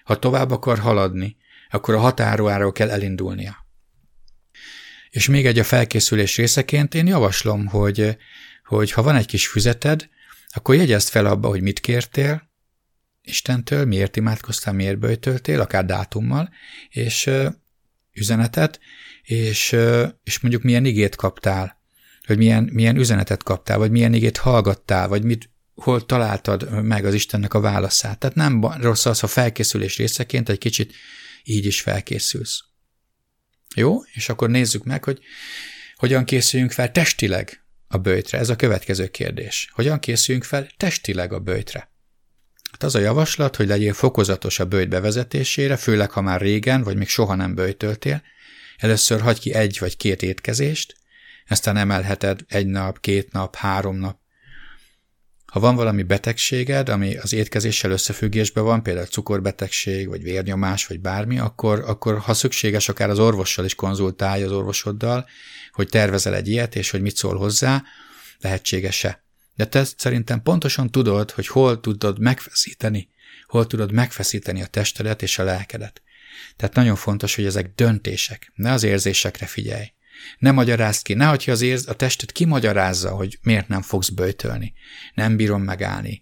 ha 0.04 0.20
tovább 0.20 0.52
akar 0.52 0.80
haladni, 0.80 1.38
akkor 1.70 1.94
a 1.94 2.00
határóáról 2.00 2.72
kell 2.72 2.90
elindulnia. 2.90 3.66
És 5.10 5.28
még 5.28 5.46
egy 5.46 5.60
a 5.60 5.64
felkészülés 5.64 6.38
részeként 6.38 6.94
én 6.94 7.08
javaslom, 7.08 7.66
hogy, 7.66 8.18
hogy 8.64 8.92
ha 8.92 9.02
van 9.02 9.16
egy 9.16 9.26
kis 9.26 9.48
füzeted, 9.48 10.10
akkor 10.48 10.76
jegyezd 10.76 11.10
fel 11.10 11.26
abba, 11.26 11.48
hogy 11.48 11.62
mit 11.62 11.80
kértél, 11.80 12.48
Istentől, 13.22 13.86
miért 13.86 14.16
imádkoztál, 14.16 14.74
miért 14.74 14.98
böjtöltél, 14.98 15.62
akár 15.62 15.86
dátummal, 15.86 16.50
és 16.90 17.30
üzenetet, 18.14 18.80
és, 19.22 19.76
és 20.24 20.40
mondjuk 20.40 20.64
milyen 20.64 20.86
igét 20.86 21.16
kaptál, 21.16 21.77
hogy 22.28 22.38
milyen, 22.38 22.70
milyen 22.74 22.98
üzenetet 22.98 23.44
kaptál, 23.44 23.78
vagy 23.78 23.92
milyen 23.92 24.14
igét 24.14 24.38
hallgattál, 24.38 25.08
vagy 25.08 25.24
mit, 25.24 25.50
hol 25.76 26.06
találtad 26.06 26.84
meg 26.84 27.06
az 27.06 27.14
Istennek 27.14 27.54
a 27.54 27.60
válaszát. 27.60 28.20
Tehát 28.20 28.36
nem 28.36 28.66
rossz 28.80 29.06
az, 29.06 29.20
ha 29.20 29.28
felkészülés 29.28 29.98
részeként 29.98 30.50
egy 30.50 30.58
kicsit 30.58 30.94
így 31.44 31.66
is 31.66 31.82
felkészülsz. 31.82 32.64
Jó? 33.76 34.02
És 34.14 34.30
akkor 34.30 34.50
nézzük 34.50 34.84
meg, 34.84 35.04
hogy 35.04 35.20
hogyan 35.96 36.26
készüljünk 36.26 36.72
fel 36.72 36.92
testileg 36.92 37.64
a 37.88 37.98
bőjtre. 37.98 38.38
Ez 38.38 38.50
a 38.50 38.56
következő 38.56 39.08
kérdés. 39.08 39.70
Hogyan 39.74 40.00
készüljünk 40.00 40.46
fel 40.46 40.68
testileg 40.78 41.34
a 41.34 41.40
bőjtre? 41.40 41.92
Hát 42.72 42.84
az 42.84 42.96
a 42.96 43.00
javaslat, 43.00 43.56
hogy 43.56 43.68
legyél 43.68 43.94
fokozatos 43.94 44.60
a 44.60 44.66
bőjt 44.66 44.90
bevezetésére, 44.90 45.76
főleg 45.76 46.12
ha 46.12 46.22
már 46.22 46.42
régen, 46.42 46.84
vagy 46.84 46.98
még 46.98 47.08
soha 47.08 47.36
nem 47.36 47.56
bőjtöltél. 47.56 48.22
Először 48.78 49.22
hagy 49.22 49.40
ki 49.40 49.54
egy 49.54 49.78
vagy 49.80 49.98
két 49.98 50.22
étkezést, 50.22 50.97
aztán 51.50 51.78
emelheted 51.78 52.40
egy 52.48 52.68
nap, 52.68 53.00
két 53.00 53.32
nap, 53.32 53.56
három 53.56 53.96
nap. 53.96 54.20
Ha 55.46 55.60
van 55.60 55.76
valami 55.76 56.04
betegséged, 56.04 56.90
ami 56.90 57.18
az 57.18 57.34
étkezéssel 57.34 57.92
összefüggésben 57.92 58.64
van, 58.64 58.84
például 58.84 59.06
cukorbetegség, 59.06 60.08
vagy 60.08 60.24
vérnyomás, 60.24 60.88
vagy 60.88 61.00
bármi, 61.00 61.40
akkor, 61.40 61.84
akkor 61.86 62.20
ha 62.20 62.34
szükséges, 62.34 62.90
akár 62.90 63.10
az 63.10 63.20
orvossal 63.20 63.66
is 63.66 63.76
konzultálj 63.76 64.44
az 64.44 64.52
orvosoddal, 64.52 65.28
hogy 65.72 65.90
tervezel 65.90 66.36
egy 66.36 66.48
ilyet, 66.48 66.76
és 66.76 66.90
hogy 66.90 67.02
mit 67.02 67.16
szól 67.16 67.38
hozzá, 67.38 67.84
lehetséges-e. 68.40 69.24
De 69.56 69.66
te 69.66 69.84
szerintem 69.98 70.42
pontosan 70.42 70.92
tudod, 70.92 71.32
hogy 71.32 71.48
hol 71.48 71.80
tudod 71.80 72.20
megfeszíteni, 72.20 73.10
hol 73.48 73.68
tudod 73.68 73.92
megfeszíteni 73.92 74.62
a 74.62 74.66
testedet 74.66 75.22
és 75.22 75.40
a 75.40 75.44
lelkedet. 75.44 76.02
Tehát 76.56 76.76
nagyon 76.76 76.96
fontos, 76.96 77.36
hogy 77.36 77.46
ezek 77.46 77.72
döntések, 77.76 78.52
ne 78.56 78.72
az 78.72 78.84
érzésekre 78.84 79.46
figyelj 79.46 79.92
Ne 80.38 80.52
magyarázd 80.52 81.04
ki, 81.04 81.14
nehogy 81.14 81.46
az 81.48 81.62
érz, 81.62 81.88
a 81.88 81.94
tested 81.94 82.32
kimagyarázza, 82.32 83.10
hogy 83.10 83.40
miért 83.42 83.68
nem 83.68 83.82
fogsz 83.82 84.10
böjtölni. 84.10 84.74
Nem 85.14 85.36
bírom 85.36 85.62
megállni. 85.62 86.22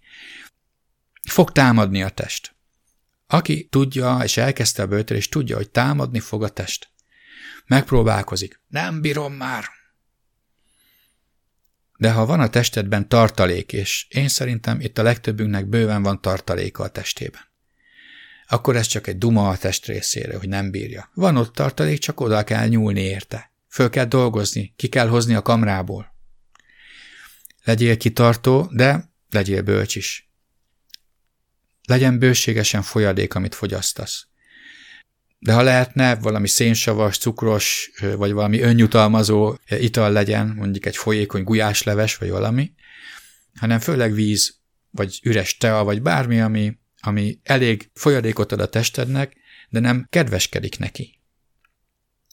Fog 1.29 1.51
támadni 1.51 2.03
a 2.03 2.09
test. 2.09 2.55
Aki 3.27 3.67
tudja, 3.71 4.19
és 4.23 4.37
elkezdte 4.37 4.81
a 4.81 4.87
böjtölést, 4.87 5.31
tudja, 5.31 5.55
hogy 5.55 5.69
támadni 5.69 6.19
fog 6.19 6.43
a 6.43 6.49
test. 6.49 6.89
Megpróbálkozik. 7.65 8.61
Nem 8.67 9.01
bírom 9.01 9.33
már. 9.33 9.65
De 11.97 12.11
ha 12.11 12.25
van 12.25 12.39
a 12.39 12.49
testedben 12.49 13.09
tartalék, 13.09 13.73
és 13.73 14.05
én 14.09 14.27
szerintem 14.27 14.79
itt 14.79 14.97
a 14.97 15.03
legtöbbünknek 15.03 15.65
bőven 15.65 16.03
van 16.03 16.21
tartaléka 16.21 16.83
a 16.83 16.87
testében, 16.87 17.41
akkor 18.47 18.75
ez 18.75 18.85
csak 18.85 19.07
egy 19.07 19.17
duma 19.17 19.49
a 19.49 19.57
test 19.57 19.85
részéről, 19.85 20.39
hogy 20.39 20.49
nem 20.49 20.71
bírja. 20.71 21.09
Van 21.13 21.37
ott 21.37 21.53
tartalék, 21.53 21.99
csak 21.99 22.19
oda 22.19 22.43
kell 22.43 22.67
nyúlni 22.67 23.01
érte. 23.01 23.51
Föl 23.76 23.89
kell 23.89 24.05
dolgozni, 24.05 24.73
ki 24.76 24.88
kell 24.88 25.07
hozni 25.07 25.34
a 25.34 25.41
kamrából. 25.41 26.15
Legyél 27.63 27.97
kitartó, 27.97 28.69
de 28.71 29.11
legyél 29.30 29.61
bölcs 29.61 29.95
is. 29.95 30.32
Legyen 31.88 32.19
bőségesen 32.19 32.82
folyadék, 32.82 33.34
amit 33.34 33.55
fogyasztasz. 33.55 34.28
De 35.39 35.53
ha 35.53 35.61
lehetne, 35.61 36.15
valami 36.15 36.47
szénsavas, 36.47 37.17
cukros, 37.17 37.91
vagy 38.15 38.32
valami 38.32 38.61
önjutalmazó 38.61 39.55
ital 39.67 40.11
legyen, 40.11 40.47
mondjuk 40.47 40.86
egy 40.86 40.97
folyékony 40.97 41.43
gulyásleves, 41.43 42.17
vagy 42.17 42.30
valami, 42.30 42.73
hanem 43.59 43.80
főleg 43.80 44.13
víz, 44.13 44.59
vagy 44.89 45.19
üres 45.23 45.57
tea, 45.57 45.84
vagy 45.84 46.01
bármi, 46.01 46.39
ami, 46.39 46.78
ami 46.99 47.39
elég 47.43 47.89
folyadékot 47.93 48.51
ad 48.51 48.59
a 48.59 48.69
testednek, 48.69 49.36
de 49.69 49.80
nem 49.80 50.07
kedveskedik 50.09 50.80
neki. 50.80 51.14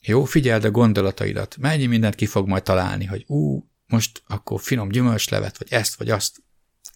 Jó, 0.05 0.25
figyeld 0.25 0.65
a 0.65 0.71
gondolataidat, 0.71 1.57
mennyi 1.57 1.87
mindent 1.87 2.15
ki 2.15 2.27
fog 2.27 2.49
majd 2.49 2.63
találni, 2.63 3.05
hogy 3.05 3.25
ú, 3.27 3.69
most 3.87 4.23
akkor 4.27 4.61
finom 4.61 4.89
gyümölcslevet, 4.89 5.59
vagy 5.59 5.67
ezt, 5.71 5.95
vagy 5.95 6.11
azt, 6.11 6.43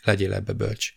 legyél 0.03 0.35
ebbe 0.35 0.53
bölcs. 0.53 0.93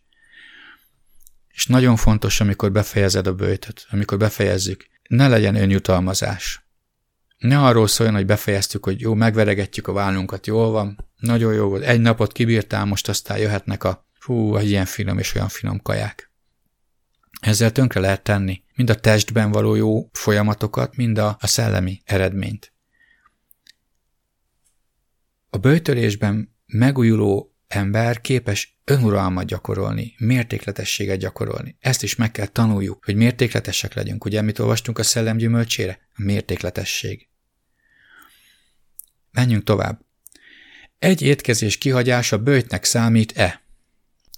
És 1.48 1.68
nagyon 1.68 1.96
fontos, 1.96 2.42
amikor 2.42 2.72
befejezed 2.72 3.28
a 3.28 3.34
bőtöt, 3.34 3.88
amikor 3.90 4.18
befejezzük, 4.18 4.88
ne 5.10 5.28
legyen 5.28 5.56
önjutalmazás. 5.56 6.68
Ne 7.38 7.60
arról 7.60 7.88
szóljon, 7.88 8.16
hogy 8.16 8.26
befejeztük, 8.26 8.84
hogy 8.84 9.02
jó, 9.02 9.14
megveregetjük 9.14 9.88
a 9.88 9.94
vállunkat, 9.94 10.48
jól 10.48 10.72
van, 10.72 11.10
nagyon 11.18 11.54
jó 11.54 11.70
volt, 11.70 11.84
egy 11.84 12.02
napot 12.02 12.32
kibírtál, 12.32 12.86
most 12.86 13.10
aztán 13.10 13.38
jöhetnek 13.38 13.84
a 13.84 14.08
hú, 14.20 14.56
egy 14.56 14.70
ilyen 14.70 14.86
finom 14.86 15.18
és 15.18 15.36
olyan 15.36 15.50
finom 15.50 15.82
kaják. 15.82 16.29
Ezzel 17.40 17.72
tönkre 17.72 18.00
lehet 18.00 18.24
tenni 18.24 18.64
mind 18.80 18.92
a 18.92 19.00
testben 19.00 19.52
való 19.52 19.76
jó 19.76 20.10
folyamatokat, 20.12 20.96
mind 20.96 21.18
a, 21.18 21.38
a 21.40 21.48
szellemi 21.48 22.02
eredményt. 22.06 22.74
A 25.50 25.58
bőtölésben 25.58 26.56
megújuló 26.66 27.56
ember 27.68 28.22
képes 28.22 28.80
önuralmat 28.84 29.46
gyakorolni, 29.46 30.14
mértékletességet 30.18 31.20
gyakorolni. 31.20 31.76
Ezt 31.80 32.04
is 32.04 32.16
meg 32.16 32.32
kell 32.32 32.46
tanuljuk, 32.46 33.06
hogy 33.06 33.16
mértékletesek 33.16 33.94
legyünk. 33.94 34.26
Ugye, 34.26 34.42
mit 34.42 34.60
olvastunk 34.60 35.00
a 35.00 35.04
szellem 35.04 35.38
gyümölcsére? 35.38 36.00
A 36.16 36.22
mértékletesség. 36.24 37.28
Menjünk 39.32 39.64
tovább. 39.64 40.02
Egy 41.00 41.22
étkezés 41.22 41.78
kihagyása 41.78 42.38
bőjtnek 42.38 42.84
számít-e? 42.84 43.62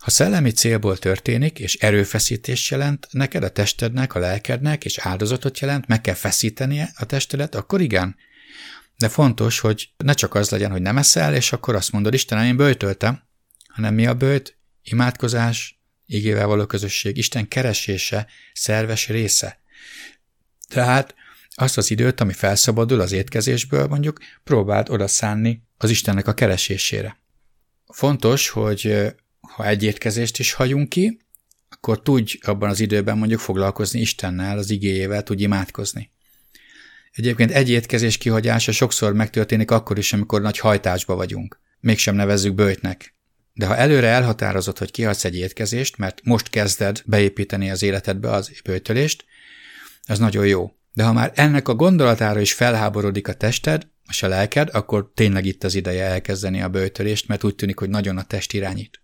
Ha 0.01 0.09
szellemi 0.09 0.51
célból 0.51 0.97
történik, 0.97 1.59
és 1.59 1.75
erőfeszítést 1.75 2.71
jelent 2.71 3.07
neked, 3.11 3.43
a 3.43 3.49
testednek, 3.49 4.15
a 4.15 4.19
lelkednek, 4.19 4.85
és 4.85 4.97
áldozatot 4.97 5.59
jelent, 5.59 5.87
meg 5.87 6.01
kell 6.01 6.13
feszítenie 6.13 6.91
a 6.95 7.05
testedet, 7.05 7.55
akkor 7.55 7.81
igen. 7.81 8.15
De 8.97 9.09
fontos, 9.09 9.59
hogy 9.59 9.89
ne 9.97 10.13
csak 10.13 10.35
az 10.35 10.49
legyen, 10.49 10.71
hogy 10.71 10.81
nem 10.81 10.97
eszel, 10.97 11.35
és 11.35 11.51
akkor 11.51 11.75
azt 11.75 11.91
mondod, 11.91 12.13
Istenem, 12.13 12.45
én 12.45 12.55
bőjtöltem, 12.55 13.21
hanem 13.67 13.93
mi 13.93 14.05
a 14.05 14.13
bőjt? 14.13 14.57
Imádkozás, 14.83 15.81
igével 16.05 16.47
való 16.47 16.65
közösség, 16.65 17.17
Isten 17.17 17.47
keresése, 17.47 18.27
szerves 18.53 19.07
része. 19.07 19.59
Tehát 20.67 21.15
azt 21.49 21.77
az 21.77 21.91
időt, 21.91 22.21
ami 22.21 22.33
felszabadul 22.33 23.01
az 23.01 23.11
étkezésből, 23.11 23.87
mondjuk 23.87 24.19
próbáld 24.43 24.89
oda 24.89 25.07
szánni 25.07 25.63
az 25.77 25.89
Istennek 25.89 26.27
a 26.27 26.33
keresésére. 26.33 27.19
Fontos, 27.87 28.49
hogy 28.49 29.13
ha 29.41 29.67
egy 29.67 29.83
étkezést 29.83 30.39
is 30.39 30.53
hagyunk 30.53 30.89
ki, 30.89 31.19
akkor 31.69 32.01
tudj 32.01 32.37
abban 32.41 32.69
az 32.69 32.79
időben 32.79 33.17
mondjuk 33.17 33.39
foglalkozni 33.39 33.99
Istennel, 33.99 34.57
az 34.57 34.69
igéjével, 34.69 35.23
tudj 35.23 35.43
imádkozni. 35.43 36.11
Egyébként 37.11 37.51
egy 37.51 37.69
étkezés 37.69 38.17
kihagyása 38.17 38.71
sokszor 38.71 39.13
megtörténik 39.13 39.71
akkor 39.71 39.97
is, 39.97 40.13
amikor 40.13 40.41
nagy 40.41 40.57
hajtásba 40.57 41.15
vagyunk. 41.15 41.59
Mégsem 41.79 42.15
nevezzük 42.15 42.55
bőjtnek. 42.55 43.15
De 43.53 43.65
ha 43.65 43.77
előre 43.77 44.07
elhatározott, 44.07 44.77
hogy 44.77 44.91
kihagysz 44.91 45.25
egy 45.25 45.35
étkezést, 45.35 45.97
mert 45.97 46.21
most 46.23 46.49
kezded 46.49 47.01
beépíteni 47.05 47.71
az 47.71 47.83
életedbe 47.83 48.29
az 48.29 48.51
bőtölést, 48.63 49.25
az 50.03 50.19
nagyon 50.19 50.47
jó. 50.47 50.75
De 50.93 51.03
ha 51.03 51.13
már 51.13 51.31
ennek 51.35 51.67
a 51.67 51.75
gondolatára 51.75 52.39
is 52.39 52.53
felháborodik 52.53 53.27
a 53.27 53.33
tested, 53.33 53.87
és 54.09 54.23
a 54.23 54.27
lelked, 54.27 54.69
akkor 54.71 55.11
tényleg 55.13 55.45
itt 55.45 55.63
az 55.63 55.75
ideje 55.75 56.05
elkezdeni 56.05 56.61
a 56.61 56.69
bőtölést, 56.69 57.27
mert 57.27 57.43
úgy 57.43 57.55
tűnik, 57.55 57.79
hogy 57.79 57.89
nagyon 57.89 58.17
a 58.17 58.23
test 58.23 58.53
irányít. 58.53 59.00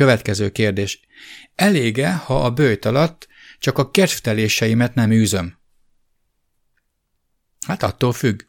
Következő 0.00 0.50
kérdés. 0.50 1.00
Elége, 1.54 2.12
ha 2.12 2.44
a 2.44 2.50
bőjt 2.50 2.84
alatt 2.84 3.28
csak 3.58 3.78
a 3.78 3.90
kedvteléseimet 3.90 4.94
nem 4.94 5.10
űzöm? 5.10 5.58
Hát 7.66 7.82
attól 7.82 8.12
függ. 8.12 8.42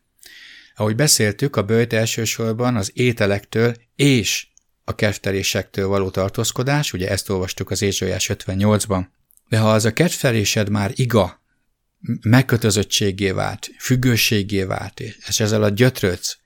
Ahogy 0.75 0.95
beszéltük, 0.95 1.55
a 1.55 1.63
bőjt 1.63 1.93
elsősorban 1.93 2.75
az 2.75 2.91
ételektől 2.93 3.75
és 3.95 4.47
a 4.83 4.95
kedvtelésektől 4.95 5.87
való 5.87 6.09
tartózkodás, 6.09 6.93
ugye 6.93 7.09
ezt 7.09 7.29
olvastuk 7.29 7.69
az 7.69 7.81
Ézsójás 7.81 8.29
58-ban. 8.33 9.05
De 9.47 9.57
ha 9.57 9.71
az 9.71 9.85
a 9.85 9.93
kedvtelésed 9.93 10.69
már 10.69 10.91
iga, 10.95 11.43
megkötözöttségé 12.21 13.31
vált, 13.31 13.69
függőségé 13.79 14.63
vált, 14.63 14.99
és 14.99 15.39
ezzel 15.39 15.63
a 15.63 15.69
gyötrődsz, 15.69 16.37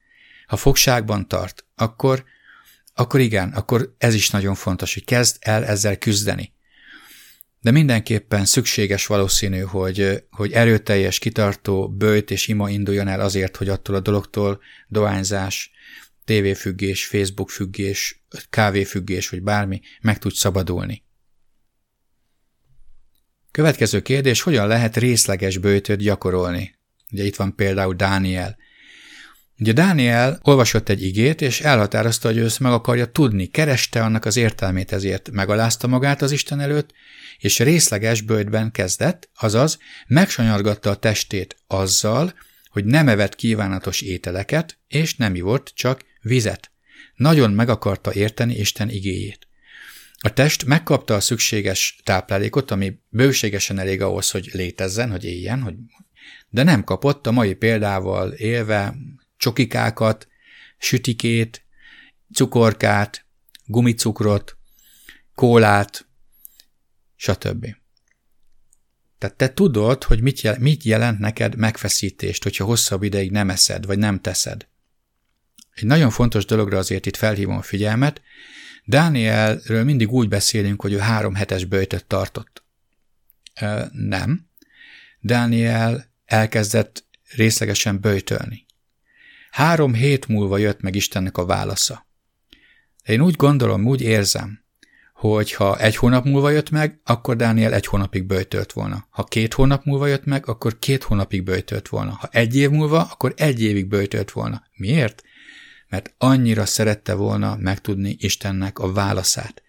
ha 0.47 0.57
fogságban 0.57 1.27
tart, 1.27 1.65
akkor 1.75 2.25
akkor 2.97 3.19
igen, 3.19 3.49
akkor 3.49 3.95
ez 3.97 4.13
is 4.13 4.29
nagyon 4.29 4.55
fontos, 4.55 4.93
hogy 4.93 5.03
kezd 5.03 5.37
el 5.39 5.65
ezzel 5.65 5.97
küzdeni. 5.97 6.53
De 7.61 7.71
mindenképpen 7.71 8.45
szükséges 8.45 9.05
valószínű, 9.05 9.59
hogy, 9.59 10.23
hogy 10.29 10.51
erőteljes, 10.51 11.19
kitartó 11.19 11.89
bőjt 11.89 12.31
és 12.31 12.47
ima 12.47 12.69
induljon 12.69 13.07
el 13.07 13.19
azért, 13.19 13.55
hogy 13.55 13.69
attól 13.69 13.95
a 13.95 13.99
dologtól 13.99 14.61
dohányzás, 14.87 15.71
tévéfüggés, 16.25 17.05
Facebook 17.05 17.49
függés, 17.49 18.23
kávéfüggés, 18.49 19.29
vagy 19.29 19.41
bármi 19.41 19.81
meg 20.01 20.17
tud 20.17 20.33
szabadulni. 20.33 21.03
Következő 23.51 24.01
kérdés, 24.01 24.41
hogyan 24.41 24.67
lehet 24.67 24.97
részleges 24.97 25.57
bőtöt 25.57 25.99
gyakorolni? 25.99 26.75
Ugye 27.11 27.23
itt 27.23 27.35
van 27.35 27.55
például 27.55 27.93
Dániel. 27.93 28.57
Ugye 29.59 29.73
Dániel 29.73 30.39
olvasott 30.41 30.89
egy 30.89 31.03
igét, 31.03 31.41
és 31.41 31.61
elhatározta, 31.61 32.27
hogy 32.27 32.37
ő 32.37 32.45
ezt 32.45 32.59
meg 32.59 32.71
akarja 32.71 33.05
tudni, 33.05 33.45
kereste 33.45 34.03
annak 34.03 34.25
az 34.25 34.37
értelmét, 34.37 34.91
ezért 34.91 35.31
megalázta 35.31 35.87
magát 35.87 36.21
az 36.21 36.31
Isten 36.31 36.59
előtt, 36.59 36.91
és 37.37 37.59
részleges 37.59 38.21
bőjtben 38.21 38.71
kezdett, 38.71 39.29
azaz 39.35 39.77
megsanyargatta 40.07 40.89
a 40.89 40.95
testét 40.95 41.57
azzal, 41.67 42.33
hogy 42.69 42.85
nem 42.85 43.07
evett 43.07 43.35
kívánatos 43.35 44.01
ételeket, 44.01 44.77
és 44.87 45.15
nem 45.15 45.35
ivott 45.35 45.71
csak 45.75 46.05
vizet. 46.21 46.71
Nagyon 47.15 47.51
meg 47.51 47.69
akarta 47.69 48.13
érteni 48.13 48.55
Isten 48.55 48.89
igéjét. 48.89 49.47
A 50.19 50.33
test 50.33 50.65
megkapta 50.65 51.13
a 51.13 51.19
szükséges 51.19 51.99
táplálékot, 52.03 52.71
ami 52.71 52.99
bőségesen 53.09 53.79
elég 53.79 54.01
ahhoz, 54.01 54.31
hogy 54.31 54.49
létezzen, 54.53 55.11
hogy 55.11 55.25
éljen, 55.25 55.61
hogy 55.61 55.73
de 56.49 56.63
nem 56.63 56.83
kapott 56.83 57.27
a 57.27 57.31
mai 57.31 57.53
példával 57.53 58.31
élve 58.31 58.95
csokikákat, 59.45 60.27
sütikét, 60.77 61.65
cukorkát, 62.33 63.25
gumicukrot, 63.65 64.57
kólát, 65.35 66.07
stb. 67.15 67.75
Tehát 69.17 69.35
te 69.35 69.53
tudod, 69.53 70.03
hogy 70.03 70.21
mit, 70.21 70.41
jel- 70.41 70.59
mit 70.59 70.83
jelent 70.83 71.19
neked 71.19 71.55
megfeszítést, 71.55 72.43
hogyha 72.43 72.65
hosszabb 72.65 73.03
ideig 73.03 73.31
nem 73.31 73.49
eszed, 73.49 73.85
vagy 73.85 73.97
nem 73.97 74.21
teszed. 74.21 74.67
Egy 75.73 75.85
nagyon 75.85 76.09
fontos 76.09 76.45
dologra 76.45 76.77
azért 76.77 77.05
itt 77.05 77.15
felhívom 77.15 77.57
a 77.57 77.61
figyelmet, 77.61 78.21
Dánielről 78.85 79.83
mindig 79.83 80.11
úgy 80.11 80.27
beszélünk, 80.27 80.81
hogy 80.81 80.93
ő 80.93 80.97
három 80.97 81.35
hetes 81.35 81.65
bőjtöt 81.65 82.05
tartott. 82.05 82.63
Nem. 83.91 84.49
Dániel 85.19 86.11
elkezdett 86.25 87.05
részlegesen 87.35 87.99
bőjtölni. 87.99 88.64
Három 89.55 89.93
hét 89.93 90.27
múlva 90.27 90.57
jött 90.57 90.81
meg 90.81 90.95
Istennek 90.95 91.37
a 91.37 91.45
válasza. 91.45 92.07
De 93.05 93.13
én 93.13 93.21
úgy 93.21 93.35
gondolom, 93.35 93.85
úgy 93.85 94.01
érzem, 94.01 94.63
hogy 95.13 95.51
ha 95.51 95.79
egy 95.79 95.95
hónap 95.95 96.25
múlva 96.25 96.49
jött 96.49 96.69
meg, 96.69 96.99
akkor 97.03 97.35
Dániel 97.35 97.73
egy 97.73 97.85
hónapig 97.85 98.25
böjtölt 98.25 98.73
volna. 98.73 99.07
Ha 99.09 99.23
két 99.23 99.53
hónap 99.53 99.85
múlva 99.85 100.07
jött 100.07 100.25
meg, 100.25 100.47
akkor 100.47 100.79
két 100.79 101.03
hónapig 101.03 101.43
böjtölt 101.43 101.87
volna. 101.87 102.11
Ha 102.11 102.29
egy 102.31 102.55
év 102.55 102.69
múlva, 102.69 103.01
akkor 103.01 103.33
egy 103.37 103.61
évig 103.61 103.87
böjtölt 103.87 104.31
volna. 104.31 104.63
Miért? 104.73 105.23
Mert 105.87 106.13
annyira 106.17 106.65
szerette 106.65 107.13
volna 107.13 107.55
megtudni 107.59 108.15
Istennek 108.19 108.79
a 108.79 108.91
válaszát. 108.91 109.61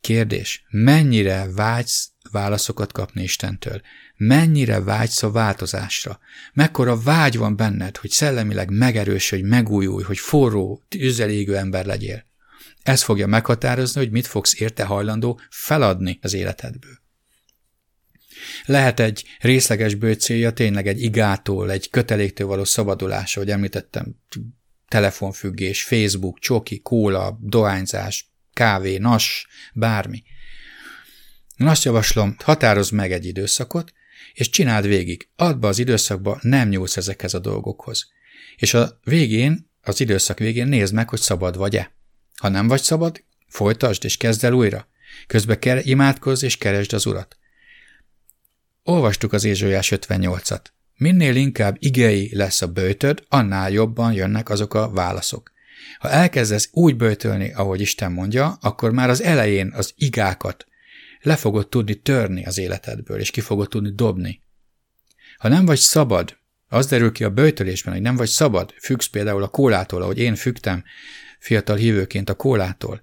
Kérdés, 0.00 0.64
mennyire 0.70 1.52
vágysz 1.54 2.08
válaszokat 2.30 2.92
kapni 2.92 3.22
Istentől? 3.22 3.80
Mennyire 4.24 4.80
vágysz 4.80 5.22
a 5.22 5.30
változásra? 5.30 6.18
Mekkora 6.52 7.02
vágy 7.02 7.36
van 7.36 7.56
benned, 7.56 7.96
hogy 7.96 8.10
szellemileg 8.10 8.70
megerősödj, 8.70 9.42
megújulj, 9.42 10.04
hogy 10.04 10.18
forró, 10.18 10.82
tűzelégő 10.88 11.56
ember 11.56 11.86
legyél? 11.86 12.24
Ez 12.82 13.02
fogja 13.02 13.26
meghatározni, 13.26 14.00
hogy 14.00 14.10
mit 14.10 14.26
fogsz 14.26 14.60
érte 14.60 14.84
hajlandó 14.84 15.40
feladni 15.50 16.18
az 16.22 16.32
életedből. 16.32 17.00
Lehet 18.64 19.00
egy 19.00 19.24
részleges 19.40 19.94
bőcélja 19.94 20.52
tényleg 20.52 20.86
egy 20.86 21.02
igától, 21.02 21.70
egy 21.70 21.90
köteléktől 21.90 22.46
való 22.46 22.64
szabadulás, 22.64 23.36
ahogy 23.36 23.50
említettem, 23.50 24.14
telefonfüggés, 24.88 25.82
Facebook, 25.82 26.38
csoki, 26.38 26.80
kóla, 26.80 27.38
dohányzás, 27.40 28.30
kávé, 28.52 28.96
nas, 28.96 29.46
bármi. 29.74 30.22
Én 31.56 31.66
azt 31.66 31.84
javaslom, 31.84 32.36
határozz 32.38 32.90
meg 32.90 33.12
egy 33.12 33.26
időszakot, 33.26 33.92
és 34.34 34.50
csináld 34.50 34.86
végig. 34.86 35.28
Add 35.36 35.60
be 35.60 35.66
az 35.66 35.78
időszakba, 35.78 36.38
nem 36.40 36.68
nyúlsz 36.68 36.96
ezekhez 36.96 37.34
a 37.34 37.38
dolgokhoz. 37.38 38.06
És 38.56 38.74
a 38.74 38.98
végén, 39.04 39.70
az 39.82 40.00
időszak 40.00 40.38
végén 40.38 40.66
nézd 40.66 40.94
meg, 40.94 41.08
hogy 41.08 41.20
szabad 41.20 41.56
vagy-e. 41.56 41.92
Ha 42.40 42.48
nem 42.48 42.68
vagy 42.68 42.82
szabad, 42.82 43.24
folytasd 43.48 44.04
és 44.04 44.16
kezd 44.16 44.44
el 44.44 44.52
újra. 44.52 44.88
Közben 45.26 45.58
ker- 45.58 45.86
imádkozz 45.86 46.42
és 46.42 46.56
keresd 46.56 46.92
az 46.92 47.06
urat. 47.06 47.36
Olvastuk 48.82 49.32
az 49.32 49.44
Ézsójás 49.44 49.92
58-at. 49.96 50.62
Minél 50.96 51.36
inkább 51.36 51.76
igei 51.78 52.36
lesz 52.36 52.62
a 52.62 52.72
bőtöd, 52.72 53.24
annál 53.28 53.70
jobban 53.70 54.12
jönnek 54.12 54.48
azok 54.48 54.74
a 54.74 54.90
válaszok. 54.90 55.52
Ha 55.98 56.10
elkezdesz 56.10 56.68
úgy 56.72 56.96
bőtölni, 56.96 57.52
ahogy 57.52 57.80
Isten 57.80 58.12
mondja, 58.12 58.58
akkor 58.60 58.92
már 58.92 59.10
az 59.10 59.22
elején 59.22 59.72
az 59.76 59.92
igákat 59.96 60.66
le 61.22 61.36
fogod 61.36 61.68
tudni 61.68 61.94
törni 61.94 62.44
az 62.44 62.58
életedből, 62.58 63.18
és 63.18 63.30
ki 63.30 63.40
fogod 63.40 63.68
tudni 63.68 63.92
dobni. 63.94 64.42
Ha 65.36 65.48
nem 65.48 65.64
vagy 65.64 65.78
szabad, 65.78 66.36
az 66.68 66.86
derül 66.86 67.12
ki 67.12 67.24
a 67.24 67.30
bőtölésben, 67.30 67.92
hogy 67.92 68.02
nem 68.02 68.16
vagy 68.16 68.28
szabad, 68.28 68.74
függsz 68.80 69.06
például 69.06 69.42
a 69.42 69.48
kólától, 69.48 70.02
ahogy 70.02 70.18
én 70.18 70.34
fügtem 70.34 70.84
fiatal 71.38 71.76
hívőként 71.76 72.30
a 72.30 72.34
kólától, 72.34 73.00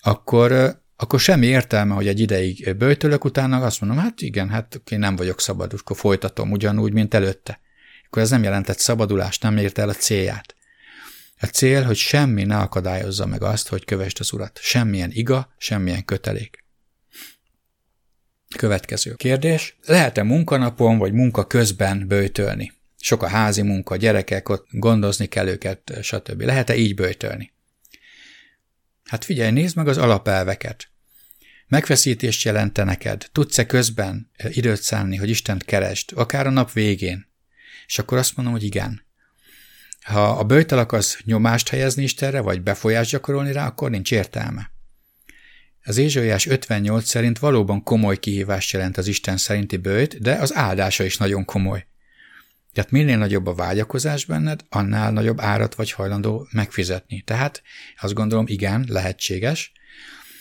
akkor, 0.00 0.80
akkor 0.96 1.20
semmi 1.20 1.46
értelme, 1.46 1.94
hogy 1.94 2.08
egy 2.08 2.20
ideig 2.20 2.76
bőtölök, 2.76 3.24
utána 3.24 3.56
azt 3.56 3.80
mondom, 3.80 3.98
hát 3.98 4.20
igen, 4.20 4.48
hát 4.48 4.82
én 4.90 4.98
nem 4.98 5.16
vagyok 5.16 5.40
szabad, 5.40 5.72
akkor 5.72 5.96
folytatom 5.96 6.50
ugyanúgy, 6.50 6.92
mint 6.92 7.14
előtte. 7.14 7.60
Akkor 8.06 8.22
ez 8.22 8.30
nem 8.30 8.42
jelentett 8.42 8.78
szabadulást, 8.78 9.42
nem 9.42 9.56
ért 9.56 9.78
el 9.78 9.88
a 9.88 9.94
célját. 9.94 10.54
A 11.40 11.46
cél, 11.46 11.82
hogy 11.82 11.96
semmi 11.96 12.44
ne 12.44 12.56
akadályozza 12.56 13.26
meg 13.26 13.42
azt, 13.42 13.68
hogy 13.68 13.84
kövesd 13.84 14.16
az 14.20 14.32
urat. 14.32 14.58
Semmilyen 14.62 15.10
iga, 15.12 15.54
semmilyen 15.58 16.04
kötelék. 16.04 16.61
Következő 18.56 19.14
kérdés. 19.14 19.76
Lehet-e 19.84 20.22
munkanapon 20.22 20.98
vagy 20.98 21.12
munka 21.12 21.46
közben 21.46 22.06
bőtölni? 22.08 22.72
Sok 23.00 23.22
a 23.22 23.28
házi 23.28 23.62
munka, 23.62 23.96
gyerekek, 23.96 24.48
ott 24.48 24.66
gondozni 24.70 25.26
kell 25.26 25.48
őket, 25.48 25.98
stb. 26.02 26.40
Lehet-e 26.40 26.76
így 26.76 26.94
bőtölni? 26.94 27.52
Hát 29.04 29.24
figyelj, 29.24 29.50
nézd 29.50 29.76
meg 29.76 29.88
az 29.88 29.98
alapelveket. 29.98 30.90
Megfeszítést 31.66 32.44
jelente 32.44 32.84
neked. 32.84 33.28
Tudsz-e 33.32 33.66
közben 33.66 34.30
időt 34.48 34.82
szállni, 34.82 35.16
hogy 35.16 35.28
Istent 35.28 35.64
keresd, 35.64 36.10
akár 36.14 36.46
a 36.46 36.50
nap 36.50 36.72
végén? 36.72 37.26
És 37.86 37.98
akkor 37.98 38.18
azt 38.18 38.36
mondom, 38.36 38.54
hogy 38.54 38.64
igen. 38.64 39.04
Ha 40.02 40.28
a 40.28 40.44
bőjtel 40.44 40.78
akarsz 40.78 41.18
nyomást 41.24 41.68
helyezni 41.68 42.02
Istenre, 42.02 42.40
vagy 42.40 42.62
befolyást 42.62 43.10
gyakorolni 43.10 43.52
rá, 43.52 43.66
akkor 43.66 43.90
nincs 43.90 44.12
értelme. 44.12 44.71
Az 45.84 45.96
Ézsaiás 45.96 46.46
58 46.46 47.08
szerint 47.08 47.38
valóban 47.38 47.82
komoly 47.82 48.18
kihívást 48.18 48.72
jelent 48.72 48.96
az 48.96 49.06
Isten 49.06 49.36
szerinti 49.36 49.76
bőjt, 49.76 50.20
de 50.20 50.34
az 50.34 50.54
áldása 50.54 51.04
is 51.04 51.16
nagyon 51.16 51.44
komoly. 51.44 51.86
Tehát 52.72 52.90
minél 52.90 53.18
nagyobb 53.18 53.46
a 53.46 53.54
vágyakozás 53.54 54.24
benned, 54.24 54.60
annál 54.68 55.12
nagyobb 55.12 55.40
árat 55.40 55.74
vagy 55.74 55.92
hajlandó 55.92 56.48
megfizetni. 56.52 57.20
Tehát 57.20 57.62
azt 58.00 58.14
gondolom, 58.14 58.44
igen, 58.48 58.84
lehetséges, 58.88 59.72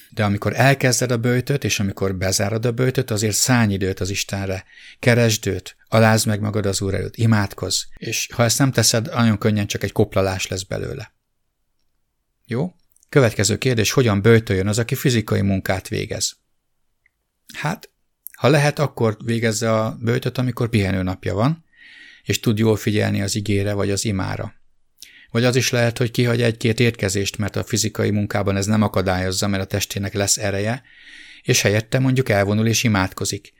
de 0.09 0.23
amikor 0.23 0.53
elkezded 0.55 1.11
a 1.11 1.17
bőjtöt, 1.17 1.63
és 1.63 1.79
amikor 1.79 2.15
bezárod 2.15 2.65
a 2.65 2.71
bőjtöt, 2.71 3.11
azért 3.11 3.35
szállj 3.35 3.73
időt 3.73 3.99
az 3.99 4.09
Istenre, 4.09 4.63
keresd 4.99 5.47
őt, 5.47 5.75
alázd 5.87 6.27
meg 6.27 6.39
magad 6.39 6.65
az 6.65 6.81
Úr 6.81 6.93
előtt, 6.93 7.15
imádkozz, 7.15 7.81
és 7.97 8.29
ha 8.33 8.43
ezt 8.43 8.57
nem 8.57 8.71
teszed, 8.71 9.05
nagyon 9.05 9.37
könnyen 9.37 9.67
csak 9.67 9.83
egy 9.83 9.91
koplalás 9.91 10.47
lesz 10.47 10.63
belőle. 10.63 11.13
Jó? 12.45 12.73
Következő 13.11 13.57
kérdés, 13.57 13.91
hogyan 13.91 14.21
bőjtöljön 14.21 14.67
az, 14.67 14.79
aki 14.79 14.95
fizikai 14.95 15.41
munkát 15.41 15.87
végez? 15.87 16.37
Hát, 17.53 17.89
ha 18.37 18.49
lehet, 18.49 18.79
akkor 18.79 19.17
végezze 19.25 19.73
a 19.73 19.97
bőjtöt, 20.01 20.37
amikor 20.37 20.69
pihenőnapja 20.69 21.33
van, 21.33 21.65
és 22.23 22.39
tud 22.39 22.57
jól 22.57 22.75
figyelni 22.75 23.21
az 23.21 23.35
igére 23.35 23.73
vagy 23.73 23.91
az 23.91 24.05
imára. 24.05 24.53
Vagy 25.31 25.43
az 25.43 25.55
is 25.55 25.69
lehet, 25.69 25.97
hogy 25.97 26.11
kihagy 26.11 26.41
egy-két 26.41 26.79
étkezést, 26.79 27.37
mert 27.37 27.55
a 27.55 27.63
fizikai 27.63 28.11
munkában 28.11 28.57
ez 28.57 28.65
nem 28.65 28.81
akadályozza, 28.81 29.47
mert 29.47 29.63
a 29.63 29.67
testének 29.67 30.13
lesz 30.13 30.37
ereje, 30.37 30.83
és 31.41 31.61
helyette 31.61 31.99
mondjuk 31.99 32.29
elvonul 32.29 32.67
és 32.67 32.83
imádkozik. 32.83 33.53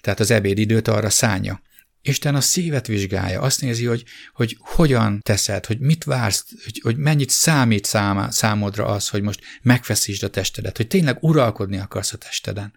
Tehát 0.00 0.20
az 0.20 0.30
ebédidőt 0.30 0.88
arra 0.88 1.10
szánya. 1.10 1.60
Isten 2.08 2.34
a 2.34 2.40
szívet 2.40 2.86
vizsgálja, 2.86 3.40
azt 3.40 3.60
nézi, 3.60 3.84
hogy, 3.84 4.04
hogy 4.32 4.56
hogyan 4.60 5.20
teszed, 5.20 5.66
hogy 5.66 5.78
mit 5.78 6.04
vársz, 6.04 6.44
hogy, 6.64 6.80
hogy 6.82 6.96
mennyit 6.96 7.30
számít 7.30 7.84
számá, 7.84 8.30
számodra 8.30 8.86
az, 8.86 9.08
hogy 9.08 9.22
most 9.22 9.40
megfeszítsd 9.62 10.22
a 10.22 10.30
testedet, 10.30 10.76
hogy 10.76 10.86
tényleg 10.86 11.22
uralkodni 11.22 11.78
akarsz 11.78 12.12
a 12.12 12.16
testeden. 12.16 12.72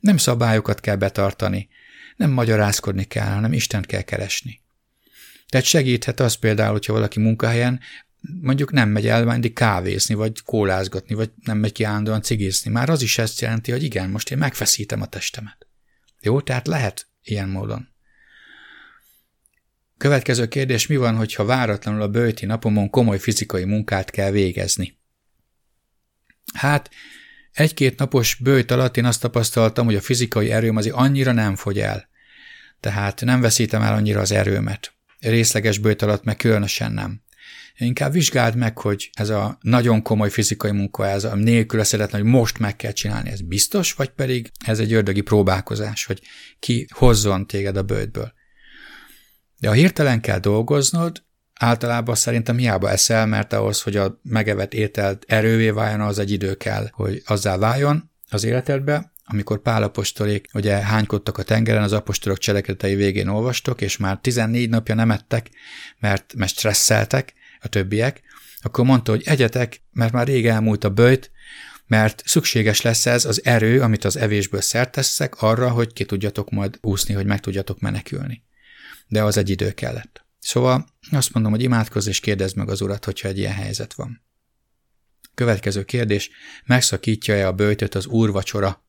Nem 0.00 0.16
szabályokat 0.16 0.80
kell 0.80 0.96
betartani, 0.96 1.68
nem 2.16 2.30
magyarázkodni 2.30 3.04
kell, 3.04 3.32
hanem 3.32 3.52
Istent 3.52 3.86
kell 3.86 4.02
keresni. 4.02 4.60
Tehát 5.48 5.66
segíthet 5.66 6.20
az 6.20 6.34
például, 6.34 6.72
hogyha 6.72 6.92
valaki 6.92 7.20
munkahelyen 7.20 7.80
mondjuk 8.40 8.72
nem 8.72 8.88
megy 8.88 9.06
el 9.06 9.24
mindig 9.24 9.52
kávézni, 9.52 10.14
vagy 10.14 10.42
kólázgatni, 10.42 11.14
vagy 11.14 11.30
nem 11.44 11.58
megy 11.58 11.72
ki 11.72 11.84
állandóan 11.84 12.22
cigizni. 12.22 12.70
Már 12.70 12.88
az 12.88 13.02
is 13.02 13.18
ezt 13.18 13.40
jelenti, 13.40 13.70
hogy 13.70 13.82
igen, 13.82 14.10
most 14.10 14.30
én 14.30 14.38
megfeszítem 14.38 15.02
a 15.02 15.06
testemet. 15.06 15.66
Jó, 16.20 16.40
tehát 16.40 16.66
lehet 16.66 17.08
ilyen 17.22 17.48
módon. 17.48 17.91
Következő 20.02 20.48
kérdés, 20.48 20.86
mi 20.86 20.96
van, 20.96 21.16
hogyha 21.16 21.44
váratlanul 21.44 22.02
a 22.02 22.08
bőti 22.08 22.46
napomon 22.46 22.90
komoly 22.90 23.18
fizikai 23.18 23.64
munkát 23.64 24.10
kell 24.10 24.30
végezni? 24.30 24.98
Hát, 26.54 26.90
egy-két 27.52 27.98
napos 27.98 28.34
bőjt 28.34 28.70
alatt 28.70 28.96
én 28.96 29.04
azt 29.04 29.20
tapasztaltam, 29.20 29.84
hogy 29.84 29.94
a 29.94 30.00
fizikai 30.00 30.50
erőm 30.50 30.76
azért 30.76 30.94
annyira 30.94 31.32
nem 31.32 31.56
fogy 31.56 31.78
el. 31.78 32.08
Tehát 32.80 33.20
nem 33.20 33.40
veszítem 33.40 33.82
el 33.82 33.94
annyira 33.94 34.20
az 34.20 34.32
erőmet 34.32 34.92
részleges 35.18 35.78
bőt 35.78 36.02
alatt 36.02 36.24
meg 36.24 36.36
különösen 36.36 36.92
nem. 36.92 37.22
Inkább 37.76 38.12
vizsgáld 38.12 38.56
meg, 38.56 38.78
hogy 38.78 39.10
ez 39.12 39.28
a 39.28 39.58
nagyon 39.60 40.02
komoly 40.02 40.30
fizikai 40.30 40.70
munka, 40.70 41.06
ez 41.06 41.24
a 41.24 41.34
nélkülözhetetlen, 41.34 42.20
hogy 42.20 42.30
most 42.30 42.58
meg 42.58 42.76
kell 42.76 42.92
csinálni, 42.92 43.30
ez 43.30 43.40
biztos, 43.40 43.92
vagy 43.92 44.08
pedig 44.08 44.50
ez 44.66 44.78
egy 44.78 44.92
ördögi 44.92 45.20
próbálkozás, 45.20 46.04
hogy 46.04 46.22
ki 46.58 46.86
hozzon 46.90 47.46
téged 47.46 47.76
a 47.76 47.82
bőtből. 47.82 48.40
De 49.62 49.68
ha 49.68 49.74
hirtelen 49.74 50.20
kell 50.20 50.38
dolgoznod, 50.38 51.22
általában 51.54 52.14
szerintem 52.14 52.56
hiába 52.56 52.90
eszel, 52.90 53.26
mert 53.26 53.52
ahhoz, 53.52 53.82
hogy 53.82 53.96
a 53.96 54.20
megevett 54.22 54.74
ételt 54.74 55.24
erővé 55.28 55.70
váljon, 55.70 56.00
az 56.00 56.18
egy 56.18 56.30
idő 56.30 56.54
kell, 56.54 56.88
hogy 56.92 57.22
azzá 57.26 57.56
váljon 57.56 58.10
az 58.30 58.44
életedbe, 58.44 59.12
amikor 59.24 59.62
Pálapostolék 59.62 60.48
ugye 60.54 60.74
hánykodtak 60.74 61.38
a 61.38 61.42
tengeren, 61.42 61.82
az 61.82 61.92
apostolok 61.92 62.38
cselekedetei 62.38 62.94
végén 62.94 63.28
olvastok, 63.28 63.80
és 63.80 63.96
már 63.96 64.18
14 64.20 64.68
napja 64.68 64.94
nem 64.94 65.10
ettek, 65.10 65.50
mert, 65.98 66.34
mert 66.36 66.52
stresszeltek 66.52 67.34
a 67.60 67.68
többiek, 67.68 68.22
akkor 68.62 68.84
mondta, 68.84 69.10
hogy 69.10 69.22
egyetek, 69.24 69.82
mert 69.92 70.12
már 70.12 70.26
rég 70.26 70.46
elmúlt 70.46 70.84
a 70.84 70.90
bőjt, 70.90 71.30
mert 71.86 72.22
szükséges 72.26 72.80
lesz 72.80 73.06
ez 73.06 73.24
az 73.24 73.44
erő, 73.44 73.80
amit 73.80 74.04
az 74.04 74.16
evésből 74.16 74.60
szerteszek 74.60 75.42
arra, 75.42 75.70
hogy 75.70 75.92
ki 75.92 76.04
tudjatok 76.04 76.50
majd 76.50 76.78
úszni, 76.80 77.14
hogy 77.14 77.26
meg 77.26 77.40
tudjatok 77.40 77.80
menekülni. 77.80 78.42
De 79.08 79.22
az 79.22 79.36
egy 79.36 79.50
idő 79.50 79.72
kellett. 79.72 80.24
Szóval 80.38 80.86
azt 81.10 81.32
mondom, 81.32 81.52
hogy 81.52 81.62
imádkozz 81.62 82.06
és 82.06 82.20
kérdezd 82.20 82.56
meg 82.56 82.68
az 82.68 82.80
urat, 82.80 83.04
hogyha 83.04 83.28
egy 83.28 83.38
ilyen 83.38 83.52
helyzet 83.52 83.94
van. 83.94 84.22
Következő 85.34 85.84
kérdés, 85.84 86.30
megszakítja-e 86.64 87.46
a 87.46 87.52
bőjtöt 87.52 87.94
az 87.94 88.06
úrvacsora 88.06 88.82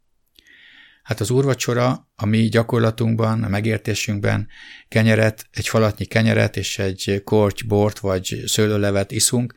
Hát 1.03 1.19
az 1.19 1.29
úrvacsora 1.29 2.11
a 2.15 2.25
mi 2.25 2.49
gyakorlatunkban, 2.49 3.43
a 3.43 3.47
megértésünkben 3.47 4.47
kenyeret, 4.87 5.47
egy 5.51 5.67
falatnyi 5.67 6.05
kenyeret 6.05 6.57
és 6.57 6.79
egy 6.79 7.21
korty 7.23 7.63
bort 7.67 7.99
vagy 7.99 8.43
szőlőlevet 8.45 9.11
iszunk, 9.11 9.53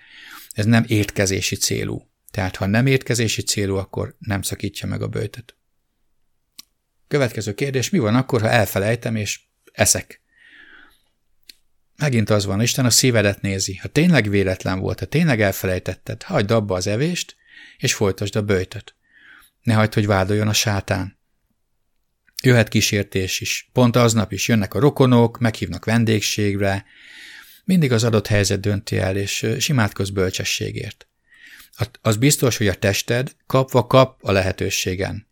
ez 0.51 0.65
nem 0.65 0.85
étkezési 0.87 1.57
célú. 1.57 2.11
Tehát 2.31 2.57
ha 2.57 2.67
nem 2.67 2.87
étkezési 2.87 3.43
célú, 3.43 3.77
akkor 3.77 4.17
nem 4.19 4.43
szakítja 4.43 4.89
meg 4.89 5.03
a 5.03 5.09
bőtöt. 5.09 5.57
Következő 7.09 7.55
kérdés, 7.55 7.91
mi 7.91 7.99
van 7.99 8.15
akkor, 8.15 8.41
ha 8.41 8.51
elfelejtem 8.51 9.17
és 9.17 9.41
eszek? 9.73 10.21
Megint 11.97 12.31
az 12.31 12.45
van, 12.45 12.63
Isten 12.63 12.85
a 12.85 12.91
szívedet 12.91 13.41
nézi. 13.41 13.77
Ha 13.77 13.89
tényleg 13.89 14.29
véletlen 14.29 14.79
volt, 14.79 14.99
ha 14.99 15.07
tényleg 15.07 15.41
elfelejtetted, 15.41 16.23
hagyd 16.23 16.51
abba 16.51 16.75
az 16.75 16.87
evést, 16.87 17.37
és 17.77 17.95
folytasd 17.95 18.37
a 18.37 18.43
bőjtöt. 18.43 18.95
Ne 19.63 19.75
hagyd, 19.75 19.95
hogy 19.95 20.07
vádoljon 20.07 20.49
a 20.49 20.53
sátán. 20.53 21.19
Jöhet 22.43 22.69
kísértés 22.69 23.41
is. 23.41 23.71
Pont 23.73 23.97
aznap 23.97 24.33
is 24.33 24.49
jönnek 24.49 24.75
a 24.75 24.79
rokonok, 24.79 25.39
meghívnak 25.39 25.85
vendégségre. 25.85 26.85
Mindig 27.65 27.93
az 27.93 28.05
adott 28.05 28.27
helyzet 28.27 28.61
dönti 28.61 28.99
el, 28.99 29.17
és 29.17 29.47
simátkoz 29.59 30.11
bölcsességért. 30.11 31.09
Az 32.01 32.17
biztos, 32.17 32.57
hogy 32.57 32.69
a 32.69 32.75
tested 32.75 33.37
kapva 33.47 33.87
kap 33.87 34.25
a 34.25 34.33
lehetőségen. 34.33 35.27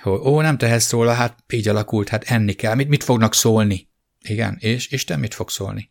Hogy 0.00 0.12
ó, 0.12 0.40
nem 0.40 0.58
tehetsz 0.58 0.90
róla, 0.90 1.12
hát 1.12 1.44
így 1.48 1.68
alakult, 1.68 2.08
hát 2.08 2.24
enni 2.24 2.52
kell. 2.52 2.74
Mit, 2.74 2.88
mit 2.88 3.04
fognak 3.04 3.34
szólni? 3.34 3.88
Igen, 4.28 4.56
és 4.60 4.88
Isten 4.90 5.20
mit 5.20 5.34
fog 5.34 5.50
szólni? 5.50 5.90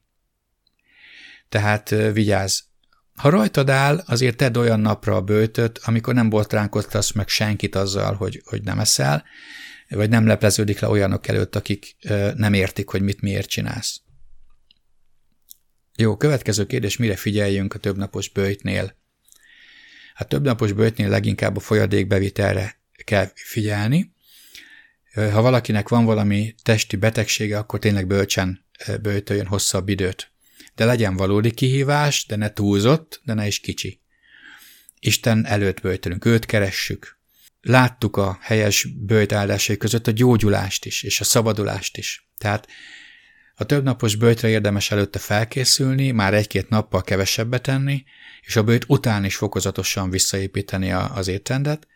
Tehát 1.50 1.90
vigyázz. 1.90 2.60
Ha 3.16 3.30
rajtad 3.30 3.70
áll, 3.70 4.04
azért 4.06 4.38
tedd 4.38 4.58
olyan 4.58 4.80
napra 4.80 5.16
a 5.16 5.22
bőtöt, 5.22 5.78
amikor 5.78 6.14
nem 6.14 6.30
botránkoztasz 6.30 7.12
meg 7.12 7.28
senkit 7.28 7.76
azzal, 7.76 8.14
hogy, 8.14 8.42
hogy 8.46 8.64
nem 8.64 8.80
eszel, 8.80 9.24
vagy 9.90 10.10
nem 10.10 10.28
lepleződik 10.28 10.80
le 10.80 10.88
olyanok 10.88 11.28
előtt, 11.28 11.56
akik 11.56 11.96
nem 12.36 12.54
értik, 12.54 12.90
hogy 12.90 13.02
mit 13.02 13.22
miért 13.22 13.50
csinálsz. 13.50 14.02
Jó, 15.98 16.18
következő 16.18 16.66
kérdés, 16.66 16.98
mire 16.98 17.16
figyeljünk 17.16 17.74
a 17.74 17.80
többnapos 17.80 18.30
bőjtnél? 18.30 18.98
Hát 20.14 20.28
többnapos 20.28 20.72
bőjtnél 20.72 21.10
leginkább 21.10 21.58
a 21.58 21.60
folyadékbevitelre 21.60 22.80
kell 23.04 23.32
figyelni, 23.34 24.15
ha 25.16 25.42
valakinek 25.42 25.90
van 25.90 26.06
valami 26.06 26.56
testi 26.64 26.96
betegsége, 26.96 27.58
akkor 27.58 27.80
tényleg 27.80 28.08
bölcsen 28.08 28.66
bőtöljön 29.02 29.46
hosszabb 29.46 29.90
időt. 29.90 30.32
De 30.76 30.86
legyen 30.86 31.16
valódi 31.16 31.52
kihívás, 31.52 32.26
de 32.26 32.36
ne 32.36 32.50
túlzott, 32.50 33.22
de 33.24 33.34
ne 33.34 33.48
is 33.48 33.60
kicsi. 33.60 34.02
Isten 35.00 35.46
előtt 35.46 35.82
bőtölünk, 35.82 36.26
őt 36.26 36.46
keressük. 36.46 37.18
Láttuk 37.62 38.18
a 38.18 38.38
helyes 38.42 38.88
bőjtáldásai 39.06 39.78
között 39.78 40.08
a 40.08 40.12
gyógyulást 40.12 40.86
is, 40.86 41.04
és 41.04 41.20
a 41.20 41.24
szabadulást 41.24 41.98
is. 41.98 42.30
Tehát 42.38 42.68
a 43.56 43.64
többnapos 43.64 44.16
bőjtre 44.16 44.48
érdemes 44.48 44.92
előtte 44.92 45.20
felkészülni, 45.20 46.12
már 46.12 46.34
egy-két 46.34 46.70
nappal 46.70 47.02
kevesebbet 47.02 47.62
tenni, 47.62 48.04
és 48.42 48.56
a 48.56 48.64
bőjt 48.64 48.86
után 48.88 49.26
is 49.26 49.36
fokozatosan 49.36 50.10
visszaépíteni 50.10 50.92
az 50.92 51.28
étrendet, 51.28 51.88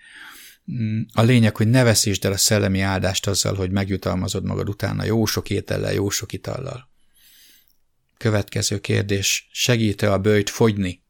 a 1.14 1.22
lényeg, 1.22 1.56
hogy 1.56 1.68
ne 1.68 1.84
veszítsd 1.84 2.26
el 2.26 2.32
a 2.32 2.38
szellemi 2.38 2.82
áldást 2.82 3.28
azzal, 3.28 3.56
hogy 3.56 3.72
megjutalmazod 3.72 4.44
magad 4.44 4.70
utána 4.70 5.04
jó 5.04 5.26
sok 5.26 5.50
étellel, 5.50 5.94
jó 5.94 6.10
sok 6.10 6.34
itallal. 6.34 6.90
Következő 8.18 8.80
kérdés. 8.80 9.50
Segít-e 9.52 10.12
a 10.12 10.18
bőjt 10.18 10.50
fogyni? 10.50 11.04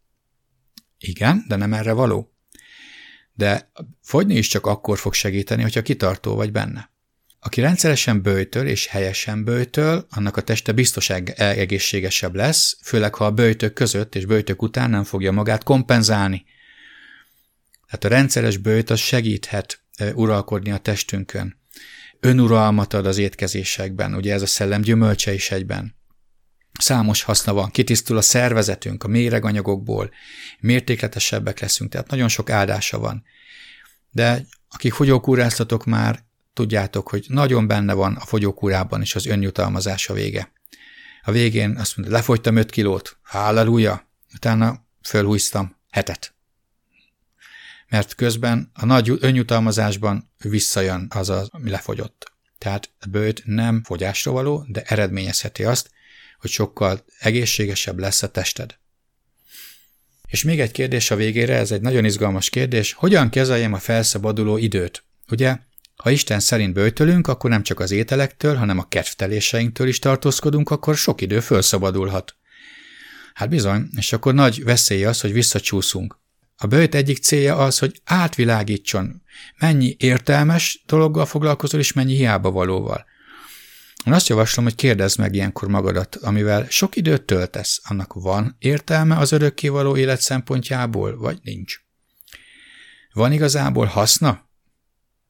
Igen, 0.98 1.46
de 1.48 1.56
nem 1.56 1.74
erre 1.74 1.92
való. 1.92 2.34
De 3.34 3.72
fogyni 4.02 4.36
is 4.36 4.48
csak 4.48 4.66
akkor 4.66 4.98
fog 4.98 5.14
segíteni, 5.14 5.62
hogyha 5.62 5.82
kitartó 5.82 6.36
vagy 6.36 6.52
benne. 6.52 6.92
Aki 7.40 7.62
rendszeresen 7.62 8.22
bőjtöl 8.22 8.68
és 8.68 8.88
helyesen 8.88 9.44
bőjtöl, 9.44 10.08
annak 10.10 10.38
a 10.38 10.42
teste 10.42 10.72
biztos 10.72 11.10
egészségesebb 11.10 12.36
lesz, 12.36 12.78
főleg 12.84 13.16
ha 13.16 13.26
a 13.26 13.32
bőjtök 13.32 13.74
között 13.74 14.16
és 14.16 14.26
bőjtök 14.26 14.62
után 14.62 14.90
nem 14.90 15.04
fogja 15.04 15.32
magát 15.32 15.64
kompenzálni– 15.64 16.46
tehát 17.90 18.06
a 18.06 18.08
rendszeres 18.08 18.58
bőjt 18.58 18.90
az 18.90 19.00
segíthet 19.00 19.82
uralkodni 20.14 20.72
a 20.72 20.78
testünkön. 20.78 21.58
Önuralmat 22.20 22.94
ad 22.94 23.06
az 23.06 23.18
étkezésekben, 23.18 24.16
ugye 24.16 24.34
ez 24.34 24.42
a 24.42 24.46
szellem 24.46 24.82
gyümölcse 24.82 25.34
is 25.34 25.52
egyben. 25.52 25.96
Számos 26.80 27.24
haszna 27.24 27.54
van, 27.54 27.70
kitisztul 27.70 28.18
a 28.18 28.22
szervezetünk 28.22 29.04
a 29.04 29.08
méreganyagokból, 29.08 30.12
mértékletesebbek 30.60 31.60
leszünk, 31.60 31.92
tehát 31.92 32.10
nagyon 32.10 32.28
sok 32.28 32.50
áldása 32.50 33.00
van. 33.00 33.24
De 34.12 34.46
akik 34.70 34.94
fogyókúráztatok 34.94 35.86
már, 35.86 36.24
tudjátok, 36.54 37.10
hogy 37.10 37.26
nagyon 37.28 37.68
benne 37.68 37.94
van 37.94 38.16
a 38.16 38.26
fogyókúrában 38.26 39.02
is 39.02 39.16
az 39.16 39.26
önjutalmazás 39.26 40.10
a 40.10 40.14
vége. 40.14 40.52
A 41.24 41.32
végén 41.32 41.78
azt 41.78 41.98
mondta, 41.98 42.16
lefogytam 42.16 42.56
5 42.56 42.70
kilót, 42.70 43.18
halleluja, 43.22 44.10
utána 44.34 44.86
fölhúztam 45.02 45.76
hetet 45.90 46.34
mert 47.90 48.16
közben 48.16 48.72
a 48.74 48.86
nagy 48.86 49.18
önjutalmazásban 49.20 50.32
visszajön 50.38 51.08
az, 51.10 51.30
az 51.30 51.48
ami 51.52 51.70
lefogyott. 51.70 52.32
Tehát 52.58 52.90
a 53.00 53.08
bőt 53.08 53.42
nem 53.46 53.84
fogyásra 53.84 54.32
való, 54.32 54.66
de 54.68 54.82
eredményezheti 54.82 55.64
azt, 55.64 55.90
hogy 56.40 56.50
sokkal 56.50 57.06
egészségesebb 57.20 58.00
lesz 58.00 58.24
a 58.24 58.32
tested. 58.32 58.78
És 60.28 60.44
még 60.44 60.60
egy 60.60 60.72
kérdés 60.72 61.12
a 61.12 61.16
végére, 61.16 61.56
ez 61.56 61.72
egy 61.72 61.82
nagyon 61.82 62.06
izgalmas 62.06 62.50
kérdés, 62.50 62.94
hogyan 62.94 63.30
kezeljem 63.30 63.74
a 63.74 63.78
felszabaduló 63.78 64.58
időt? 64.58 65.04
Ugye, 65.30 65.58
ha 65.96 66.10
Isten 66.10 66.40
szerint 66.40 66.74
bőtölünk, 66.74 67.28
akkor 67.28 67.50
nem 67.50 67.64
csak 67.64 67.80
az 67.80 67.92
ételektől, 67.92 68.56
hanem 68.56 68.78
a 68.78 68.88
kedvteléseinktől 68.88 69.88
is 69.88 70.00
tartózkodunk, 70.00 70.70
akkor 70.70 70.96
sok 70.98 71.22
idő 71.22 71.40
felszabadulhat. 71.40 72.36
Hát 73.34 73.50
bizony, 73.50 73.90
és 73.96 74.14
akkor 74.14 74.34
nagy 74.34 74.64
veszély 74.64 75.06
az, 75.06 75.22
hogy 75.22 75.34
visszacsúszunk. 75.34 76.19
A 76.62 76.68
bőjt 76.68 76.96
egyik 76.96 77.18
célja 77.18 77.56
az, 77.56 77.80
hogy 77.80 78.02
átvilágítson, 78.04 79.22
mennyi 79.58 79.96
értelmes 80.00 80.84
dologgal 80.86 81.26
foglalkozol, 81.26 81.80
és 81.80 81.94
mennyi 81.94 82.16
hiába 82.16 82.52
valóval. 82.52 83.06
Én 84.06 84.14
azt 84.14 84.28
javaslom, 84.28 84.66
hogy 84.66 84.76
kérdezd 84.76 85.20
meg 85.20 85.36
ilyenkor 85.36 85.68
magadat, 85.68 86.16
amivel 86.16 86.66
sok 86.70 86.96
időt 86.96 87.24
töltesz, 87.24 87.82
annak 87.84 88.14
van 88.14 88.56
értelme 88.60 89.18
az 89.18 89.32
örökkévaló 89.32 89.98
élet 89.98 90.22
szempontjából, 90.22 91.18
vagy 91.18 91.40
nincs? 91.44 91.80
Van 93.14 93.32
igazából 93.32 93.86
haszna? 93.86 94.50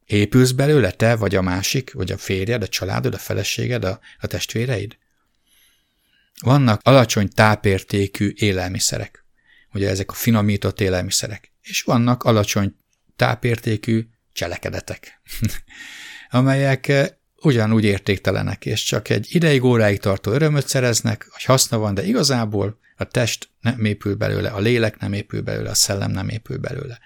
Épülsz 0.05 0.51
belőle 0.51 0.91
te, 0.91 1.15
vagy 1.15 1.35
a 1.35 1.41
másik, 1.41 1.93
vagy 1.93 2.11
a 2.11 2.17
férjed, 2.17 2.63
a 2.63 2.67
családod, 2.67 3.13
a 3.13 3.17
feleséged, 3.17 3.83
a, 3.83 3.99
a 4.19 4.27
testvéreid? 4.27 4.97
Vannak 6.41 6.81
alacsony 6.83 7.29
tápértékű 7.29 8.33
élelmiszerek 8.35 9.27
ugye 9.73 9.89
ezek 9.89 10.11
a 10.11 10.13
finomított 10.13 10.81
élelmiszerek. 10.81 11.51
És 11.61 11.81
vannak 11.81 12.23
alacsony 12.23 12.75
tápértékű 13.15 14.07
cselekedetek, 14.33 15.21
amelyek 16.29 16.87
eh, 16.87 17.07
ugyanúgy 17.41 17.83
értéktelenek, 17.83 18.65
és 18.65 18.83
csak 18.83 19.09
egy 19.09 19.27
ideig, 19.29 19.63
óráig 19.63 19.99
tartó 19.99 20.31
örömöt 20.31 20.67
szereznek, 20.67 21.27
vagy 21.31 21.43
haszna 21.43 21.77
van, 21.77 21.93
de 21.93 22.05
igazából 22.05 22.79
a 22.97 23.03
test 23.03 23.49
nem 23.61 23.85
épül 23.85 24.15
belőle, 24.15 24.49
a 24.49 24.59
lélek 24.59 24.99
nem 24.99 25.13
épül 25.13 25.41
belőle, 25.41 25.69
a 25.69 25.73
szellem 25.73 26.11
nem 26.11 26.29
épül 26.29 26.57
belőle. 26.57 26.99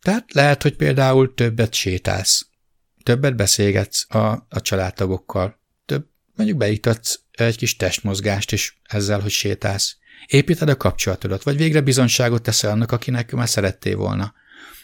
Tehát 0.00 0.32
lehet, 0.32 0.62
hogy 0.62 0.76
például 0.76 1.34
többet 1.34 1.74
sétálsz, 1.74 2.46
többet 3.02 3.36
beszélgetsz 3.36 4.14
a, 4.14 4.46
a 4.48 4.60
családtagokkal, 4.60 5.60
több, 5.86 6.06
mondjuk 6.34 6.58
beiktatsz 6.58 7.20
egy 7.30 7.56
kis 7.56 7.76
testmozgást 7.76 8.52
is 8.52 8.80
ezzel, 8.82 9.20
hogy 9.20 9.30
sétálsz. 9.30 9.96
Építed 10.26 10.68
a 10.68 10.76
kapcsolatodat, 10.76 11.42
vagy 11.42 11.56
végre 11.56 11.80
bizonságot 11.80 12.42
teszel 12.42 12.70
annak, 12.70 12.92
akinek 12.92 13.32
már 13.32 13.48
szerettél 13.48 13.96
volna. 13.96 14.34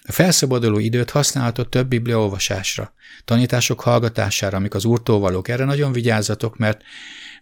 A 0.05 0.13
felszabaduló 0.13 0.79
időt 0.79 1.11
használhatod 1.11 1.69
több 1.69 1.89
bibliaolvasásra, 1.89 2.95
tanítások 3.25 3.81
hallgatására, 3.81 4.57
amik 4.57 4.75
az 4.75 4.85
úrtól 4.85 5.19
valók. 5.19 5.49
Erre 5.49 5.65
nagyon 5.65 5.93
vigyázzatok, 5.93 6.57
mert 6.57 6.83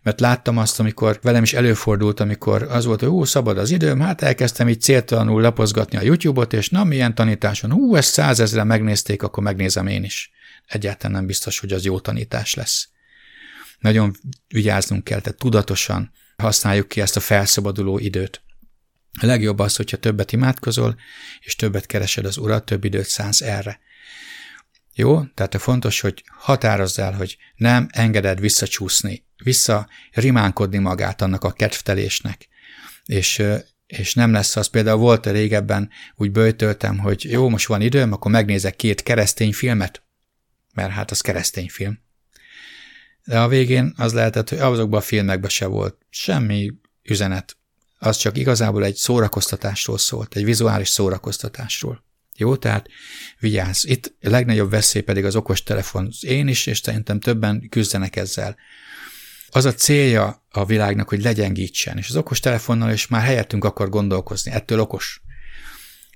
mert 0.03 0.21
láttam 0.21 0.59
azt, 0.59 0.81
amikor 0.81 1.19
velem 1.23 1.43
is 1.43 1.53
előfordult, 1.53 2.21
amikor 2.21 2.63
az 2.63 2.85
volt, 2.85 3.01
hogy 3.01 3.09
hú, 3.09 3.25
szabad 3.25 3.59
az 3.59 3.71
időm, 3.71 4.01
hát 4.01 4.23
elkezdtem 4.23 4.69
így 4.69 4.81
céltalanul 4.81 5.41
lapozgatni 5.41 5.97
a 5.97 6.03
YouTube-ot, 6.03 6.53
és 6.53 6.69
na, 6.69 6.85
milyen 6.85 7.15
tanításon, 7.15 7.73
hú, 7.73 7.95
ezt 7.97 8.13
százezre 8.13 8.65
megnézték, 8.65 9.23
akkor 9.23 9.43
megnézem 9.43 9.87
én 9.87 10.05
is. 10.05 10.31
Egyáltalán 10.67 11.17
nem 11.17 11.27
biztos, 11.27 11.59
hogy 11.59 11.73
az 11.73 11.85
jó 11.85 12.01
tanítás 12.01 12.55
lesz. 12.55 12.89
Nagyon 13.79 14.17
vigyáznunk 14.49 15.05
kell, 15.05 15.21
tehát 15.21 15.39
tudatosan 15.39 16.13
használjuk 16.41 16.89
ki 16.89 17.01
ezt 17.01 17.17
a 17.17 17.21
felszabaduló 17.21 17.99
időt. 17.99 18.43
A 19.21 19.27
legjobb 19.27 19.59
az, 19.59 19.77
hogyha 19.77 19.97
többet 19.97 20.33
imádkozol, 20.33 20.97
és 21.41 21.57
többet 21.57 21.87
keresed 21.87 22.25
az 22.25 22.37
Urat, 22.37 22.65
több 22.65 22.85
időt 22.85 23.09
szánsz 23.09 23.41
erre. 23.41 23.81
Jó? 24.95 25.25
Tehát 25.25 25.55
a 25.55 25.59
fontos, 25.59 26.01
hogy 26.01 26.25
határozz 26.39 26.99
el, 26.99 27.13
hogy 27.13 27.37
nem 27.57 27.89
engeded 27.91 28.41
visszacsúszni, 28.41 29.25
vissza 29.43 29.89
rimánkodni 30.13 30.79
magát 30.79 31.23
annak 31.23 31.45
a 31.45 31.53
kedvtelésnek. 31.53 32.49
És, 33.05 33.43
és 33.87 34.15
nem 34.15 34.33
lesz 34.33 34.57
az, 34.57 34.67
például 34.67 34.99
volt 34.99 35.27
a 35.27 35.31
régebben, 35.31 35.91
úgy 36.15 36.31
bőtöltem, 36.31 36.99
hogy 36.99 37.31
jó, 37.31 37.49
most 37.49 37.67
van 37.67 37.81
időm, 37.81 38.13
akkor 38.13 38.31
megnézek 38.31 38.77
két 38.77 39.03
keresztény 39.03 39.53
filmet, 39.53 40.03
mert 40.75 40.91
hát 40.91 41.11
az 41.11 41.21
keresztény 41.21 41.69
film. 41.69 41.99
De 43.31 43.41
a 43.41 43.49
végén 43.49 43.95
az 43.97 44.13
lehetett, 44.13 44.49
hogy 44.49 44.59
azokban 44.59 44.99
a 44.99 45.03
filmekben 45.03 45.51
se 45.51 45.67
volt 45.67 45.97
semmi 46.09 46.73
üzenet. 47.03 47.57
az 47.99 48.17
csak 48.17 48.37
igazából 48.37 48.85
egy 48.85 48.95
szórakoztatásról 48.95 49.99
szólt, 49.99 50.37
egy 50.37 50.45
vizuális 50.45 50.89
szórakoztatásról. 50.89 52.05
Jó, 52.37 52.57
tehát 52.57 52.89
vigyázz. 53.39 53.85
Itt 53.85 54.15
a 54.23 54.29
legnagyobb 54.29 54.71
veszély 54.71 55.03
pedig 55.03 55.25
az 55.25 55.37
okostelefon. 55.37 56.11
Én 56.21 56.49
is, 56.49 56.67
és 56.67 56.79
szerintem 56.79 57.21
többen 57.21 57.69
küzdenek 57.69 58.17
ezzel. 58.17 58.57
Az 59.51 59.65
a 59.65 59.75
célja 59.75 60.45
a 60.51 60.65
világnak, 60.65 61.09
hogy 61.09 61.23
legyengítsen, 61.23 61.99
és 61.99 62.09
az 62.09 62.17
okostelefonnal 62.17 62.93
is 62.93 63.07
már 63.07 63.23
helyettünk 63.23 63.65
akar 63.65 63.89
gondolkozni, 63.89 64.51
ettől 64.51 64.81
okos. 64.81 65.23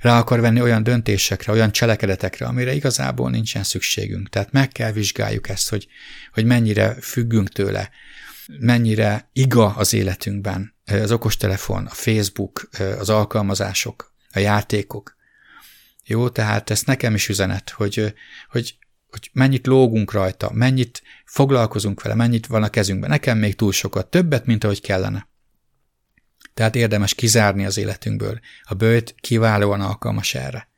Rá 0.04 0.18
akar 0.18 0.40
venni 0.40 0.60
olyan 0.60 0.82
döntésekre, 0.82 1.52
olyan 1.52 1.72
cselekedetekre, 1.72 2.46
amire 2.46 2.74
igazából 2.74 3.30
nincsen 3.30 3.62
szükségünk. 3.62 4.28
Tehát 4.28 4.52
meg 4.52 4.68
kell 4.68 4.92
vizsgáljuk 4.92 5.48
ezt, 5.48 5.68
hogy, 5.68 5.86
hogy 6.32 6.44
mennyire 6.44 6.96
függünk 7.00 7.48
tőle, 7.48 7.90
mennyire 8.58 9.28
iga 9.32 9.74
az 9.74 9.92
életünkben 9.92 10.74
az 10.84 11.12
okostelefon, 11.12 11.86
a 11.86 11.90
Facebook, 11.90 12.68
az 12.98 13.08
alkalmazások, 13.10 14.14
a 14.32 14.38
játékok. 14.38 15.16
Jó, 16.04 16.28
tehát 16.28 16.70
ezt 16.70 16.86
nekem 16.86 17.14
is 17.14 17.28
üzenet, 17.28 17.70
hogy, 17.70 18.14
hogy, 18.48 18.78
hogy 19.10 19.30
mennyit 19.32 19.66
lógunk 19.66 20.12
rajta, 20.12 20.50
mennyit 20.52 21.02
foglalkozunk 21.24 22.02
vele, 22.02 22.14
mennyit 22.14 22.46
van 22.46 22.62
a 22.62 22.68
kezünkben. 22.68 23.10
Nekem 23.10 23.38
még 23.38 23.54
túl 23.54 23.72
sokat, 23.72 24.10
többet, 24.10 24.46
mint 24.46 24.64
ahogy 24.64 24.80
kellene. 24.80 25.28
Tehát 26.54 26.74
érdemes 26.74 27.14
kizárni 27.14 27.64
az 27.64 27.76
életünkből. 27.76 28.40
A 28.62 28.74
bőt 28.74 29.14
kiválóan 29.20 29.80
alkalmas 29.80 30.34
erre. 30.34 30.68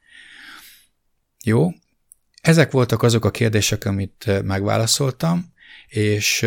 Jó? 1.44 1.70
Ezek 2.40 2.70
voltak 2.70 3.02
azok 3.02 3.24
a 3.24 3.30
kérdések, 3.30 3.84
amit 3.84 4.42
megválaszoltam, 4.42 5.52
és, 5.86 6.46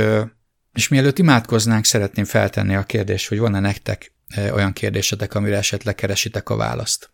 és 0.74 0.88
mielőtt 0.88 1.20
imádkoznánk, 1.20 1.86
szeretném 1.86 2.26
feltenni 2.26 2.76
a 2.76 2.84
kérdést, 2.84 3.28
hogy 3.28 3.40
van-e 3.40 3.60
nektek 3.60 4.14
olyan 4.38 4.74
kérdésetek, 4.74 5.34
amire 5.34 5.58
esetleg 5.58 5.96
keresitek 5.96 6.50
a 6.50 6.56
választ. 6.56 7.12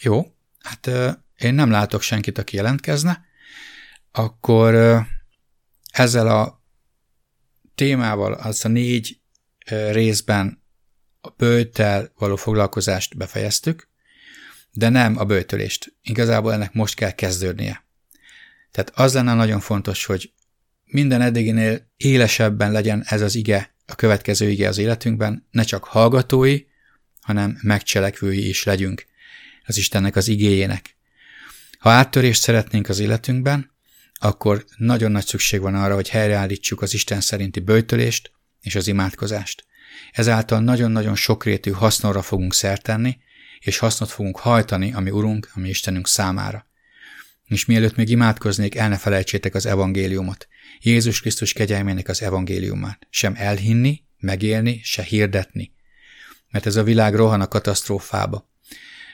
Jó, 0.00 0.34
hát 0.58 0.90
én 1.36 1.54
nem 1.54 1.70
látok 1.70 2.02
senkit, 2.02 2.38
aki 2.38 2.56
jelentkezne, 2.56 3.24
akkor 4.12 4.74
ezzel 5.92 6.28
a 6.28 6.62
témával, 7.74 8.32
az 8.32 8.64
a 8.64 8.68
négy 8.68 9.20
részben 9.68 10.62
a 11.20 11.28
bőttel 11.28 12.12
való 12.18 12.36
foglalkozást 12.36 13.16
befejeztük, 13.16 13.88
de 14.72 14.88
nem 14.88 15.18
a 15.18 15.24
bőtölést. 15.24 15.94
Igazából 16.02 16.52
ennek 16.52 16.72
most 16.72 16.94
kell 16.94 17.10
kezdődnie. 17.10 17.86
Tehát 18.70 18.92
az 18.94 19.14
lenne 19.14 19.34
nagyon 19.34 19.60
fontos, 19.60 20.04
hogy 20.04 20.32
minden 20.84 21.20
eddiginél 21.20 21.90
élesebben 21.96 22.72
legyen 22.72 23.04
ez 23.06 23.20
az 23.20 23.34
ige, 23.34 23.74
a 23.86 23.94
következő 23.94 24.50
ige 24.50 24.68
az 24.68 24.78
életünkben, 24.78 25.46
ne 25.50 25.62
csak 25.62 25.84
hallgatói, 25.84 26.60
hanem 27.20 27.58
megcselekvői 27.62 28.48
is 28.48 28.64
legyünk 28.64 29.06
az 29.66 29.76
Istennek 29.76 30.16
az 30.16 30.28
igéjének. 30.28 30.96
Ha 31.78 31.90
áttörést 31.90 32.42
szeretnénk 32.42 32.88
az 32.88 32.98
életünkben, 32.98 33.70
akkor 34.14 34.64
nagyon 34.76 35.10
nagy 35.10 35.26
szükség 35.26 35.60
van 35.60 35.74
arra, 35.74 35.94
hogy 35.94 36.08
helyreállítsuk 36.08 36.82
az 36.82 36.94
Isten 36.94 37.20
szerinti 37.20 37.60
bőtölést 37.60 38.30
és 38.60 38.74
az 38.74 38.86
imádkozást. 38.86 39.66
Ezáltal 40.12 40.60
nagyon-nagyon 40.60 41.14
sokrétű 41.14 41.70
hasznora 41.70 42.22
fogunk 42.22 42.54
szertenni, 42.54 43.18
és 43.58 43.78
hasznot 43.78 44.10
fogunk 44.10 44.38
hajtani, 44.38 44.92
ami 44.92 45.10
Urunk, 45.10 45.50
ami 45.54 45.68
Istenünk 45.68 46.08
számára. 46.08 46.66
És 47.44 47.64
mielőtt 47.64 47.96
még 47.96 48.08
imádkoznék, 48.08 48.74
el 48.74 48.88
ne 48.88 48.96
felejtsétek 48.96 49.54
az 49.54 49.66
evangéliumot. 49.66 50.48
Jézus 50.80 51.20
Krisztus 51.20 51.52
kegyelmének 51.52 52.08
az 52.08 52.22
evangéliumát. 52.22 53.06
Sem 53.10 53.34
elhinni, 53.36 54.02
megélni, 54.18 54.80
se 54.82 55.02
hirdetni. 55.02 55.72
Mert 56.50 56.66
ez 56.66 56.76
a 56.76 56.82
világ 56.82 57.14
rohan 57.14 57.40
a 57.40 57.48
katasztrófába 57.48 58.50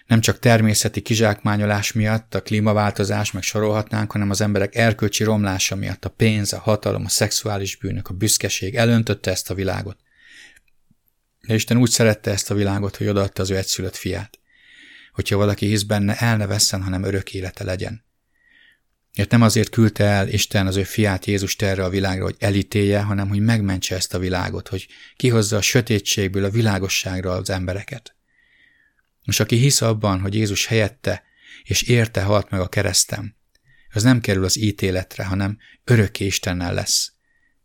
nem 0.06 0.20
csak 0.20 0.38
természeti 0.38 1.00
kizsákmányolás 1.00 1.92
miatt, 1.92 2.34
a 2.34 2.42
klímaváltozás, 2.42 3.32
meg 3.32 3.42
sorolhatnánk, 3.42 4.12
hanem 4.12 4.30
az 4.30 4.40
emberek 4.40 4.74
erkölcsi 4.74 5.24
romlása 5.24 5.76
miatt, 5.76 6.04
a 6.04 6.08
pénz, 6.08 6.52
a 6.52 6.58
hatalom, 6.58 7.04
a 7.04 7.08
szexuális 7.08 7.76
bűnök, 7.76 8.08
a 8.08 8.14
büszkeség 8.14 8.74
elöntötte 8.74 9.30
ezt 9.30 9.50
a 9.50 9.54
világot. 9.54 9.96
De 11.46 11.54
Isten 11.54 11.76
úgy 11.76 11.90
szerette 11.90 12.30
ezt 12.30 12.50
a 12.50 12.54
világot, 12.54 12.96
hogy 12.96 13.08
odaadta 13.08 13.42
az 13.42 13.50
ő 13.50 13.56
egyszülött 13.56 13.96
fiát. 13.96 14.38
Hogyha 15.12 15.36
valaki 15.36 15.66
hisz 15.66 15.82
benne, 15.82 16.16
el 16.16 16.36
ne 16.36 16.46
vesszen, 16.46 16.82
hanem 16.82 17.02
örök 17.02 17.34
élete 17.34 17.64
legyen. 17.64 18.04
Mert 19.16 19.30
nem 19.30 19.42
azért 19.42 19.68
küldte 19.68 20.04
el 20.04 20.28
Isten 20.28 20.66
az 20.66 20.76
ő 20.76 20.82
fiát 20.82 21.26
Jézust 21.26 21.62
erre 21.62 21.84
a 21.84 21.88
világra, 21.88 22.24
hogy 22.24 22.36
elítélje, 22.38 23.00
hanem 23.00 23.28
hogy 23.28 23.40
megmentse 23.40 23.94
ezt 23.94 24.14
a 24.14 24.18
világot, 24.18 24.68
hogy 24.68 24.86
kihozza 25.16 25.56
a 25.56 25.60
sötétségből 25.60 26.44
a 26.44 26.50
világosságra 26.50 27.32
az 27.32 27.50
embereket. 27.50 28.14
Most 29.24 29.40
aki 29.40 29.56
hisz 29.56 29.80
abban, 29.80 30.20
hogy 30.20 30.34
Jézus 30.34 30.66
helyette 30.66 31.22
és 31.62 31.82
érte 31.82 32.22
halt 32.22 32.50
meg 32.50 32.60
a 32.60 32.68
keresztem, 32.68 33.36
az 33.92 34.02
nem 34.02 34.20
kerül 34.20 34.44
az 34.44 34.58
ítéletre, 34.58 35.24
hanem 35.24 35.58
örökké 35.84 36.24
Istennel 36.24 36.74
lesz. 36.74 37.12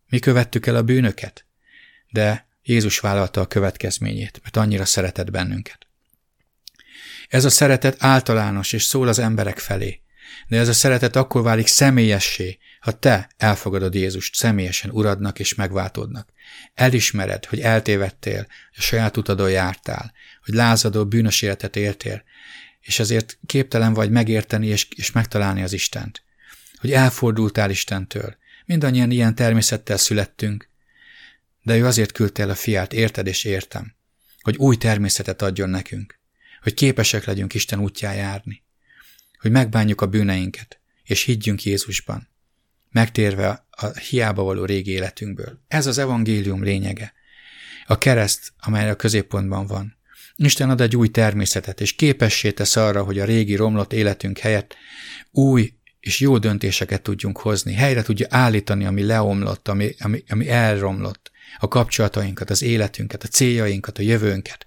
Mi 0.07 0.20
követtük 0.20 0.66
el 0.66 0.76
a 0.76 0.84
bűnöket, 0.84 1.45
de 2.10 2.47
Jézus 2.64 2.99
vállalta 2.99 3.41
a 3.41 3.47
következményét, 3.47 4.39
mert 4.43 4.57
annyira 4.57 4.86
szeretett 4.86 5.32
bennünket. 5.32 5.88
Ez 7.28 7.45
a 7.45 7.49
szeretet 7.49 7.95
általános 7.99 8.74
és 8.74 8.84
szól 8.84 9.07
az 9.07 9.20
emberek 9.20 9.60
felé, 9.60 10.01
de 10.47 10.57
ez 10.57 10.68
a 10.68 10.74
szeretet 10.74 11.16
akkor 11.16 11.41
válik 11.41 11.68
személyessé, 11.68 12.57
ha 12.80 12.91
te 12.91 13.30
elfogadod 13.38 13.93
Jézust 13.95 14.36
személyesen 14.36 14.91
uradnak 14.91 15.39
és 15.39 15.55
megváltódnak. 15.55 16.30
Elismered, 16.74 17.45
hogy 17.45 17.60
eltévedtél, 17.60 18.47
a 18.76 18.82
saját 18.82 19.18
utadon 19.18 19.49
jártál, 19.49 20.14
hogy 20.50 20.58
lázadó, 20.58 21.06
bűnös 21.06 21.41
életet 21.41 21.76
éltél, 21.76 22.24
és 22.82 23.00
ezért 23.00 23.38
képtelen 23.45 23.93
vagy 23.93 24.12
megérteni 24.12 24.68
és, 24.68 24.88
és 24.95 25.12
megtalálni 25.12 25.64
az 25.64 25.74
Istent. 25.74 26.24
Hogy 26.76 26.91
elfordultál 26.91 27.70
Istentől. 27.70 28.38
Mindannyian 28.66 29.12
ilyen 29.12 29.36
természettel 29.36 29.97
születtünk, 29.97 30.70
de 31.64 31.78
ő 31.78 31.86
azért 31.86 32.12
küldte 32.12 32.41
el 32.41 32.50
a 32.50 32.56
fiát, 32.56 32.93
érted 32.93 33.28
és 33.28 33.43
értem, 33.43 33.95
hogy 34.41 34.56
új 34.58 34.76
természetet 34.76 35.41
adjon 35.41 35.70
nekünk, 35.70 36.20
hogy 36.62 36.74
képesek 36.74 37.26
legyünk 37.26 37.54
Isten 37.54 37.80
útján 37.80 38.16
járni, 38.16 38.64
hogy 39.39 39.52
megbánjuk 39.52 40.02
a 40.02 40.08
bűneinket, 40.08 40.80
és 41.04 41.24
higgyünk 41.24 41.64
Jézusban, 41.64 42.30
megtérve 42.91 43.66
a 43.70 43.86
hiába 43.86 44.43
való 44.43 44.66
régi 44.66 44.91
életünkből. 44.91 45.62
Ez 45.68 45.86
az 45.86 45.97
evangélium 45.97 46.64
lényege. 46.64 47.14
A 47.86 47.97
kereszt, 47.97 48.54
amely 48.60 48.89
a 48.89 48.95
középpontban 48.95 49.68
van. 49.68 49.99
Isten 50.44 50.70
ad 50.70 50.82
egy 50.82 50.96
új 50.96 51.08
természetet, 51.08 51.82
és 51.82 51.94
képessé 51.94 52.52
tesz 52.52 52.76
arra, 52.76 53.04
hogy 53.04 53.20
a 53.20 53.26
régi 53.26 53.56
romlott 53.56 53.94
életünk 53.94 54.38
helyett 54.38 54.76
új 55.32 55.74
és 56.00 56.20
jó 56.20 56.38
döntéseket 56.38 57.02
tudjunk 57.02 57.38
hozni, 57.38 57.74
helyre 57.74 58.02
tudja 58.02 58.28
állítani, 58.30 58.86
ami 58.86 59.04
leomlott, 59.04 59.68
ami, 59.68 59.96
ami, 60.00 60.24
ami 60.30 60.50
elromlott, 60.50 61.32
a 61.58 61.68
kapcsolatainkat, 61.68 62.50
az 62.50 62.62
életünket, 62.62 63.24
a 63.24 63.28
céljainkat, 63.28 63.98
a 63.98 64.02
jövőnket. 64.02 64.66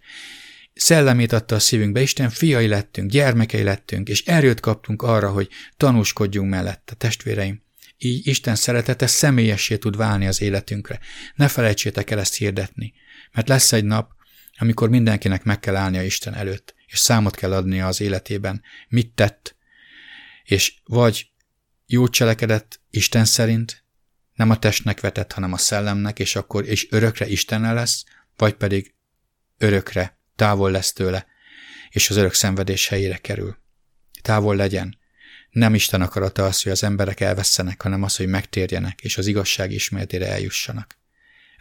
Szellemét 0.75 1.33
adta 1.33 1.55
a 1.55 1.59
szívünkbe, 1.59 2.01
Isten 2.01 2.31
fiai 2.31 2.66
lettünk, 2.66 3.11
gyermekei 3.11 3.62
lettünk, 3.62 4.09
és 4.09 4.25
erőt 4.25 4.61
kaptunk 4.61 5.03
arra, 5.03 5.31
hogy 5.31 5.49
tanúskodjunk 5.77 6.51
mellette, 6.51 6.95
testvéreim. 6.95 7.62
Így 7.99 8.27
Isten 8.27 8.55
szeretete 8.55 9.07
személyessé 9.07 9.77
tud 9.77 9.97
válni 9.97 10.27
az 10.27 10.41
életünkre. 10.41 11.01
Ne 11.35 11.49
felejtsétek 11.49 12.11
el 12.11 12.18
ezt 12.18 12.37
hirdetni, 12.37 12.93
mert 13.33 13.49
lesz 13.49 13.73
egy 13.73 13.85
nap, 13.85 14.12
amikor 14.59 14.89
mindenkinek 14.89 15.45
meg 15.45 15.61
kell 15.61 15.77
állnia 15.77 16.03
Isten 16.03 16.35
előtt, 16.35 16.75
és 16.87 16.99
számot 16.99 17.37
kell 17.37 17.53
adnia 17.53 17.87
az 17.87 18.01
életében, 18.01 18.63
mit 18.89 19.15
tett, 19.15 19.57
és 20.45 20.75
vagy 20.85 21.31
jó 21.87 22.09
cselekedett 22.09 22.81
Isten 22.91 23.25
szerint, 23.25 23.85
nem 24.35 24.51
a 24.51 24.59
testnek 24.59 25.01
vetett, 25.01 25.33
hanem 25.33 25.53
a 25.53 25.57
szellemnek, 25.57 26.19
és 26.19 26.37
akkor 26.37 26.69
és 26.69 26.87
örökre 26.91 27.27
Istennel 27.27 27.75
lesz, 27.75 28.05
vagy 28.37 28.55
pedig 28.55 28.95
örökre 29.59 30.19
távol 30.37 30.71
lesz 30.71 30.93
tőle, 30.93 31.27
és 31.91 32.11
az 32.11 32.17
örök 32.17 32.35
szenvedés 32.35 32.89
helyére 32.89 33.17
kerül. 33.17 33.57
Távol 34.23 34.57
legyen. 34.57 34.99
Nem 35.51 35.75
Isten 35.75 36.01
akarata 36.01 36.45
az, 36.45 36.63
hogy 36.63 36.73
az 36.73 36.83
emberek 36.83 37.21
elvesztenek, 37.21 37.83
hanem 37.83 38.03
az, 38.03 38.17
hogy 38.17 38.27
megtérjenek, 38.27 39.01
és 39.01 39.19
az 39.19 39.27
igazság 39.27 39.73
ismeretére 39.73 40.29
eljussanak. 40.29 40.99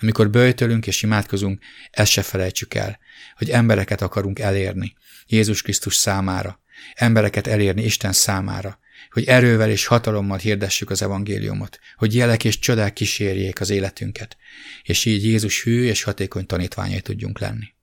Amikor 0.02 0.30
böjtölünk 0.30 0.88
és 0.88 1.04
imádkozunk, 1.04 1.64
ezt 1.92 2.12
se 2.12 2.22
felejtsük 2.22 2.74
el, 2.74 3.00
hogy 3.36 3.50
embereket 3.50 4.02
akarunk 4.02 4.40
elérni, 4.40 4.94
Jézus 5.28 5.62
Krisztus 5.62 5.96
számára, 5.96 6.60
embereket 6.94 7.48
elérni 7.48 7.84
Isten 7.84 8.14
számára, 8.14 8.80
hogy 9.10 9.24
erővel 9.24 9.70
és 9.70 9.86
hatalommal 9.86 10.38
hirdessük 10.38 10.90
az 10.90 11.02
evangéliumot, 11.02 11.80
hogy 11.96 12.16
jelek 12.16 12.44
és 12.44 12.60
csodák 12.60 12.94
kísérjék 12.94 13.60
az 13.60 13.70
életünket, 13.70 14.38
és 14.84 15.06
így 15.06 15.24
Jézus 15.24 15.64
hű 15.64 15.84
és 15.84 16.04
hatékony 16.04 16.46
tanítványai 16.46 17.02
tudjunk 17.02 17.40
lenni. 17.40 17.74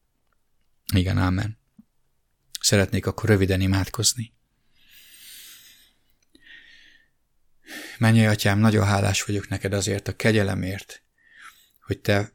Igen, 0.94 1.18
ámen. 1.18 1.58
Szeretnék 2.60 3.06
akkor 3.06 3.28
röviden 3.28 3.60
imádkozni. 3.60 4.32
Menj, 7.98 8.26
atyám, 8.26 8.58
nagyon 8.58 8.86
hálás 8.86 9.22
vagyok 9.22 9.48
neked 9.48 9.72
azért 9.72 10.08
a 10.08 10.16
kegyelemért, 10.16 11.02
hogy 11.88 11.98
te 11.98 12.32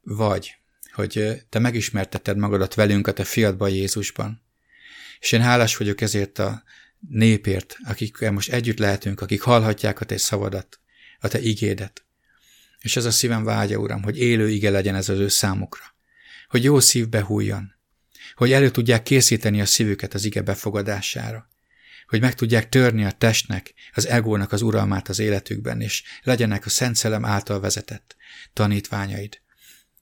vagy, 0.00 0.56
hogy 0.92 1.42
te 1.48 1.58
megismertetted 1.58 2.36
magadat 2.36 2.74
velünk 2.74 3.06
a 3.06 3.12
te 3.12 3.24
fiadban 3.24 3.70
Jézusban. 3.70 4.42
És 5.18 5.32
én 5.32 5.40
hálás 5.40 5.76
vagyok 5.76 6.00
ezért 6.00 6.38
a 6.38 6.62
népért, 6.98 7.76
akikkel 7.84 8.32
most 8.32 8.52
együtt 8.52 8.78
lehetünk, 8.78 9.20
akik 9.20 9.42
hallhatják 9.42 10.00
a 10.00 10.04
te 10.04 10.16
szavadat, 10.16 10.80
a 11.18 11.28
te 11.28 11.40
igédet. 11.40 12.04
És 12.78 12.96
ez 12.96 13.04
a 13.04 13.10
szívem 13.10 13.44
vágya, 13.44 13.78
Uram, 13.78 14.02
hogy 14.02 14.18
élő 14.18 14.50
ige 14.50 14.70
legyen 14.70 14.94
ez 14.94 15.08
az 15.08 15.18
ő 15.18 15.28
számukra. 15.28 15.84
Hogy 16.48 16.64
jó 16.64 16.80
szívbe 16.80 17.22
hújjon. 17.22 17.74
Hogy 18.34 18.52
elő 18.52 18.70
tudják 18.70 19.02
készíteni 19.02 19.60
a 19.60 19.66
szívüket 19.66 20.14
az 20.14 20.24
ige 20.24 20.42
befogadására. 20.42 21.48
Hogy 22.06 22.20
meg 22.20 22.34
tudják 22.34 22.68
törni 22.68 23.04
a 23.04 23.10
testnek, 23.10 23.74
az 23.92 24.06
egónak 24.06 24.52
az 24.52 24.62
uralmát 24.62 25.08
az 25.08 25.18
életükben, 25.18 25.80
és 25.80 26.02
legyenek 26.22 26.66
a 26.66 26.70
Szent 26.70 26.96
Szelem 26.96 27.24
által 27.24 27.60
vezetett 27.60 28.16
tanítványaid. 28.52 29.42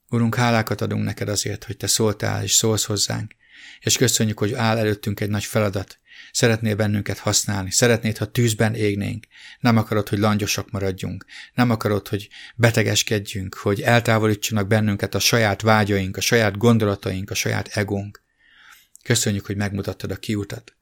Urunk, 0.08 0.34
hálákat 0.34 0.80
adunk 0.80 1.04
neked 1.04 1.28
azért, 1.28 1.64
hogy 1.64 1.76
te 1.76 1.86
szóltál 1.86 2.42
és 2.42 2.52
szólsz 2.52 2.84
hozzánk, 2.84 3.34
és 3.80 3.96
köszönjük, 3.96 4.38
hogy 4.38 4.52
áll 4.52 4.78
előttünk 4.78 5.20
egy 5.20 5.30
nagy 5.30 5.44
feladat. 5.44 5.98
Szeretnél 6.32 6.76
bennünket 6.76 7.18
használni, 7.18 7.70
szeretnéd, 7.70 8.16
ha 8.16 8.30
tűzben 8.30 8.74
égnénk. 8.74 9.24
Nem 9.60 9.76
akarod, 9.76 10.08
hogy 10.08 10.18
langyosak 10.18 10.70
maradjunk. 10.70 11.24
Nem 11.54 11.70
akarod, 11.70 12.08
hogy 12.08 12.28
betegeskedjünk, 12.56 13.54
hogy 13.54 13.80
eltávolítsanak 13.80 14.66
bennünket 14.66 15.14
a 15.14 15.18
saját 15.18 15.60
vágyaink, 15.60 16.16
a 16.16 16.20
saját 16.20 16.56
gondolataink, 16.56 17.30
a 17.30 17.34
saját 17.34 17.68
egónk. 17.68 18.22
Köszönjük, 19.02 19.46
hogy 19.46 19.56
megmutattad 19.56 20.10
a 20.10 20.16
kiutat. 20.16 20.76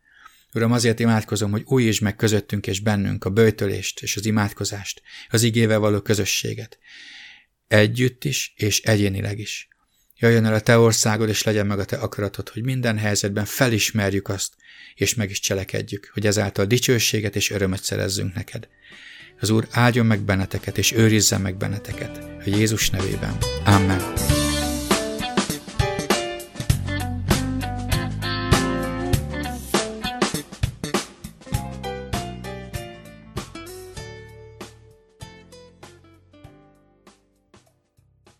Uram, 0.54 0.72
azért 0.72 1.00
imádkozom, 1.00 1.50
hogy 1.50 1.62
újítsd 1.66 2.02
meg 2.02 2.16
közöttünk 2.16 2.66
és 2.66 2.80
bennünk 2.80 3.24
a 3.24 3.30
bőtölést 3.30 4.02
és 4.02 4.16
az 4.16 4.26
imádkozást, 4.26 5.02
az 5.28 5.42
igével 5.42 5.78
való 5.78 6.00
közösséget. 6.00 6.78
Együtt 7.68 8.24
is 8.24 8.52
és 8.56 8.80
egyénileg 8.80 9.38
is. 9.38 9.68
Jöjjön 10.16 10.44
el 10.44 10.54
a 10.54 10.60
te 10.60 10.78
országod, 10.78 11.28
és 11.28 11.42
legyen 11.42 11.66
meg 11.66 11.78
a 11.78 11.84
te 11.84 11.96
akaratod, 11.96 12.48
hogy 12.48 12.64
minden 12.64 12.98
helyzetben 12.98 13.44
felismerjük 13.44 14.28
azt, 14.28 14.52
és 14.94 15.14
meg 15.14 15.30
is 15.30 15.40
cselekedjük, 15.40 16.10
hogy 16.12 16.26
ezáltal 16.26 16.64
dicsőséget 16.64 17.36
és 17.36 17.50
örömöt 17.50 17.82
szerezzünk 17.82 18.34
neked. 18.34 18.68
Az 19.40 19.50
Úr 19.50 19.66
áldjon 19.70 20.06
meg 20.06 20.20
benneteket, 20.20 20.78
és 20.78 20.92
őrizze 20.92 21.38
meg 21.38 21.56
benneteket. 21.56 22.18
A 22.18 22.42
Jézus 22.44 22.90
nevében. 22.90 23.38
Amen. 23.64 24.00